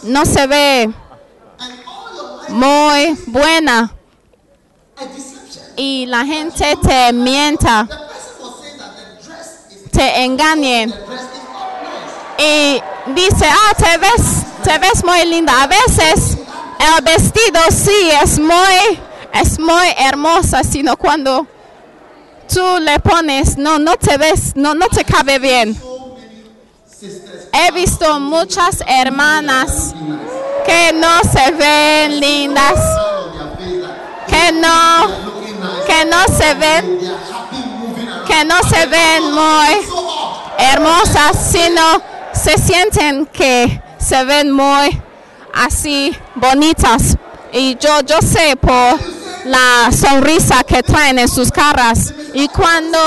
no 0.05 0.24
se 0.24 0.47
ve 0.47 0.95
muy 2.49 3.18
buena 3.26 3.93
y 5.76 6.07
la 6.07 6.24
gente 6.24 6.76
te 6.82 7.12
mienta, 7.12 7.89
te 9.91 10.28
nice. 10.28 10.95
y 12.39 12.80
dice, 13.12 13.47
ah, 13.49 13.74
te 13.76 13.99
ves, 13.99 14.54
te 14.65 14.79
ves 14.79 15.05
muy 15.05 15.25
linda. 15.27 15.62
A 15.62 15.67
veces 15.67 16.39
el 16.79 17.05
vestido 17.05 17.61
sí 17.71 18.11
es 18.23 18.39
muy, 18.39 18.99
es 19.33 19.59
muy 19.59 19.87
hermosa, 19.99 20.65
sino 20.65 20.97
cuando 20.97 21.47
tú 22.53 22.79
le 22.81 22.99
pones, 22.99 23.57
no, 23.57 23.79
no 23.79 23.97
te 23.97 24.17
ves, 24.17 24.57
no, 24.57 24.75
no 24.75 24.89
te 24.89 25.05
cabe 25.05 25.39
bien. 25.39 25.81
He 27.53 27.71
visto 27.73 28.19
muchas 28.19 28.83
hermanas 28.87 29.95
que 30.67 30.93
no 30.95 31.21
se 31.31 31.53
ven 31.53 32.19
lindas, 32.19 32.81
que 34.27 34.53
no, 34.53 35.07
que 35.87 36.05
no 36.07 36.25
se 36.37 36.55
ven, 36.55 37.01
que 38.27 38.45
no 38.45 38.57
se 38.69 38.87
ven 38.87 39.33
muy 39.33 39.87
hermosas, 40.59 41.37
sino 41.53 42.03
se 42.33 42.57
sienten 42.59 43.27
que 43.27 43.84
se 44.05 44.25
ven 44.25 44.51
muy 44.51 45.01
así 45.53 46.15
bonitas. 46.35 47.17
Y 47.53 47.77
yo, 47.79 48.01
yo 48.01 48.19
sé 48.21 48.57
por 48.57 48.99
la 49.45 49.91
sonrisa 49.93 50.63
que 50.65 50.83
traen 50.83 51.19
en 51.19 51.29
sus 51.29 51.51
caras. 51.51 52.13
Y 52.35 52.49
cuando, 52.49 52.99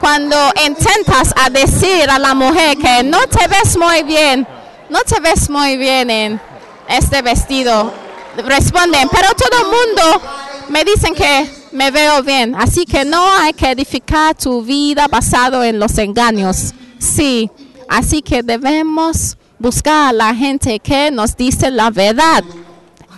cuando 0.00 0.36
intentas 0.66 1.32
decir 1.50 2.10
a 2.10 2.18
la 2.18 2.34
mujer 2.34 2.76
que 2.76 3.02
no 3.02 3.20
te 3.28 3.46
ves 3.48 3.76
muy 3.76 4.02
bien, 4.02 4.46
no 4.90 5.00
te 5.00 5.20
ves 5.20 5.48
muy 5.48 5.76
bien 5.76 6.10
en 6.10 6.40
este 6.88 7.22
vestido, 7.22 7.92
responden, 8.36 9.08
pero 9.10 9.28
todo 9.34 9.60
el 9.60 9.66
mundo 9.66 10.22
me 10.68 10.84
dicen 10.84 11.14
que 11.14 11.48
me 11.72 11.90
veo 11.90 12.22
bien. 12.22 12.54
Así 12.56 12.84
que 12.84 13.04
no 13.04 13.24
hay 13.38 13.52
que 13.52 13.70
edificar 13.70 14.34
tu 14.34 14.62
vida 14.62 15.06
basado 15.08 15.62
en 15.64 15.78
los 15.78 15.96
engaños. 15.98 16.74
Sí, 16.98 17.50
así 17.88 18.20
que 18.22 18.42
debemos 18.42 19.36
buscar 19.62 20.08
a 20.08 20.12
la 20.12 20.34
gente 20.34 20.80
que 20.80 21.10
nos 21.10 21.36
dice 21.36 21.70
la 21.70 21.90
verdad, 21.90 22.42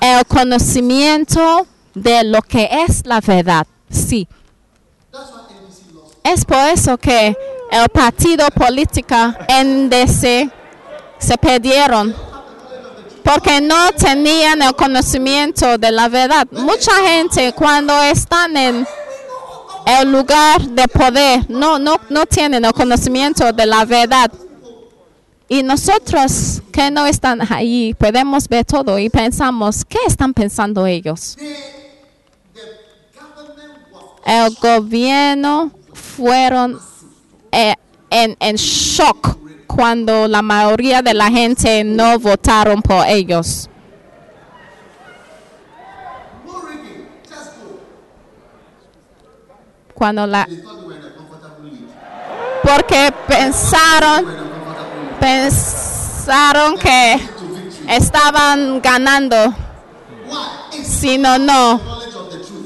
el 0.00 0.24
conocimiento 0.26 1.66
de 1.94 2.22
lo 2.24 2.42
que 2.42 2.68
es 2.86 3.06
la 3.06 3.20
verdad. 3.20 3.66
Sí. 3.90 4.28
Es 6.22 6.44
por 6.44 6.68
eso 6.68 6.98
que 6.98 7.36
el 7.70 7.88
partido 7.88 8.46
político 8.48 9.16
NDC 9.16 10.50
se 11.18 11.38
perdieron 11.40 12.14
porque 13.22 13.60
no 13.62 13.90
tenían 13.92 14.60
el 14.60 14.74
conocimiento 14.74 15.78
de 15.78 15.90
la 15.90 16.08
verdad. 16.08 16.46
Mucha 16.50 16.92
gente 17.06 17.52
cuando 17.54 18.02
están 18.02 18.56
en 18.56 18.86
el 19.86 20.12
lugar 20.12 20.60
de 20.60 20.86
poder 20.88 21.48
no, 21.48 21.78
no, 21.78 21.98
no 22.10 22.26
tienen 22.26 22.64
el 22.64 22.72
conocimiento 22.72 23.50
de 23.52 23.66
la 23.66 23.84
verdad. 23.84 24.30
Y 25.48 25.62
nosotros 25.62 26.62
que 26.72 26.90
no 26.90 27.06
están 27.06 27.40
ahí 27.52 27.94
podemos 27.94 28.48
ver 28.48 28.64
todo 28.64 28.98
y 28.98 29.10
pensamos, 29.10 29.84
¿qué 29.84 29.98
están 30.06 30.32
pensando 30.32 30.86
ellos? 30.86 31.36
El 34.24 34.54
gobierno 34.54 35.70
fueron 35.92 36.80
eh, 37.52 37.74
en, 38.08 38.36
en 38.40 38.56
shock 38.56 39.36
cuando 39.66 40.28
la 40.28 40.40
mayoría 40.40 41.02
de 41.02 41.12
la 41.12 41.30
gente 41.30 41.84
no 41.84 42.18
votaron 42.18 42.80
por 42.80 43.06
ellos. 43.06 43.68
Cuando 49.92 50.26
la, 50.26 50.48
porque 52.62 53.12
pensaron, 53.28 54.53
pensaron 55.20 56.76
que 56.78 57.20
estaban 57.88 58.80
ganando, 58.80 59.54
sino 60.82 61.38
no. 61.38 61.80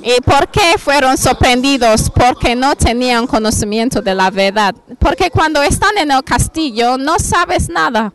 ¿Y 0.02 0.20
por 0.22 0.48
qué 0.48 0.76
fueron 0.78 1.18
sorprendidos? 1.18 2.08
Porque 2.10 2.54
no 2.54 2.76
tenían 2.76 3.26
conocimiento 3.26 4.00
de 4.00 4.14
la 4.14 4.30
verdad. 4.30 4.74
Porque 4.98 5.30
cuando 5.30 5.60
están 5.62 5.98
en 5.98 6.10
el 6.10 6.22
castillo 6.22 6.96
no 6.96 7.18
sabes 7.18 7.68
nada. 7.68 8.12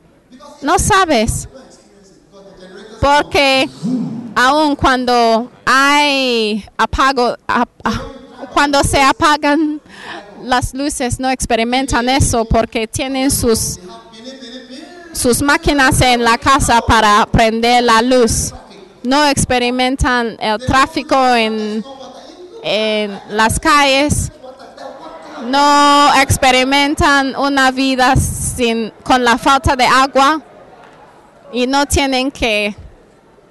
No 0.62 0.80
sabes. 0.80 1.48
Porque 3.02 3.70
aun 4.34 4.76
cuando 4.76 5.52
hay 5.66 6.66
apago, 6.78 7.36
ap- 7.48 7.70
ah, 7.84 8.02
cuando 8.54 8.82
se 8.84 9.02
apagan 9.02 9.82
las 10.44 10.74
luces 10.74 11.20
no 11.20 11.30
experimentan 11.30 12.08
eso 12.10 12.46
porque 12.46 12.88
tienen 12.88 13.30
sus 13.30 13.78
sus 15.14 15.42
máquinas 15.42 16.02
en 16.02 16.24
la 16.24 16.38
casa 16.38 16.82
para 16.82 17.26
prender 17.26 17.84
la 17.84 18.02
luz. 18.02 18.54
No 19.04 19.26
experimentan 19.28 20.38
el 20.40 20.58
tráfico 20.66 21.16
en, 21.36 21.84
en 22.64 23.20
las 23.30 23.60
calles. 23.60 24.32
No 25.46 26.12
experimentan 26.22 27.36
una 27.36 27.72
vida 27.72 28.16
sin, 28.16 28.92
con 29.04 29.24
la 29.24 29.38
falta 29.38 29.76
de 29.76 29.86
agua 29.86 30.42
y 31.52 31.68
no 31.68 31.86
tienen 31.86 32.32
que 32.32 32.76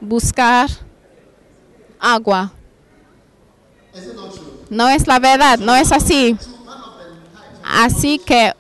buscar 0.00 0.68
agua. 2.00 2.52
No 4.70 4.88
es 4.88 5.06
la 5.06 5.18
verdad, 5.18 5.58
no 5.58 5.74
es 5.74 5.92
así. 5.92 6.36
Así 7.62 8.18
que 8.18 8.52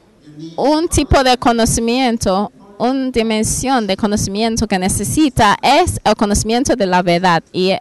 un 0.56 0.88
tipo 0.88 1.24
de 1.24 1.36
conocimiento, 1.36 2.52
una 2.82 3.10
dimensión 3.10 3.86
de 3.86 3.96
conocimiento 3.96 4.66
que 4.66 4.78
necesita 4.78 5.56
es 5.62 6.00
el 6.02 6.16
conocimiento 6.16 6.74
de 6.74 6.86
la 6.86 7.02
verdad. 7.02 7.42
Y 7.52 7.70
eh, 7.70 7.80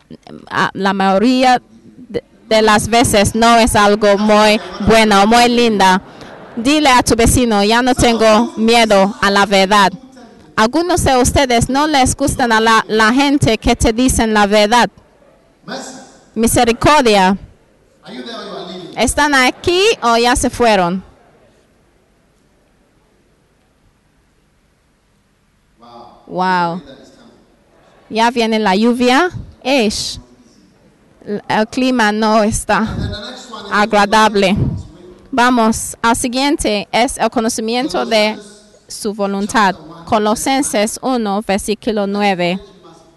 la 0.74 0.94
mayoría 0.94 1.60
de, 2.08 2.62
las 2.62 2.88
veces 2.88 3.34
no 3.34 3.58
es 3.58 3.76
algo 3.76 4.18
muy 4.18 4.62
bueno, 4.82 5.26
muy 5.26 5.50
linda. 5.50 6.02
Dile 6.56 6.90
a 6.90 7.02
tu 7.02 7.16
vecino, 7.16 7.64
ya 7.64 7.82
no 7.82 7.96
tengo 7.96 8.54
miedo 8.58 9.16
a 9.22 9.32
la 9.32 9.46
verdad. 9.48 9.92
Algunos 10.56 11.04
de 11.04 11.18
ustedes 11.18 11.70
no 11.70 11.88
les 11.88 12.16
gustan 12.16 12.52
a 12.52 12.60
la, 12.60 12.86
la 12.88 13.12
gente 13.12 13.58
que 13.58 13.76
te 13.76 13.94
dicen 13.94 14.34
la 14.36 14.46
verdad. 14.46 14.90
Misericordia. 16.36 17.38
¿Están 18.96 19.34
aquí 19.34 19.82
o 20.04 20.18
ya 20.18 20.36
se 20.36 20.50
fueron? 20.52 21.11
Wow. 26.28 26.82
Ya 28.10 28.32
viene 28.32 28.60
la 28.60 28.76
lluvia. 28.76 29.30
Ish. 29.64 30.20
El 31.48 31.68
clima 31.68 32.12
no 32.12 32.44
está 32.44 32.88
agradable. 33.72 34.58
Vamos, 35.32 35.96
al 36.02 36.16
siguiente 36.16 36.88
es 36.92 37.18
el 37.18 37.30
conocimiento 37.30 38.06
de 38.06 38.38
su 38.88 39.14
voluntad. 39.14 39.76
Colosenses 40.06 41.00
1, 41.02 41.44
versículo 41.48 42.06
9. 42.06 42.60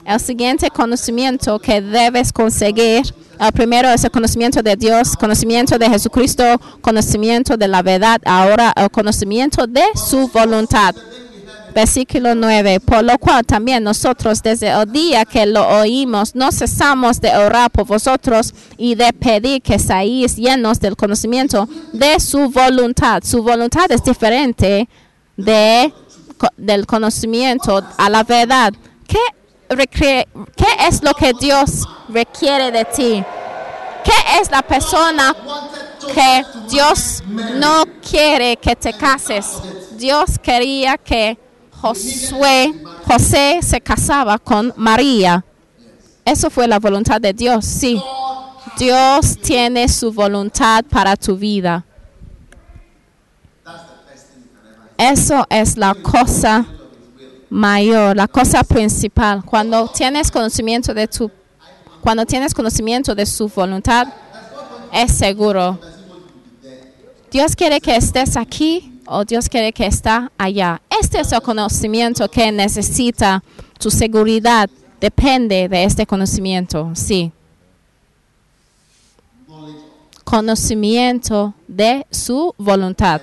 El 0.04 0.20
siguiente 0.20 0.70
conocimiento 0.70 1.58
que 1.58 1.80
debes 1.80 2.32
conseguir, 2.32 3.02
el 3.40 3.52
primero 3.52 3.88
es 3.88 4.04
el 4.04 4.10
conocimiento 4.10 4.62
de 4.62 4.76
Dios, 4.76 5.16
conocimiento 5.16 5.78
de 5.78 5.88
Jesucristo, 5.88 6.44
conocimiento 6.80 7.56
de 7.56 7.66
la 7.66 7.82
verdad, 7.82 8.20
ahora 8.24 8.72
el 8.76 8.90
conocimiento 8.90 9.66
de 9.66 9.82
su 9.94 10.28
voluntad. 10.28 10.94
Versículo 11.74 12.34
9, 12.36 12.78
por 12.80 13.02
lo 13.02 13.18
cual 13.18 13.44
también 13.44 13.82
nosotros 13.82 14.40
desde 14.42 14.68
el 14.68 14.92
día 14.92 15.24
que 15.24 15.44
lo 15.44 15.66
oímos 15.80 16.34
no 16.36 16.52
cesamos 16.52 17.20
de 17.20 17.36
orar 17.36 17.68
por 17.70 17.84
vosotros 17.86 18.54
y 18.76 18.94
de 18.94 19.12
pedir 19.12 19.60
que 19.60 19.78
seáis 19.80 20.36
llenos 20.36 20.78
del 20.78 20.94
conocimiento 20.96 21.68
de 21.92 22.20
su 22.20 22.48
voluntad. 22.50 23.22
Su 23.24 23.42
voluntad 23.42 23.90
es 23.90 24.04
diferente 24.04 24.88
del 25.36 26.86
conocimiento 26.86 27.82
a 27.98 28.08
la 28.08 28.22
verdad. 28.22 28.72
¿Qué, 29.08 29.18
recre- 29.68 30.26
¿Qué 30.56 30.66
es 30.88 31.02
lo 31.02 31.12
que 31.14 31.32
Dios 31.40 31.88
requiere 32.08 32.70
de 32.70 32.84
ti? 32.84 33.24
¿Qué 34.04 34.40
es 34.40 34.48
la 34.50 34.62
persona 34.62 35.34
que 36.14 36.44
Dios 36.70 37.22
no 37.56 37.84
quiere 38.08 38.56
que 38.58 38.76
te 38.76 38.92
cases? 38.92 39.46
Dios 39.96 40.38
quería 40.42 40.98
que 40.98 41.36
Josué, 41.84 42.74
José 43.06 43.60
se 43.60 43.78
casaba 43.78 44.38
con 44.38 44.72
María. 44.74 45.44
Eso 46.24 46.48
fue 46.48 46.66
la 46.66 46.78
voluntad 46.78 47.20
de 47.20 47.34
Dios, 47.34 47.66
sí. 47.66 48.00
Dios 48.78 49.36
tiene 49.42 49.86
su 49.90 50.10
voluntad 50.10 50.82
para 50.88 51.14
tu 51.14 51.36
vida. 51.36 51.84
Eso 54.96 55.46
es 55.50 55.76
la 55.76 55.94
cosa 55.94 56.64
mayor, 57.50 58.16
la 58.16 58.28
cosa 58.28 58.64
principal. 58.64 59.44
Cuando 59.44 59.86
tienes 59.88 60.30
conocimiento 60.30 60.94
de 60.94 61.06
tu 61.06 61.30
cuando 62.00 62.24
tienes 62.24 62.54
conocimiento 62.54 63.14
de 63.14 63.26
su 63.26 63.46
voluntad, 63.48 64.08
es 64.90 65.12
seguro. 65.12 65.78
Dios 67.30 67.54
quiere 67.54 67.78
que 67.82 67.94
estés 67.94 68.38
aquí 68.38 68.93
o 69.06 69.24
Dios 69.24 69.48
quiere 69.48 69.72
que 69.72 69.86
estés 69.86 70.28
allá. 70.38 70.80
Este 71.00 71.20
es 71.20 71.32
el 71.32 71.42
conocimiento 71.42 72.28
que 72.28 72.50
necesita. 72.52 73.42
Tu 73.78 73.90
seguridad 73.90 74.68
depende 75.00 75.68
de 75.68 75.84
este 75.84 76.06
conocimiento, 76.06 76.90
sí. 76.94 77.32
Conocimiento 80.24 81.54
de 81.68 82.06
su 82.10 82.54
voluntad. 82.56 83.20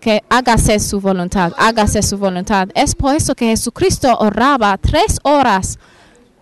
Que 0.00 0.22
hágase 0.28 0.78
su 0.78 1.00
voluntad, 1.00 1.52
hágase 1.56 2.02
su 2.02 2.18
voluntad. 2.18 2.68
Es 2.74 2.94
por 2.94 3.14
eso 3.14 3.34
que 3.34 3.46
Jesucristo 3.46 4.16
oraba 4.18 4.76
tres 4.78 5.18
horas 5.22 5.78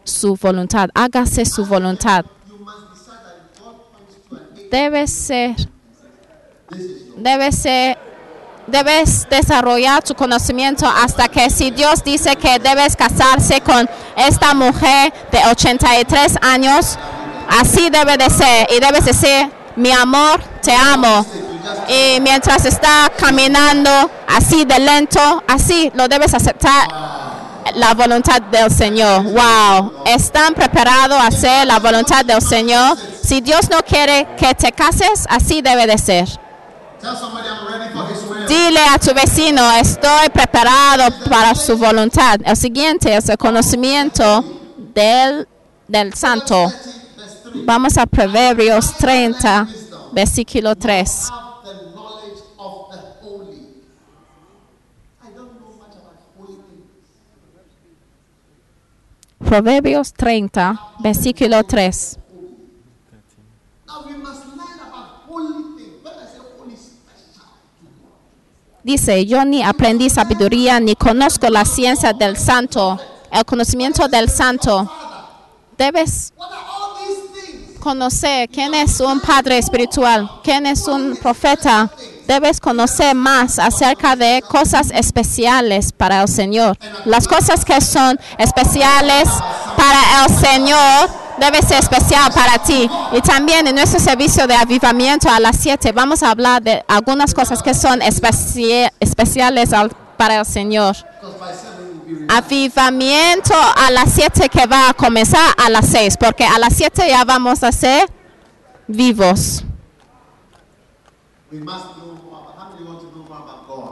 su 0.04 0.36
voluntad, 0.36 0.88
hágase 0.94 1.44
su 1.44 1.64
voluntad. 1.66 2.24
Debe 4.70 5.06
ser, 5.06 5.56
debe 7.16 7.52
ser, 7.52 7.98
debes 8.66 9.28
desarrollar 9.28 10.02
tu 10.02 10.14
conocimiento 10.14 10.86
hasta 10.86 11.28
que 11.28 11.50
si 11.50 11.70
Dios 11.70 12.02
dice 12.02 12.36
que 12.36 12.58
debes 12.58 12.96
casarse 12.96 13.60
con 13.60 13.88
esta 14.16 14.54
mujer 14.54 15.12
de 15.30 15.38
83 15.50 16.36
años, 16.42 16.98
así 17.48 17.90
debe 17.90 18.16
de 18.16 18.30
ser 18.30 18.68
y 18.74 18.80
debes 18.80 19.04
decir, 19.04 19.50
mi 19.76 19.92
amor, 19.92 20.40
te 20.62 20.74
amo. 20.74 21.24
Y 21.88 22.20
mientras 22.20 22.64
está 22.64 23.10
caminando 23.16 23.90
así 24.28 24.64
de 24.64 24.78
lento, 24.78 25.42
así 25.46 25.90
lo 25.94 26.08
debes 26.08 26.34
aceptar 26.34 26.88
la 27.74 27.94
voluntad 27.94 28.40
del 28.42 28.70
Señor. 28.70 29.24
Wow, 29.24 30.02
están 30.06 30.54
preparados 30.54 31.18
a 31.18 31.26
hacer 31.26 31.66
la 31.66 31.78
voluntad 31.78 32.24
del 32.24 32.40
Señor. 32.40 32.96
Si 33.22 33.40
Dios 33.40 33.68
no 33.70 33.82
quiere 33.82 34.28
que 34.38 34.54
te 34.54 34.72
cases, 34.72 35.26
así 35.28 35.62
debe 35.62 35.86
de 35.86 35.98
ser. 35.98 36.28
Dile 38.48 38.80
a 38.80 38.98
tu 38.98 39.12
vecino, 39.12 39.62
estoy 39.72 40.28
preparado 40.32 41.08
para 41.28 41.54
su 41.54 41.76
voluntad. 41.76 42.38
El 42.44 42.56
siguiente 42.56 43.16
es 43.16 43.28
el 43.28 43.36
conocimiento 43.36 44.44
del, 44.94 45.48
del 45.88 46.14
santo. 46.14 46.72
Vamos 47.64 47.96
a 47.98 48.06
Proverbios 48.06 48.96
30, 48.98 49.66
versículo 50.12 50.76
3. 50.76 51.30
Have 51.30 51.64
the 51.64 51.90
knowledge 51.92 52.40
of 52.58 52.90
the 52.90 53.26
holy. 53.26 53.56
I 55.22 55.30
don't 55.34 55.58
know 55.58 55.76
much 55.78 55.96
about 55.96 56.18
holy 56.36 56.54
things. 56.68 56.86
Proverbios 59.48 60.12
30, 60.12 60.80
versículo 61.00 61.64
3. 61.64 62.18
Dice, 68.86 69.26
yo 69.26 69.44
ni 69.44 69.64
aprendí 69.64 70.08
sabiduría 70.08 70.78
ni 70.78 70.94
conozco 70.94 71.50
la 71.50 71.64
ciencia 71.64 72.12
del 72.12 72.36
santo. 72.36 72.96
El 73.32 73.44
conocimiento 73.44 74.06
del 74.06 74.30
santo. 74.30 74.88
Debes 75.76 76.32
conocer 77.80 78.48
quién 78.48 78.74
es 78.74 79.00
un 79.00 79.18
padre 79.18 79.58
espiritual, 79.58 80.30
quién 80.44 80.66
es 80.66 80.86
un 80.86 81.16
profeta. 81.16 81.90
Debes 82.28 82.60
conocer 82.60 83.16
más 83.16 83.58
acerca 83.58 84.14
de 84.14 84.40
cosas 84.48 84.92
especiales 84.92 85.90
para 85.90 86.22
el 86.22 86.28
Señor. 86.28 86.78
Las 87.06 87.26
cosas 87.26 87.64
que 87.64 87.80
son 87.80 88.16
especiales 88.38 89.28
para 89.76 90.24
el 90.24 90.36
Señor 90.36 91.25
debe 91.38 91.60
ser 91.62 91.78
especial 91.80 92.32
para 92.32 92.58
ti. 92.58 92.88
Y 93.12 93.20
también 93.20 93.66
en 93.66 93.74
nuestro 93.74 94.00
servicio 94.00 94.46
de 94.46 94.54
avivamiento 94.54 95.28
a 95.30 95.38
las 95.40 95.56
7 95.56 95.92
vamos 95.92 96.22
a 96.22 96.30
hablar 96.30 96.62
de 96.62 96.84
algunas 96.88 97.34
cosas 97.34 97.62
que 97.62 97.74
son 97.74 98.00
especi- 98.00 98.90
especiales 99.00 99.72
al- 99.72 99.90
para 100.16 100.40
el 100.40 100.46
Señor. 100.46 100.96
Avivamiento 102.28 103.54
a 103.54 103.90
las 103.90 104.12
7 104.12 104.48
que 104.48 104.66
va 104.66 104.88
a 104.90 104.94
comenzar 104.94 105.46
a 105.64 105.68
las 105.70 105.86
6, 105.86 106.16
porque 106.18 106.44
a 106.44 106.58
las 106.58 106.74
7 106.74 107.06
ya 107.08 107.24
vamos 107.24 107.62
a 107.62 107.70
ser 107.72 108.08
vivos. 108.86 109.64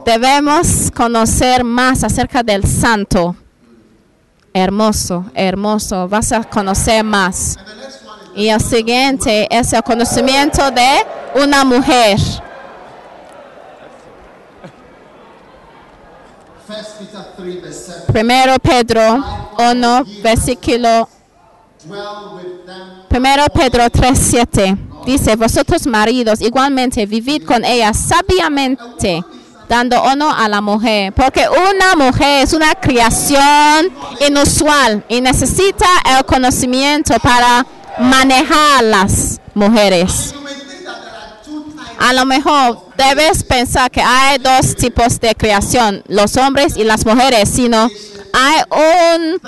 Debemos 0.04 0.90
conocer 0.94 1.64
más 1.64 2.04
acerca 2.04 2.42
del 2.42 2.64
santo. 2.66 3.36
Hermoso, 4.56 5.24
hermoso, 5.34 6.08
vas 6.08 6.30
a 6.30 6.44
conocer 6.44 7.02
más. 7.02 7.58
Y 8.36 8.48
el 8.48 8.60
siguiente 8.60 9.48
es 9.50 9.72
el 9.72 9.82
conocimiento 9.82 10.70
de 10.70 11.04
una 11.42 11.64
mujer. 11.64 12.18
First 16.66 16.98
Peter 16.98 17.26
3 17.36 17.62
verse 17.62 17.92
7. 18.06 18.12
Primero 18.12 18.56
Pedro 18.60 19.24
1, 19.58 20.04
versículo 20.22 21.08
Primero 23.08 23.44
Pedro 23.52 23.84
3:7 23.90 25.04
dice, 25.04 25.36
vosotros 25.36 25.86
maridos 25.86 26.40
igualmente 26.40 27.04
vivid 27.04 27.44
con 27.44 27.64
ella 27.64 27.92
sabiamente, 27.92 29.22
dando 29.74 30.00
honor 30.00 30.32
a 30.38 30.48
la 30.48 30.60
mujer, 30.60 31.12
porque 31.12 31.46
una 31.48 31.96
mujer 31.96 32.44
es 32.44 32.52
una 32.52 32.76
creación 32.76 33.90
inusual 34.24 35.04
y 35.08 35.20
necesita 35.20 35.86
el 36.16 36.24
conocimiento 36.24 37.18
para 37.18 37.66
manejar 37.98 38.84
las 38.84 39.40
mujeres. 39.52 40.32
A 41.98 42.12
lo 42.12 42.24
mejor 42.24 42.86
debes 42.96 43.42
pensar 43.42 43.90
que 43.90 44.00
hay 44.00 44.38
dos 44.38 44.76
tipos 44.76 45.18
de 45.18 45.34
creación, 45.34 46.04
los 46.06 46.36
hombres 46.36 46.76
y 46.76 46.84
las 46.84 47.04
mujeres, 47.04 47.48
sino 47.48 47.90
hay 48.34 48.62
un 48.70 49.40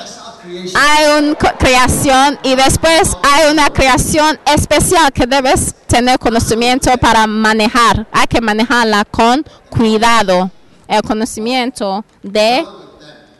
hay 0.74 1.18
una 1.18 1.34
creación 1.34 2.38
y 2.44 2.54
después 2.54 3.16
hay 3.22 3.50
una 3.50 3.68
creación 3.70 4.38
especial 4.46 5.12
que 5.12 5.26
debes 5.26 5.74
tener 5.88 6.18
conocimiento 6.20 6.96
para 6.98 7.26
manejar. 7.26 8.06
Hay 8.12 8.26
que 8.28 8.40
manejarla 8.40 9.04
con 9.04 9.44
cuidado. 9.70 10.50
El 10.86 11.02
conocimiento 11.02 12.04
de, 12.22 12.64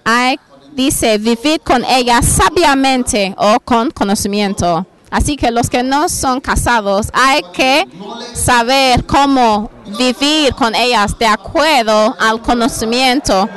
hay, 0.05 0.41
dice, 0.73 1.17
vivir 1.19 1.61
con 1.61 1.85
ella 1.85 2.21
sabiamente 2.23 3.33
o 3.39 3.61
con 3.61 3.93
conocimiento. 3.93 4.85
Así 5.11 5.37
que 5.37 5.53
los 5.53 5.71
que 5.71 5.85
no 5.85 6.09
son 6.09 6.41
casados, 6.41 7.07
hay 7.13 7.41
que 7.53 7.87
saber 8.35 9.07
cómo 9.07 9.71
vivir 9.97 10.53
con 10.55 10.75
ellas 10.75 11.17
de 11.19 11.27
acuerdo 11.27 12.17
al 12.19 12.43
conocimiento 12.43 13.49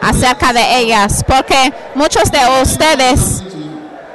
acerca 0.00 0.52
de 0.52 0.78
ellas, 0.78 1.24
porque 1.26 1.72
muchos 1.94 2.30
de 2.30 2.38
ustedes 2.62 3.42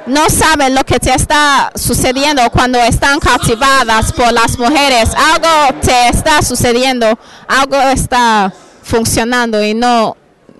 no 0.06 0.28
saben 0.28 0.74
lo 0.74 0.84
que 0.84 0.98
te 0.98 1.14
está 1.14 1.70
sucediendo 1.74 2.42
cuando 2.50 2.78
están 2.78 3.18
cautivadas 3.20 4.12
por 4.12 4.32
las 4.32 4.58
mujeres. 4.58 5.10
Algo 5.14 5.80
te 5.80 6.08
está 6.08 6.42
sucediendo, 6.42 7.06
algo 7.46 7.76
está 7.76 8.52
funcionando 8.82 9.62
y 9.62 9.74
no, 9.74 10.16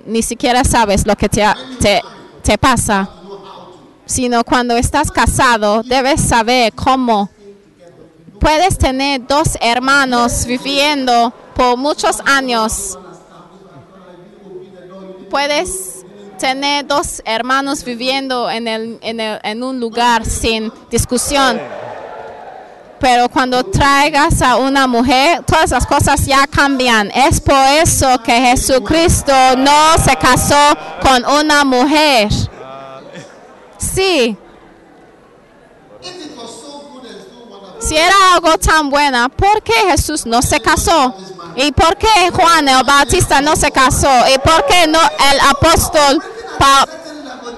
ni 0.07 0.23
siquiera 0.23 0.65
sabes 0.65 1.07
lo 1.07 1.17
que 1.17 1.29
te, 1.29 1.45
te, 2.43 2.59
pasa, 2.59 3.09
sino 4.07 4.45
cuando 4.45 4.77
estás 4.77 5.11
casado 5.11 5.83
debes 5.83 6.21
saber 6.21 6.73
cómo 6.75 7.31
puedes 8.39 8.79
tener 8.79 9.27
dos 9.27 9.57
hermanos 9.61 10.45
viviendo 10.47 11.33
por 11.55 11.77
muchos 11.77 12.21
años. 12.25 12.99
Puedes 15.33 16.05
tener 16.39 16.87
dos 16.87 17.23
hermanos 17.25 17.83
viviendo 17.85 18.51
en, 18.51 19.63
un 19.63 19.81
lugar 19.81 20.27
sin 20.27 20.71
discusión. 20.91 21.59
Pero 23.01 23.31
cuando 23.31 23.65
traigas 23.65 24.43
a 24.43 24.57
una 24.57 24.87
mujer, 24.87 25.43
todas 25.47 25.71
las 25.71 25.87
cosas 25.87 26.27
ya 26.27 26.47
cambian. 26.47 27.11
Es 27.15 27.41
por 27.41 27.57
eso 27.57 28.23
que 28.23 28.43
Jesucristo 28.43 29.33
no 29.57 29.97
se 30.05 30.15
casó 30.17 30.77
con 31.01 31.25
una 31.25 31.65
mujer. 31.65 32.29
Sí, 33.79 34.37
si 37.81 37.97
era 37.97 38.15
algo 38.35 38.57
tan 38.59 38.91
buena, 38.91 39.29
¿por 39.29 39.63
qué 39.63 39.73
Jesús 39.91 40.25
no 40.25 40.41
se 40.41 40.61
casó? 40.61 41.15
¿Y 41.57 41.71
por 41.73 41.97
qué 41.97 42.09
Juan 42.33 42.69
el 42.69 42.83
Bautista 42.85 43.41
no 43.41 43.57
se 43.57 43.71
casó? 43.71 44.09
¿Y 44.35 44.39
por 44.39 44.65
qué 44.67 44.87
no 44.87 44.99
el 45.33 45.41
apóstol 45.51 46.23
Pa- 46.59 46.87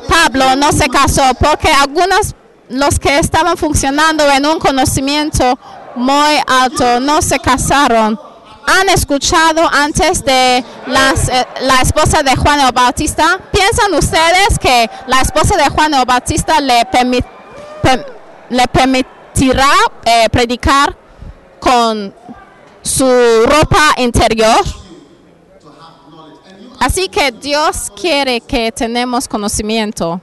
Pablo 0.09 0.57
no 0.57 0.73
se 0.73 0.89
casó? 0.89 1.23
Porque 1.41 1.69
algunos, 1.73 2.35
los 2.69 2.99
que 2.99 3.19
estaban 3.19 3.57
funcionando 3.57 4.29
en 4.33 4.47
un 4.47 4.59
conocimiento 4.59 5.59
muy 5.95 6.37
alto, 6.47 6.99
no 7.01 7.23
se 7.23 7.39
casaron. 7.39 8.19
¿Han 8.67 8.89
escuchado 8.89 9.69
antes 9.73 10.25
de 10.25 10.57
eh, 10.59 10.65
la 11.61 11.81
esposa 11.83 12.23
de 12.23 12.35
Juan 12.35 12.61
el 12.61 12.73
Bautista? 12.73 13.39
¿Piensan 13.53 13.93
ustedes 13.95 14.59
que 14.59 14.91
la 15.07 15.21
esposa 15.21 15.57
de 15.57 15.69
Juan 15.69 15.93
el 15.95 16.05
Bautista 16.07 16.61
le 16.61 16.85
permitirá 18.73 19.69
eh, 20.05 20.29
predicar 20.31 20.97
con 21.61 22.15
su 22.85 23.07
ropa 23.47 23.95
interior? 23.97 24.61
Así 26.79 27.09
que 27.09 27.33
Dios 27.33 27.91
quiere 27.99 28.41
que 28.41 28.71
tenemos 28.71 29.27
conocimiento. 29.27 30.21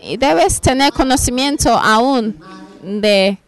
Y 0.00 0.16
debes 0.16 0.60
tener 0.60 0.92
conocimiento 0.92 1.70
aún 1.70 2.38
de 2.82 3.38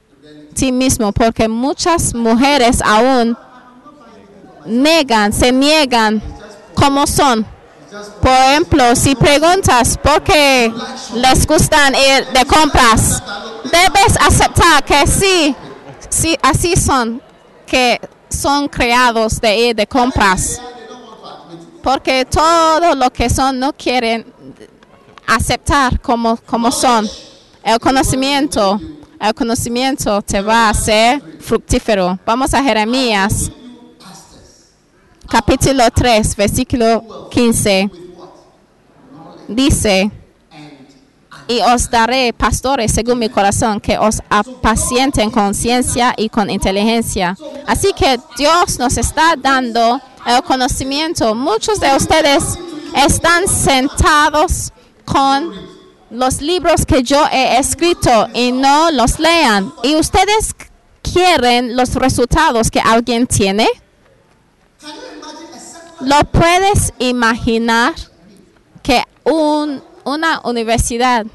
ti 0.54 0.72
mismo, 0.72 1.12
porque 1.12 1.48
muchas 1.48 2.14
mujeres 2.14 2.80
aún 2.82 3.36
negan, 4.64 5.32
se 5.32 5.52
niegan 5.52 6.22
como 6.74 7.06
son. 7.06 7.46
Por 8.20 8.30
ejemplo, 8.30 8.96
si 8.96 9.14
preguntas 9.14 9.96
por 9.98 10.22
qué 10.22 10.72
les 11.14 11.46
gustan 11.46 11.94
ir 11.94 12.26
de 12.32 12.44
compras, 12.46 13.22
debes 13.64 14.16
aceptar 14.20 14.82
que 14.84 15.06
sí, 15.06 15.54
sí, 16.08 16.36
así 16.42 16.76
son, 16.76 17.20
que 17.66 18.00
son 18.28 18.68
creados 18.68 19.40
de 19.40 19.74
de 19.74 19.86
compras. 19.86 20.60
Porque 21.82 22.24
todo 22.24 22.94
lo 22.94 23.10
que 23.10 23.30
son 23.30 23.58
no 23.58 23.72
quieren 23.72 24.26
aceptar 25.26 26.00
como, 26.00 26.36
como 26.36 26.70
son. 26.70 27.08
El 27.62 27.78
conocimiento, 27.80 28.80
el 29.20 29.34
conocimiento 29.34 30.22
te 30.22 30.40
va 30.40 30.66
a 30.66 30.70
hacer 30.70 31.20
fructífero. 31.40 32.18
Vamos 32.24 32.54
a 32.54 32.62
Jeremías, 32.62 33.50
capítulo 35.28 35.84
3, 35.90 36.36
versículo 36.36 37.28
15. 37.30 37.90
Dice, 39.48 40.10
y 41.48 41.60
os 41.60 41.90
daré 41.90 42.32
pastores 42.32 42.92
según 42.92 43.18
mi 43.18 43.28
corazón, 43.28 43.80
que 43.80 43.98
os 43.98 44.20
apacienten 44.28 45.30
con 45.30 45.54
ciencia 45.54 46.12
y 46.16 46.28
con 46.28 46.50
inteligencia. 46.50 47.36
Así 47.66 47.92
que 47.92 48.18
Dios 48.36 48.78
nos 48.78 48.96
está 48.96 49.34
dando 49.36 50.00
el 50.26 50.42
conocimiento. 50.42 51.34
Muchos 51.34 51.78
de 51.78 51.94
ustedes 51.94 52.58
están 52.94 53.46
sentados 53.46 54.72
con 55.04 55.52
los 56.10 56.40
libros 56.40 56.84
que 56.86 57.02
yo 57.02 57.24
he 57.30 57.58
escrito 57.58 58.28
y 58.34 58.52
no 58.52 58.90
los 58.90 59.18
lean. 59.18 59.72
Y 59.82 59.94
ustedes 59.96 60.54
quieren 61.02 61.76
los 61.76 61.94
resultados 61.94 62.70
que 62.70 62.80
alguien 62.80 63.26
tiene. 63.26 63.68
¿Lo 66.00 66.20
puedes 66.24 66.92
imaginar 66.98 67.94
que 68.82 69.02
un- 69.24 69.82
una 70.06 70.40
universidad 70.44 71.26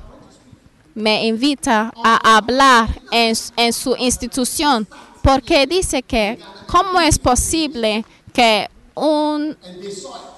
me 0.95 1.25
invita 1.25 1.93
a 2.03 2.37
hablar 2.37 2.87
en, 3.11 3.35
su 3.73 3.95
institución? 3.97 4.87
Porque 5.21 5.67
dice 5.67 6.01
que 6.01 6.39
cómo 6.67 6.99
es 7.01 7.19
posible 7.19 8.05
que 8.33 8.69
una 8.95 9.55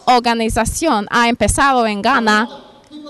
organización 0.06 1.08
ha 1.12 1.30
empezado 1.30 1.86
en 1.86 2.02
Ghana 2.02 2.50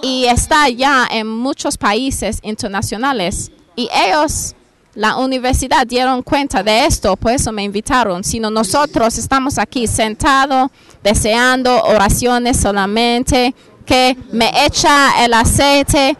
y 0.02 0.26
está 0.26 0.68
ya 0.70 1.08
en 1.10 1.28
muchos 1.28 1.78
países 1.78 2.40
internacionales 2.44 3.50
y 3.76 3.90
ellos 3.94 4.56
la 4.96 5.18
universidad 5.18 5.88
dieron 5.88 6.22
cuenta 6.22 6.62
de 6.62 6.86
esto, 6.86 7.16
por 7.16 7.32
eso 7.32 7.52
me 7.52 7.64
invitaron. 7.64 8.24
Sino 8.24 8.52
nosotros 8.52 9.18
estamos 9.18 9.58
aquí 9.58 9.88
sentados, 9.88 10.70
deseando 11.04 11.82
oraciones 11.82 12.58
solamente, 12.58 13.56
que 13.86 14.18
me 14.32 14.52
echa 14.66 15.24
el 15.24 15.34
aceite, 15.34 16.18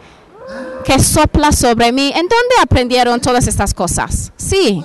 que 0.84 0.98
sopla 0.98 1.52
sobre 1.52 1.92
mí. 1.92 2.08
¿En 2.14 2.28
dónde 2.28 2.54
aprendieron 2.62 3.20
todas 3.20 3.46
estas 3.46 3.72
cosas? 3.72 4.32
Sí, 4.36 4.84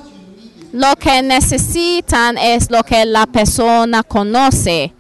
lo 0.72 0.96
que 0.96 1.22
necesitan 1.22 2.38
es 2.38 2.70
lo 2.70 2.84
que 2.84 3.06
la 3.06 3.26
persona 3.26 4.04
conoce. 4.04 4.94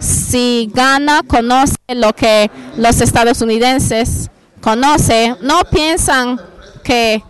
Si 0.00 0.70
Ghana 0.74 1.22
conoce 1.26 1.76
lo 1.88 2.12
que 2.14 2.50
los 2.76 3.00
estadounidenses 3.00 4.30
conocen, 4.60 5.36
no 5.40 5.60
piensan 5.70 6.40
que 6.82 7.22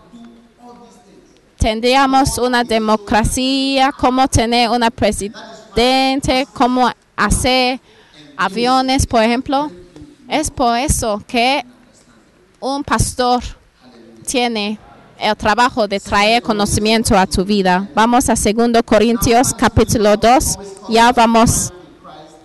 tendríamos 1.57 2.37
una 2.37 2.63
democracia, 2.63 3.91
cómo 3.97 4.27
tener 4.27 4.69
una 4.69 4.91
presidente, 4.91 6.47
cómo 6.53 6.91
hacer 7.15 7.79
aviones, 8.37 9.05
por 9.05 9.23
ejemplo. 9.23 9.71
Es 10.27 10.49
por 10.49 10.77
eso 10.77 11.21
que 11.27 11.63
un 12.59 12.83
pastor 12.83 13.43
tiene 14.25 14.79
el 15.19 15.35
trabajo 15.35 15.87
de 15.87 15.99
traer 15.99 16.41
conocimiento 16.41 17.17
a 17.17 17.25
tu 17.25 17.45
vida. 17.45 17.87
Vamos 17.93 18.29
a 18.29 18.33
2 18.33 18.81
Corintios 18.83 19.53
capítulo 19.53 20.17
2, 20.17 20.59
ya 20.89 21.11
vamos 21.11 21.71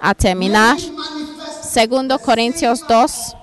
a 0.01 0.15
terminar. 0.15 0.77
2 0.79 2.19
Corintios 2.23 2.87
2, 2.87 3.37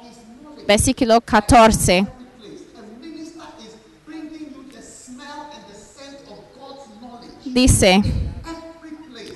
versículo 0.67 1.19
14. 1.21 1.99
a 1.99 2.81
minister 3.01 3.41
is 3.59 3.75
bringing 4.05 4.53
you 4.53 4.63
the 4.71 4.81
smell 4.81 5.47
and 5.51 5.63
the 5.67 5.75
scent 5.75 6.19
of 6.29 6.39
God's 6.59 6.87
knowledge. 7.01 7.53
Dice. 7.53 8.01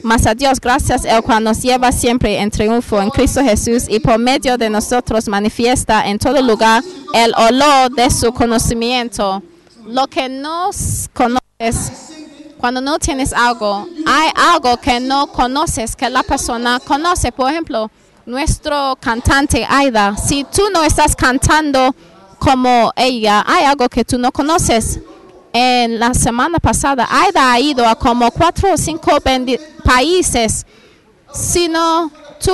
Mas 0.04 0.26
a 0.26 0.34
Dios 0.36 0.60
gracias, 0.60 1.06
el 1.06 1.22
cual 1.24 1.44
nos 1.44 1.62
lleva 1.62 1.92
siempre 1.92 2.40
en 2.40 2.50
triunfo 2.52 3.02
en 3.02 3.10
Cristo 3.10 3.42
Jesús 3.44 3.84
y 3.88 4.00
por 4.00 4.18
medio 4.20 4.58
de 4.58 4.70
nosotros 4.70 5.28
manifiesta 5.28 6.08
en 6.08 6.18
todo 6.20 6.42
lugar 6.42 6.84
el 7.14 7.34
olor 7.36 7.92
de 7.92 8.10
su 8.10 8.32
conocimiento. 8.34 9.42
Lo 9.88 10.08
que 10.08 10.30
no 10.30 10.70
s- 10.70 11.08
conoces, 11.14 11.92
cuando 12.58 12.82
no 12.82 13.00
tienes 13.00 13.34
algo, 13.34 13.88
hay 14.06 14.30
algo 14.36 14.78
que 14.78 15.00
no 15.00 15.28
conoces, 15.28 15.96
que 15.96 16.10
la 16.10 16.24
persona 16.24 16.80
conoce. 16.86 17.32
Por 17.32 17.50
ejemplo, 17.52 17.90
nuestro 18.26 18.96
cantante 19.00 19.66
Aida, 19.68 20.16
si 20.16 20.44
tú 20.44 20.64
no 20.74 20.84
estás 20.84 21.16
cantando 21.16 21.96
como 22.40 22.92
ella, 22.96 23.44
hay 23.48 23.66
algo 23.66 23.90
que 23.90 24.06
tú 24.06 24.18
no 24.18 24.32
conoces. 24.32 25.00
En 25.54 26.00
la 26.00 26.14
semana 26.14 26.60
pasada, 26.60 27.08
Aida 27.10 27.52
ha 27.52 27.60
ido 27.60 27.86
a 27.86 27.96
como 27.96 28.32
cuatro 28.32 28.74
o 28.74 28.78
cinco 28.78 29.12
países. 29.84 30.66
Si 31.34 31.68
no, 31.68 32.10
tú 32.44 32.54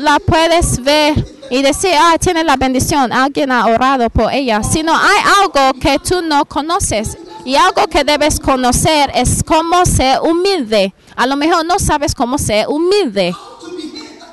la 0.00 0.18
puedes 0.18 0.82
ver 0.82 1.24
y 1.50 1.62
decir, 1.62 1.90
ah, 1.98 2.16
tiene 2.18 2.44
la 2.44 2.56
bendición, 2.56 3.12
alguien 3.12 3.52
ha 3.52 3.66
orado 3.66 4.08
por 4.08 4.32
ella. 4.32 4.62
Si 4.62 4.82
no, 4.82 4.94
hay 4.96 5.18
algo 5.42 5.78
que 5.78 5.98
tú 5.98 6.22
no 6.22 6.44
conoces. 6.46 7.18
Y 7.44 7.56
algo 7.56 7.86
que 7.86 8.04
debes 8.04 8.40
conocer 8.40 9.10
es 9.14 9.42
cómo 9.42 9.84
ser 9.86 10.20
humilde. 10.20 10.92
A 11.16 11.26
lo 11.26 11.36
mejor 11.36 11.64
no 11.64 11.78
sabes 11.78 12.14
cómo 12.14 12.36
ser 12.36 12.66
humilde. 12.68 13.34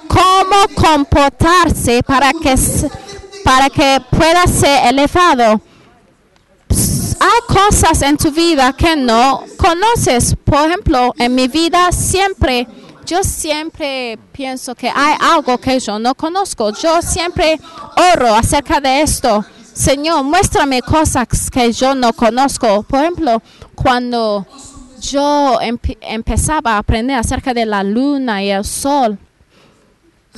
Cómo 0.08 0.56
comportarse 0.76 2.02
para 2.04 2.32
que, 2.34 2.56
para 3.44 3.70
que 3.70 4.02
pueda 4.10 4.46
ser 4.48 4.88
elevado 4.88 5.62
hay 7.20 7.56
cosas 7.56 8.02
en 8.02 8.18
tu 8.18 8.32
vida 8.32 8.74
que 8.74 8.96
no 8.96 9.44
conoces. 9.58 10.36
Por 10.44 10.68
ejemplo, 10.68 11.14
en 11.18 11.34
mi 11.36 11.48
vida 11.48 11.92
siempre 11.92 12.68
Yo 13.06 13.24
siempre 13.24 14.18
pienso 14.32 14.74
que 14.74 14.90
hay 14.90 15.16
algo 15.20 15.60
que 15.60 15.80
yo 15.80 16.00
no 16.00 16.16
conozco. 16.16 16.72
Yo 16.72 17.04
siempre 17.04 17.60
oro 18.14 18.34
acerca 18.34 18.82
de 18.82 19.02
esto. 19.04 19.46
Señor, 19.74 20.24
muéstrame 20.24 20.82
cosas 20.82 21.28
que 21.52 21.72
yo 21.72 21.94
no 21.94 22.14
conozco. 22.14 22.82
Por 22.82 23.02
ejemplo, 23.02 23.44
cuando 23.76 24.48
yo 25.02 25.60
empe- 25.62 26.00
empezaba 26.02 26.72
a 26.74 26.78
aprender 26.80 27.16
acerca 27.18 27.54
de 27.54 27.68
la 27.68 27.84
luna 27.84 28.42
y 28.44 28.50
el 28.50 28.66
sol, 28.66 29.20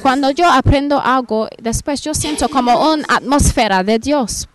cuando 0.02 0.30
yo 0.32 0.52
aprendo 0.52 1.00
algo, 1.00 1.48
después 1.62 2.02
yo 2.02 2.14
siento 2.14 2.50
como 2.50 2.92
una 2.92 3.06
atmósfera 3.08 3.82
de 3.82 3.98
Dios. 3.98 4.50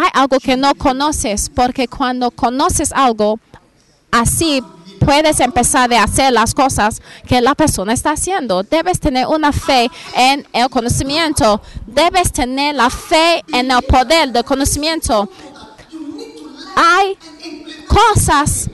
Hay 0.00 0.10
algo 0.12 0.38
que 0.38 0.56
no 0.56 0.76
conoces, 0.76 1.50
porque 1.52 1.88
cuando 1.88 2.30
conoces 2.30 2.92
algo, 2.92 3.40
así 4.12 4.62
puedes 5.00 5.40
empezar 5.40 5.92
a 5.92 6.04
hacer 6.04 6.32
las 6.32 6.54
cosas 6.54 7.02
que 7.26 7.40
la 7.40 7.56
persona 7.56 7.94
está 7.94 8.12
haciendo. 8.12 8.62
Debes 8.62 9.00
tener 9.00 9.26
una 9.26 9.50
fe 9.50 9.90
en 10.14 10.46
el 10.52 10.68
conocimiento. 10.70 11.60
Debes 11.84 12.30
tener 12.30 12.76
la 12.76 12.90
fe 12.90 13.42
en 13.52 13.72
el 13.72 13.82
poder 13.82 14.30
del 14.30 14.44
conocimiento. 14.44 15.28
Hay 16.76 17.18
cosas 17.88 18.70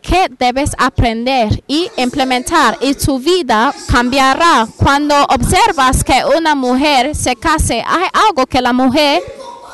que 0.00 0.28
debes 0.38 0.70
aprender 0.78 1.64
y 1.66 1.90
implementar 1.96 2.78
y 2.80 2.94
tu 2.94 3.18
vida 3.18 3.74
cambiará. 3.88 4.68
Cuando 4.76 5.16
observas 5.24 6.04
que 6.04 6.22
una 6.36 6.54
mujer 6.54 7.16
se 7.16 7.34
case, 7.34 7.82
hay 7.84 8.06
algo 8.28 8.46
que 8.46 8.60
la 8.60 8.72
mujer 8.72 9.20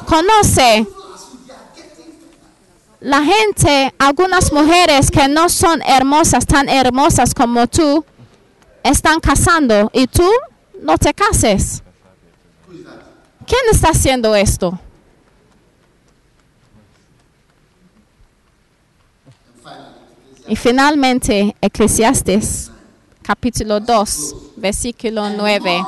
conoce. 0.07 0.87
La 3.01 3.23
gente, 3.23 3.95
algunas 3.99 4.53
mujeres 4.53 5.11
que 5.11 5.29
no 5.29 5.49
son 5.49 5.83
hermosas, 5.83 6.47
tan 6.47 6.69
hermosas 6.69 7.35
como 7.35 7.67
tú, 7.67 8.05
están 8.83 9.21
casando 9.21 9.91
y 9.93 10.07
tú 10.07 10.29
no 10.81 10.97
te 10.97 11.13
cases. 11.13 11.83
¿Quién 13.47 13.61
está 13.71 13.91
haciendo 13.91 14.35
esto? 14.35 14.79
Y 20.49 20.57
finalmente, 20.57 21.57
Eclesiastes, 21.61 22.71
capítulo 23.23 23.81
2, 23.81 24.35
versículo 24.57 25.29
9. 25.29 25.83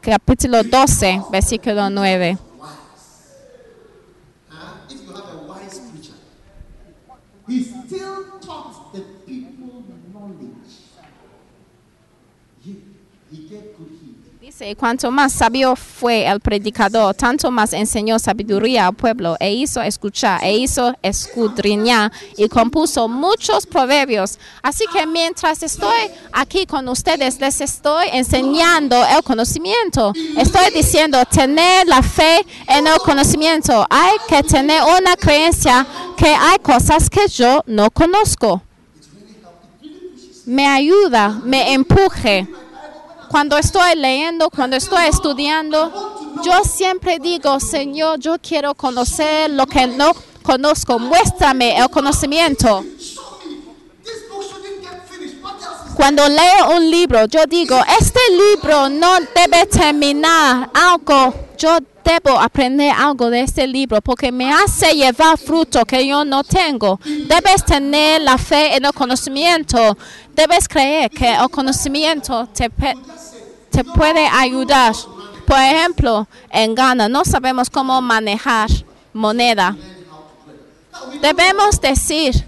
Capítulo 0.00 0.62
12, 0.64 1.22
versículo 1.30 1.88
9. 1.88 2.49
He 7.50 7.79
13, 14.60 14.76
cuanto 14.76 15.10
más 15.10 15.32
sabio 15.32 15.74
fue 15.74 16.26
el 16.26 16.38
predicador, 16.38 17.14
tanto 17.14 17.50
más 17.50 17.72
enseñó 17.72 18.18
sabiduría 18.18 18.88
al 18.88 18.94
pueblo, 18.94 19.36
e 19.40 19.52
hizo 19.52 19.80
escuchar, 19.80 20.44
e 20.44 20.52
hizo 20.52 20.94
escudriñar, 21.02 22.12
y 22.36 22.46
compuso 22.48 23.08
muchos 23.08 23.64
proverbios. 23.64 24.38
Así 24.62 24.84
que 24.92 25.06
mientras 25.06 25.62
estoy 25.62 26.10
aquí 26.32 26.66
con 26.66 26.86
ustedes, 26.88 27.40
les 27.40 27.60
estoy 27.62 28.08
enseñando 28.12 29.02
el 29.06 29.22
conocimiento. 29.22 30.12
Estoy 30.36 30.70
diciendo, 30.74 31.24
tener 31.24 31.86
la 31.86 32.02
fe 32.02 32.44
en 32.68 32.86
el 32.86 32.98
conocimiento. 32.98 33.86
Hay 33.88 34.16
que 34.28 34.42
tener 34.42 34.82
una 34.82 35.16
creencia 35.16 35.86
que 36.18 36.28
hay 36.28 36.58
cosas 36.58 37.08
que 37.08 37.26
yo 37.28 37.62
no 37.66 37.90
conozco. 37.90 38.62
Me 40.44 40.66
ayuda, 40.66 41.40
me 41.44 41.72
empuje 41.72 42.46
cuando 43.30 43.56
estoy 43.56 43.94
leyendo, 43.94 44.50
cuando 44.50 44.76
estoy 44.76 45.06
estudiando, 45.06 46.42
yo 46.42 46.64
siempre 46.64 47.20
digo, 47.20 47.60
Señor, 47.60 48.18
yo 48.18 48.36
quiero 48.40 48.74
conocer 48.74 49.50
lo 49.50 49.66
que 49.66 49.86
no 49.86 50.12
conozco. 50.42 50.98
Muéstrame 50.98 51.78
el 51.78 51.88
conocimiento. 51.90 52.84
Cuando 55.94 56.28
leo 56.28 56.76
un 56.76 56.90
libro, 56.90 57.26
yo 57.26 57.46
digo, 57.46 57.80
este 58.00 58.20
libro 58.32 58.88
no 58.88 59.18
debe 59.20 59.64
terminar 59.66 60.68
algo. 60.74 61.32
Yo 61.56 61.78
debo 62.04 62.38
aprender 62.38 62.92
algo 62.96 63.30
de 63.30 63.40
este 63.40 63.66
libro 63.66 64.00
porque 64.00 64.32
me 64.32 64.52
hace 64.52 64.94
llevar 64.94 65.38
fruto 65.38 65.84
que 65.84 66.06
yo 66.06 66.24
no 66.24 66.44
tengo. 66.44 66.98
Debes 67.04 67.64
tener 67.64 68.22
la 68.22 68.38
fe 68.38 68.76
en 68.76 68.84
el 68.84 68.92
conocimiento. 68.92 69.96
Debes 70.34 70.68
creer 70.68 71.10
que 71.10 71.34
el 71.34 71.48
conocimiento 71.50 72.48
te, 72.48 72.70
te 73.70 73.84
puede 73.84 74.26
ayudar. 74.26 74.94
Por 75.46 75.58
ejemplo, 75.58 76.28
en 76.50 76.74
Ghana 76.74 77.08
no 77.08 77.24
sabemos 77.24 77.68
cómo 77.70 78.00
manejar 78.00 78.68
moneda. 79.12 79.76
Debemos 81.20 81.80
decir, 81.80 82.46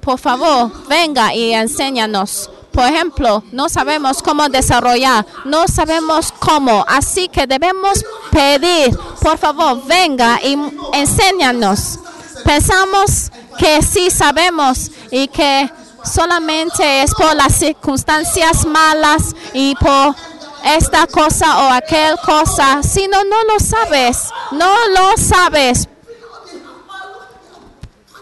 por 0.00 0.18
favor, 0.18 0.70
venga 0.88 1.34
y 1.34 1.52
enséñanos. 1.52 2.50
Por 2.74 2.84
ejemplo, 2.86 3.44
no 3.52 3.68
sabemos 3.68 4.20
cómo 4.20 4.48
desarrollar, 4.48 5.24
no 5.44 5.68
sabemos 5.68 6.34
cómo, 6.40 6.84
así 6.88 7.28
que 7.28 7.46
debemos 7.46 8.04
pedir, 8.32 8.98
por 9.22 9.38
favor, 9.38 9.86
venga 9.86 10.40
y 10.42 10.58
enséñanos. 10.92 12.00
Pensamos 12.44 13.30
que 13.58 13.80
sí 13.80 14.10
sabemos 14.10 14.90
y 15.12 15.28
que 15.28 15.70
solamente 16.04 17.02
es 17.02 17.14
por 17.14 17.36
las 17.36 17.54
circunstancias 17.54 18.66
malas 18.66 19.36
y 19.52 19.76
por 19.76 20.16
esta 20.64 21.06
cosa 21.06 21.66
o 21.66 21.70
aquel 21.70 22.16
cosa. 22.26 22.82
Si 22.82 23.06
no, 23.06 23.22
no 23.22 23.44
lo 23.44 23.60
sabes, 23.60 24.30
no 24.50 24.74
lo 24.88 25.16
sabes. 25.16 25.88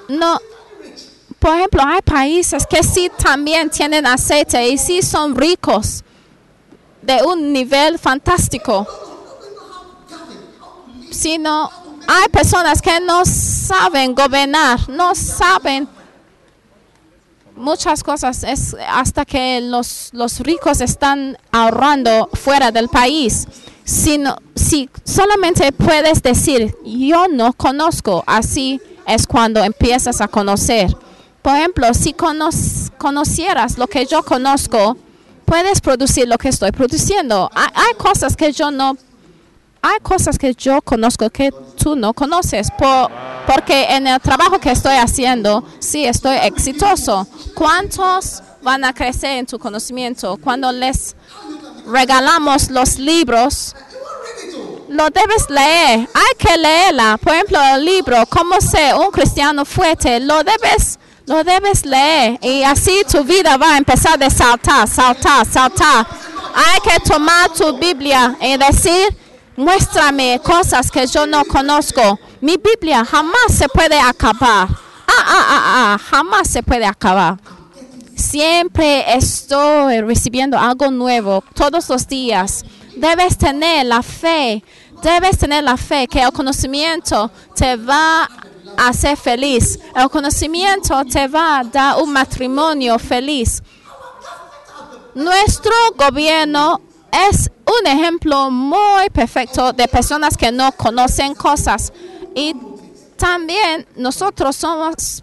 No, 0.09 0.38
por 1.43 1.57
ejemplo, 1.57 1.82
hay 1.84 2.01
países 2.03 2.64
que 2.68 2.84
sí 2.84 3.11
también 3.18 3.68
tienen 3.68 4.07
aceite 4.07 4.68
y 4.68 4.78
sí 4.78 5.03
son 5.03 5.34
ricos 5.34 6.05
de 7.03 7.20
un 7.24 7.53
nivel 7.53 7.99
fantástico. 7.99 8.86
Sino 11.11 11.68
hay 12.07 12.28
personas 12.28 12.80
que 12.80 13.01
no 13.01 13.24
saben 13.24 14.14
gobernar, 14.14 14.88
no 14.88 15.16
saben 15.16 15.88
muchas 17.57 18.05
cosas. 18.05 18.45
Es 18.45 18.76
hasta 18.88 19.24
que 19.24 19.61
los, 19.62 20.11
los 20.12 20.38
ricos 20.38 20.80
están 20.80 21.36
ahorrando 21.51 22.30
fuera 22.34 22.70
del 22.70 22.88
país. 22.88 23.49
Sino, 23.82 24.36
si 24.55 24.88
solamente 25.03 25.72
puedes 25.72 26.22
decir, 26.22 26.72
yo 26.84 27.26
no 27.26 27.53
conozco, 27.53 28.22
así 28.28 28.80
es 29.09 29.26
cuando 29.26 29.64
empiezas 29.64 30.20
a 30.20 30.28
conocer. 30.28 30.97
Por 31.43 31.57
ejemplo, 31.57 31.93
si 31.95 32.12
cono- 32.12 32.51
conocieras 32.99 33.76
lo 33.78 33.86
que 33.88 34.07
yo 34.07 34.22
conozco, 34.22 34.97
puedes 35.45 35.80
producir 35.80 36.28
lo 36.28 36.38
que 36.38 36.49
estoy 36.49 36.70
produciendo. 36.72 37.50
Hay, 37.54 37.95
cosas 37.95 38.37
que 38.37 38.53
yo 38.53 38.71
no, 38.71 38.96
hay 39.83 39.99
cosas 40.03 40.38
que 40.38 40.54
yo 40.54 40.80
conozco 40.83 41.29
que 41.30 41.53
tú 41.76 41.96
no 41.96 42.12
conoces, 42.14 42.71
por- 42.79 43.11
porque 43.46 43.84
en 43.96 44.07
el 44.07 44.21
trabajo 44.21 44.61
que 44.61 44.71
estoy 44.71 44.95
haciendo, 44.96 45.64
sí 45.80 46.04
estoy 46.04 46.37
exitoso. 46.45 47.26
¿Cuántos 47.54 48.41
van 48.62 48.84
a 48.84 48.92
crecer 48.92 49.38
en 49.38 49.46
tu 49.46 49.58
conocimiento 49.58 50.38
cuando 50.41 50.71
les 50.71 51.17
regalamos 51.87 52.71
los 52.71 52.99
libros? 52.99 53.75
Lo 54.88 55.08
debes 55.11 55.49
leer, 55.49 56.00
hay 56.14 56.34
que 56.38 56.57
leerla. 56.57 57.18
Por 57.18 57.33
ejemplo, 57.34 57.58
el 57.75 57.84
libro 57.84 58.25
Cómo 58.26 58.61
ser 58.61 58.95
un 58.95 59.11
cristiano 59.11 59.64
fuerte, 59.64 60.21
lo 60.21 60.42
debes, 60.45 60.99
lo 61.26 61.44
debes 61.44 61.84
leer 61.84 62.38
y 62.42 62.62
así 62.62 63.03
tu 63.11 63.24
vida 63.24 63.57
va 63.57 63.74
a 63.74 63.78
empezar 63.78 64.18
de 64.18 64.30
saltar, 64.30 64.88
saltar, 64.88 65.46
saltar. 65.46 66.07
Hay 66.54 66.80
que 66.80 67.00
tomar 67.08 67.50
tu 67.50 67.76
Biblia 67.78 68.36
y 68.40 68.57
decir, 68.57 69.16
muéstrame 69.57 70.40
cosas 70.42 70.90
que 70.90 71.07
yo 71.07 71.26
no 71.26 71.44
conozco. 71.44 72.18
Mi 72.40 72.57
Biblia 72.57 73.04
jamás 73.04 73.54
se 73.57 73.68
puede 73.68 73.99
acabar. 73.99 74.68
Ah, 75.07 75.24
ah, 75.26 75.46
ah, 75.49 75.94
ah, 75.94 75.99
jamás 75.99 76.49
se 76.49 76.62
puede 76.62 76.86
acabar. 76.86 77.38
Siempre 78.16 79.04
estoy 79.14 80.00
recibiendo 80.00 80.58
algo 80.58 80.90
nuevo 80.90 81.42
todos 81.54 81.88
los 81.88 82.07
días. 82.07 82.64
Debes 82.96 83.38
tener 83.38 83.86
la 83.86 84.03
fe, 84.03 84.62
debes 85.03 85.38
tener 85.38 85.64
la 85.64 85.76
fe 85.76 86.07
que 86.07 86.20
el 86.20 86.32
conocimiento 86.32 87.30
te 87.54 87.76
va 87.76 88.24
a 88.24 88.28
hacer 88.76 89.16
feliz. 89.16 89.78
El 89.94 90.08
conocimiento 90.08 91.04
te 91.04 91.28
va 91.28 91.61
a 91.61 91.64
dar 91.64 92.03
un 92.03 92.12
matrimonio 92.12 92.99
feliz. 92.99 93.62
Nuestro 95.14 95.72
gobierno 95.96 96.80
es 97.30 97.50
un 97.66 97.86
ejemplo 97.86 98.50
muy 98.50 99.11
perfecto 99.11 99.72
de 99.72 99.86
personas 99.86 100.36
que 100.36 100.50
no 100.50 100.72
conocen 100.72 101.34
cosas. 101.34 101.92
Y 102.34 102.57
también 103.16 103.86
nosotros 103.96 104.57
somos 104.57 105.22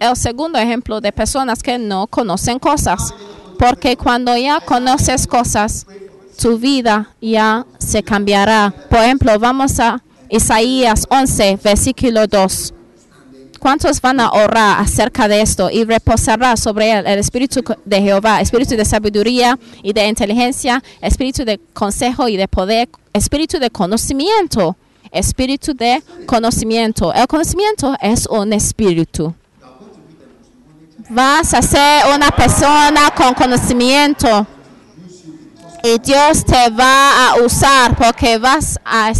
el 0.00 0.16
segundo 0.16 0.58
ejemplo 0.58 1.00
de 1.00 1.12
personas 1.12 1.62
que 1.62 1.78
no 1.78 2.06
conocen 2.06 2.58
cosas. 2.58 3.14
Porque 3.58 3.96
cuando 3.96 4.36
ya 4.36 4.60
conoces 4.60 5.26
cosas, 5.26 5.86
tu 6.36 6.58
vida 6.58 7.14
ya 7.20 7.64
se 7.78 8.02
cambiará. 8.02 8.74
Por 8.90 8.98
ejemplo, 8.98 9.38
vamos 9.38 9.78
a 9.78 10.02
Isaías 10.32 11.06
11, 11.10 11.58
versículo 11.62 12.26
2. 12.26 12.72
¿Cuántos 13.58 14.00
van 14.00 14.18
a 14.18 14.30
orar 14.30 14.80
acerca 14.80 15.28
de 15.28 15.42
esto 15.42 15.68
y 15.70 15.84
reposará 15.84 16.56
sobre 16.56 16.90
él 16.90 17.06
el 17.06 17.18
espíritu 17.18 17.62
de 17.84 18.00
Jehová, 18.00 18.40
espíritu 18.40 18.74
de 18.74 18.86
sabiduría 18.86 19.58
y 19.82 19.92
de 19.92 20.08
inteligencia, 20.08 20.82
espíritu 21.02 21.44
de 21.44 21.60
consejo 21.74 22.28
y 22.28 22.38
de 22.38 22.48
poder, 22.48 22.88
espíritu 23.12 23.58
de 23.58 23.68
conocimiento, 23.68 24.74
espíritu 25.10 25.74
de 25.74 26.02
conocimiento? 26.24 27.12
El 27.12 27.26
conocimiento 27.26 27.94
es 28.00 28.26
un 28.26 28.54
espíritu. 28.54 29.34
Vas 31.10 31.52
a 31.52 31.60
ser 31.60 32.04
una 32.14 32.30
persona 32.30 33.12
con 33.14 33.34
conocimiento 33.34 34.46
y 35.84 35.98
Dios 35.98 36.42
te 36.42 36.70
va 36.70 37.28
a 37.28 37.42
usar 37.44 37.94
porque 37.96 38.38
vas 38.38 38.78
a, 38.82 39.12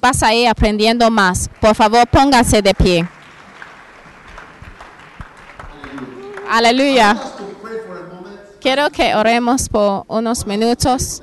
vas 0.00 0.22
a 0.22 0.34
ir 0.34 0.48
aprendiendo 0.48 1.10
más. 1.10 1.48
Por 1.60 1.74
favor, 1.74 2.06
pónganse 2.06 2.62
de 2.62 2.74
pie. 2.74 3.08
Aleluya. 6.48 7.16
Quiero 8.60 8.90
que 8.90 9.14
oremos 9.14 9.68
por 9.68 10.04
unos 10.08 10.46
minutos. 10.46 11.22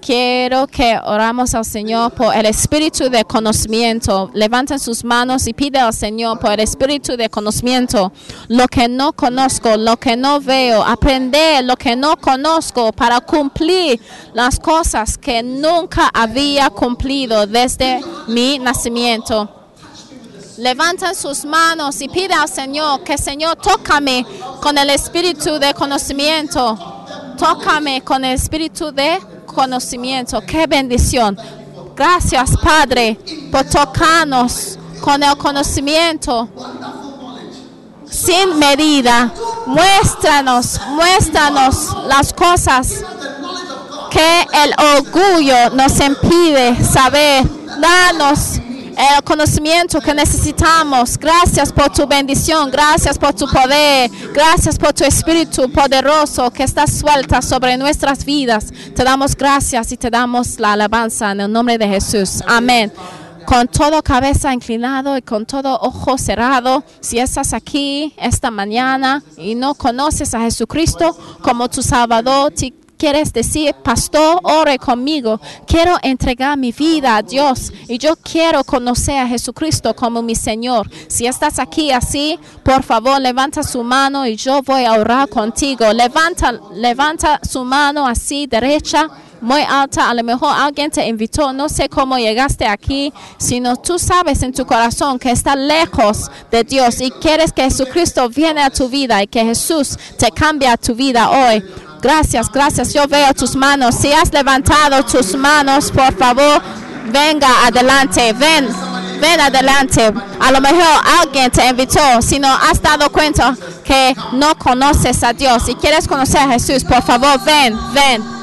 Quiero 0.00 0.66
que 0.66 0.98
oramos 1.04 1.54
al 1.54 1.64
Señor 1.64 2.12
por 2.12 2.34
el 2.34 2.46
espíritu 2.46 3.10
de 3.10 3.22
conocimiento. 3.24 4.30
Levanten 4.32 4.78
sus 4.78 5.04
manos 5.04 5.46
y 5.46 5.52
pide 5.52 5.78
al 5.78 5.92
Señor 5.92 6.38
por 6.38 6.52
el 6.52 6.60
espíritu 6.60 7.18
de 7.18 7.28
conocimiento. 7.28 8.10
Lo 8.48 8.66
que 8.66 8.88
no 8.88 9.12
conozco, 9.12 9.76
lo 9.76 9.98
que 9.98 10.16
no 10.16 10.40
veo, 10.40 10.82
aprender 10.82 11.62
lo 11.64 11.76
que 11.76 11.96
no 11.96 12.16
conozco 12.16 12.92
para 12.92 13.20
cumplir 13.20 14.00
las 14.32 14.58
cosas 14.58 15.18
que 15.18 15.42
nunca 15.42 16.10
había 16.14 16.70
cumplido 16.70 17.46
desde 17.46 18.00
mi 18.26 18.58
nacimiento. 18.58 19.50
Levanten 20.56 21.14
sus 21.14 21.44
manos 21.44 22.00
y 22.00 22.08
pide 22.08 22.32
al 22.32 22.48
Señor 22.48 23.04
que 23.04 23.18
Señor 23.18 23.56
tócame 23.56 24.24
con 24.62 24.78
el 24.78 24.88
espíritu 24.90 25.58
de 25.58 25.74
conocimiento. 25.74 26.78
Tócame 27.38 28.02
con 28.02 28.24
el 28.24 28.34
espíritu 28.34 28.92
de 28.92 29.18
conocimiento. 29.52 30.40
Qué 30.42 30.66
bendición. 30.66 31.36
Gracias, 31.96 32.56
Padre, 32.62 33.18
por 33.50 33.64
tocarnos 33.64 34.78
con 35.00 35.22
el 35.22 35.36
conocimiento 35.36 36.48
sin 38.10 38.58
medida. 38.58 39.32
Muéstranos, 39.66 40.80
muéstranos 40.88 41.96
las 42.06 42.32
cosas 42.32 43.04
que 44.10 44.46
el 44.52 44.74
orgullo 44.96 45.70
nos 45.70 46.00
impide 46.00 46.82
saber. 46.84 47.44
Danos 47.80 48.59
el 49.00 49.22
conocimiento 49.24 50.00
que 50.00 50.14
necesitamos. 50.14 51.18
Gracias 51.18 51.72
por 51.72 51.90
tu 51.90 52.06
bendición, 52.06 52.70
gracias 52.70 53.18
por 53.18 53.32
tu 53.32 53.46
poder, 53.46 54.10
gracias 54.34 54.78
por 54.78 54.92
tu 54.92 55.04
espíritu 55.04 55.70
poderoso 55.72 56.50
que 56.50 56.64
está 56.64 56.86
suelta 56.86 57.40
sobre 57.40 57.76
nuestras 57.76 58.24
vidas. 58.24 58.66
Te 58.94 59.02
damos 59.02 59.34
gracias 59.34 59.92
y 59.92 59.96
te 59.96 60.10
damos 60.10 60.60
la 60.60 60.74
alabanza 60.74 61.32
en 61.32 61.40
el 61.40 61.52
nombre 61.52 61.78
de 61.78 61.88
Jesús. 61.88 62.42
Amén. 62.46 62.92
Con 63.46 63.66
todo 63.68 64.02
cabeza 64.02 64.52
inclinado 64.52 65.16
y 65.16 65.22
con 65.22 65.46
todo 65.46 65.78
ojo 65.80 66.18
cerrado, 66.18 66.84
si 67.00 67.18
estás 67.18 67.52
aquí 67.52 68.14
esta 68.18 68.50
mañana 68.50 69.24
y 69.36 69.54
no 69.54 69.74
conoces 69.74 70.34
a 70.34 70.40
Jesucristo 70.40 71.16
como 71.42 71.68
tu 71.68 71.82
Salvador, 71.82 72.52
quieres 73.00 73.32
decir, 73.32 73.74
pastor, 73.82 74.40
ore 74.42 74.78
conmigo. 74.78 75.40
Quiero 75.66 75.96
entregar 76.02 76.58
mi 76.58 76.70
vida 76.70 77.16
a 77.16 77.22
Dios 77.22 77.72
y 77.88 77.96
yo 77.96 78.14
quiero 78.16 78.62
conocer 78.62 79.16
a 79.16 79.26
Jesucristo 79.26 79.96
como 79.96 80.20
mi 80.20 80.34
Señor. 80.34 80.90
Si 81.08 81.26
estás 81.26 81.58
aquí 81.58 81.90
así, 81.92 82.38
por 82.62 82.82
favor, 82.82 83.18
levanta 83.18 83.62
su 83.62 83.82
mano 83.82 84.26
y 84.26 84.36
yo 84.36 84.60
voy 84.62 84.84
a 84.84 84.92
orar 84.92 85.30
contigo. 85.30 85.90
Levanta, 85.94 86.60
levanta 86.74 87.40
su 87.42 87.64
mano 87.64 88.06
así, 88.06 88.46
derecha 88.46 89.08
muy 89.40 89.62
alta. 89.62 90.10
A 90.10 90.14
lo 90.14 90.22
mejor 90.22 90.52
alguien 90.54 90.90
te 90.90 91.06
invitó, 91.06 91.52
no 91.52 91.68
sé 91.68 91.88
cómo 91.88 92.18
llegaste 92.18 92.66
aquí, 92.66 93.12
sino 93.38 93.76
tú 93.76 93.98
sabes 93.98 94.42
en 94.42 94.52
tu 94.52 94.66
corazón 94.66 95.18
que 95.18 95.30
está 95.30 95.56
lejos 95.56 96.30
de 96.50 96.64
Dios 96.64 97.00
y 97.00 97.10
quieres 97.10 97.52
que 97.52 97.62
Jesucristo 97.62 98.28
viene 98.28 98.62
a 98.62 98.70
tu 98.70 98.88
vida 98.88 99.22
y 99.22 99.26
que 99.26 99.44
Jesús 99.44 99.98
te 100.18 100.30
cambie 100.30 100.70
tu 100.78 100.94
vida 100.94 101.30
hoy. 101.30 101.62
Gracias, 102.00 102.50
gracias. 102.50 102.92
Yo 102.92 103.06
veo 103.06 103.32
tus 103.34 103.54
manos. 103.54 103.94
Si 103.94 104.12
has 104.12 104.32
levantado 104.32 105.04
tus 105.04 105.36
manos, 105.36 105.90
por 105.90 106.16
favor, 106.16 106.62
venga 107.12 107.66
adelante. 107.66 108.32
Ven, 108.32 108.68
ven 109.20 109.40
adelante. 109.40 110.12
A 110.40 110.50
lo 110.50 110.60
mejor 110.60 110.86
alguien 111.20 111.50
te 111.50 111.66
invitó. 111.68 112.22
Si 112.22 112.38
no 112.38 112.48
has 112.48 112.80
dado 112.80 113.10
cuenta 113.12 113.54
que 113.84 114.14
no 114.32 114.56
conoces 114.56 115.22
a 115.22 115.32
Dios 115.32 115.68
y 115.68 115.74
quieres 115.74 116.08
conocer 116.08 116.40
a 116.40 116.48
Jesús, 116.48 116.84
por 116.84 117.02
favor, 117.02 117.38
ven, 117.44 117.78
ven. 117.92 118.39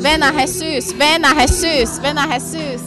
Ven 0.00 0.22
a 0.22 0.32
Jesús, 0.32 0.96
ven 0.96 1.24
a 1.24 1.34
Jesús, 1.34 2.00
ven 2.00 2.18
a 2.18 2.26
Jesús. 2.28 2.80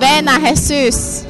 Ven 0.00 0.28
a 0.28 0.38
Jesús. 0.40 1.24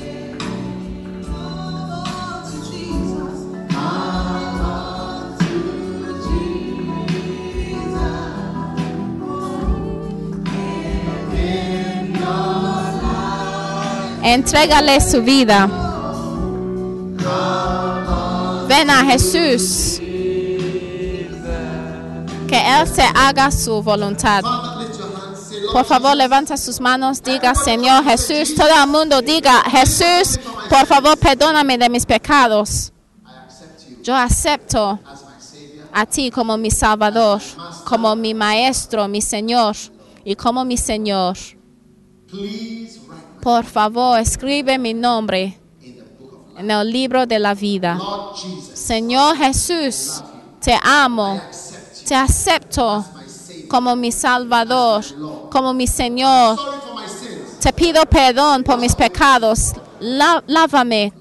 Entrégale 14.23 15.01
su 15.01 15.23
vida. 15.23 15.69
Ven 18.69 18.91
a 18.91 19.05
Jesús. 19.05 20.01
Que 22.55 22.61
Él 22.61 22.87
se 22.87 23.03
haga 23.03 23.51
su 23.51 23.83
voluntad. 23.83 24.41
Por 25.73 25.85
favor, 25.85 26.17
levanta 26.17 26.57
sus 26.57 26.81
manos, 26.81 27.21
diga, 27.21 27.53
Señor 27.53 28.05
Jesús, 28.05 28.55
todo 28.55 28.69
el 28.81 28.89
mundo 28.89 29.21
diga, 29.21 29.61
Jesús, 29.65 30.39
por 30.71 30.87
favor, 30.87 31.19
perdóname 31.19 31.77
de 31.77 31.89
mis 31.89 32.07
pecados. 32.07 32.93
Yo 34.05 34.15
acepto 34.15 35.01
a 35.93 36.07
ti 36.07 36.31
como 36.31 36.57
mi 36.57 36.71
Salvador, 36.71 37.43
como 37.89 38.15
mi 38.15 38.35
Maestro, 38.35 39.09
mi 39.09 39.21
Señor 39.21 39.75
y 40.25 40.37
como 40.37 40.65
mi 40.65 40.77
Señor. 40.77 41.37
Por 43.43 43.65
favor, 43.65 44.21
escribe 44.21 44.79
mi 44.79 44.95
nombre 44.95 45.59
en 46.57 46.71
el 46.71 46.89
libro 46.89 47.27
de 47.27 47.41
la 47.41 47.53
vida. 47.53 47.99
Señor 48.75 49.39
Jesús, 49.39 50.23
te 50.61 50.79
amo, 50.81 51.41
te 52.07 52.15
acepto 52.15 53.05
como 53.69 53.97
mi 53.97 54.13
Salvador, 54.13 55.05
como 55.51 55.73
mi 55.73 55.87
Señor. 55.87 56.59
Te 57.61 57.73
pido 57.73 58.05
perdón 58.07 58.63
por 58.63 58.79
mis 58.79 58.95
pecados. 58.95 59.73
Lávame 60.01 61.13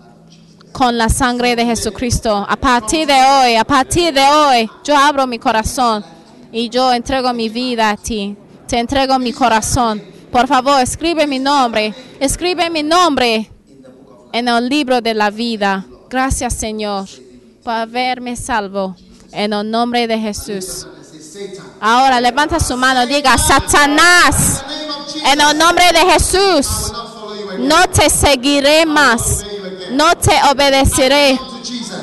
con 0.72 0.98
la 0.98 1.08
sangre 1.08 1.56
de 1.56 1.66
Jesucristo. 1.66 2.46
A 2.48 2.56
partir 2.58 3.08
de 3.08 3.14
hoy, 3.14 3.56
a 3.56 3.64
partir 3.64 4.14
de 4.14 4.26
hoy, 4.26 4.70
yo 4.84 4.98
abro 4.98 5.26
mi 5.26 5.40
corazón 5.40 6.04
y 6.52 6.70
yo 6.70 6.92
entrego 6.92 7.32
mi 7.34 7.50
vida 7.50 7.92
a 7.92 7.98
ti. 7.98 8.36
Te 8.68 8.80
entrego 8.80 9.18
mi 9.20 9.32
corazón. 9.32 10.02
Por 10.32 10.48
favor, 10.48 10.82
escribe 10.82 11.28
mi 11.28 11.40
nombre. 11.40 11.94
Escribe 12.20 12.70
mi 12.70 12.84
nombre 12.84 13.50
en 14.32 14.48
el 14.48 14.68
libro 14.68 15.00
de 15.00 15.14
la 15.14 15.30
vida. 15.30 15.86
Gracias, 16.10 16.54
Señor, 16.56 17.08
por 17.64 17.74
haberme 17.74 18.36
salvo. 18.36 18.96
En 19.34 19.52
el 19.52 19.70
nombre 19.70 20.08
de 20.08 20.18
Jesús. 20.18 20.88
Ahora 21.82 22.22
levanta 22.22 22.60
su 22.60 22.78
mano, 22.78 23.06
diga, 23.06 23.38
Satanás, 23.38 24.64
en 25.26 25.42
el 25.42 25.58
nombre 25.58 25.86
de 25.92 26.12
Jesús, 26.12 26.94
no 27.60 27.88
te 27.88 28.10
seguiré 28.10 28.86
más, 28.86 29.44
no 29.92 30.16
te 30.16 30.32
obedeceré. 30.52 31.38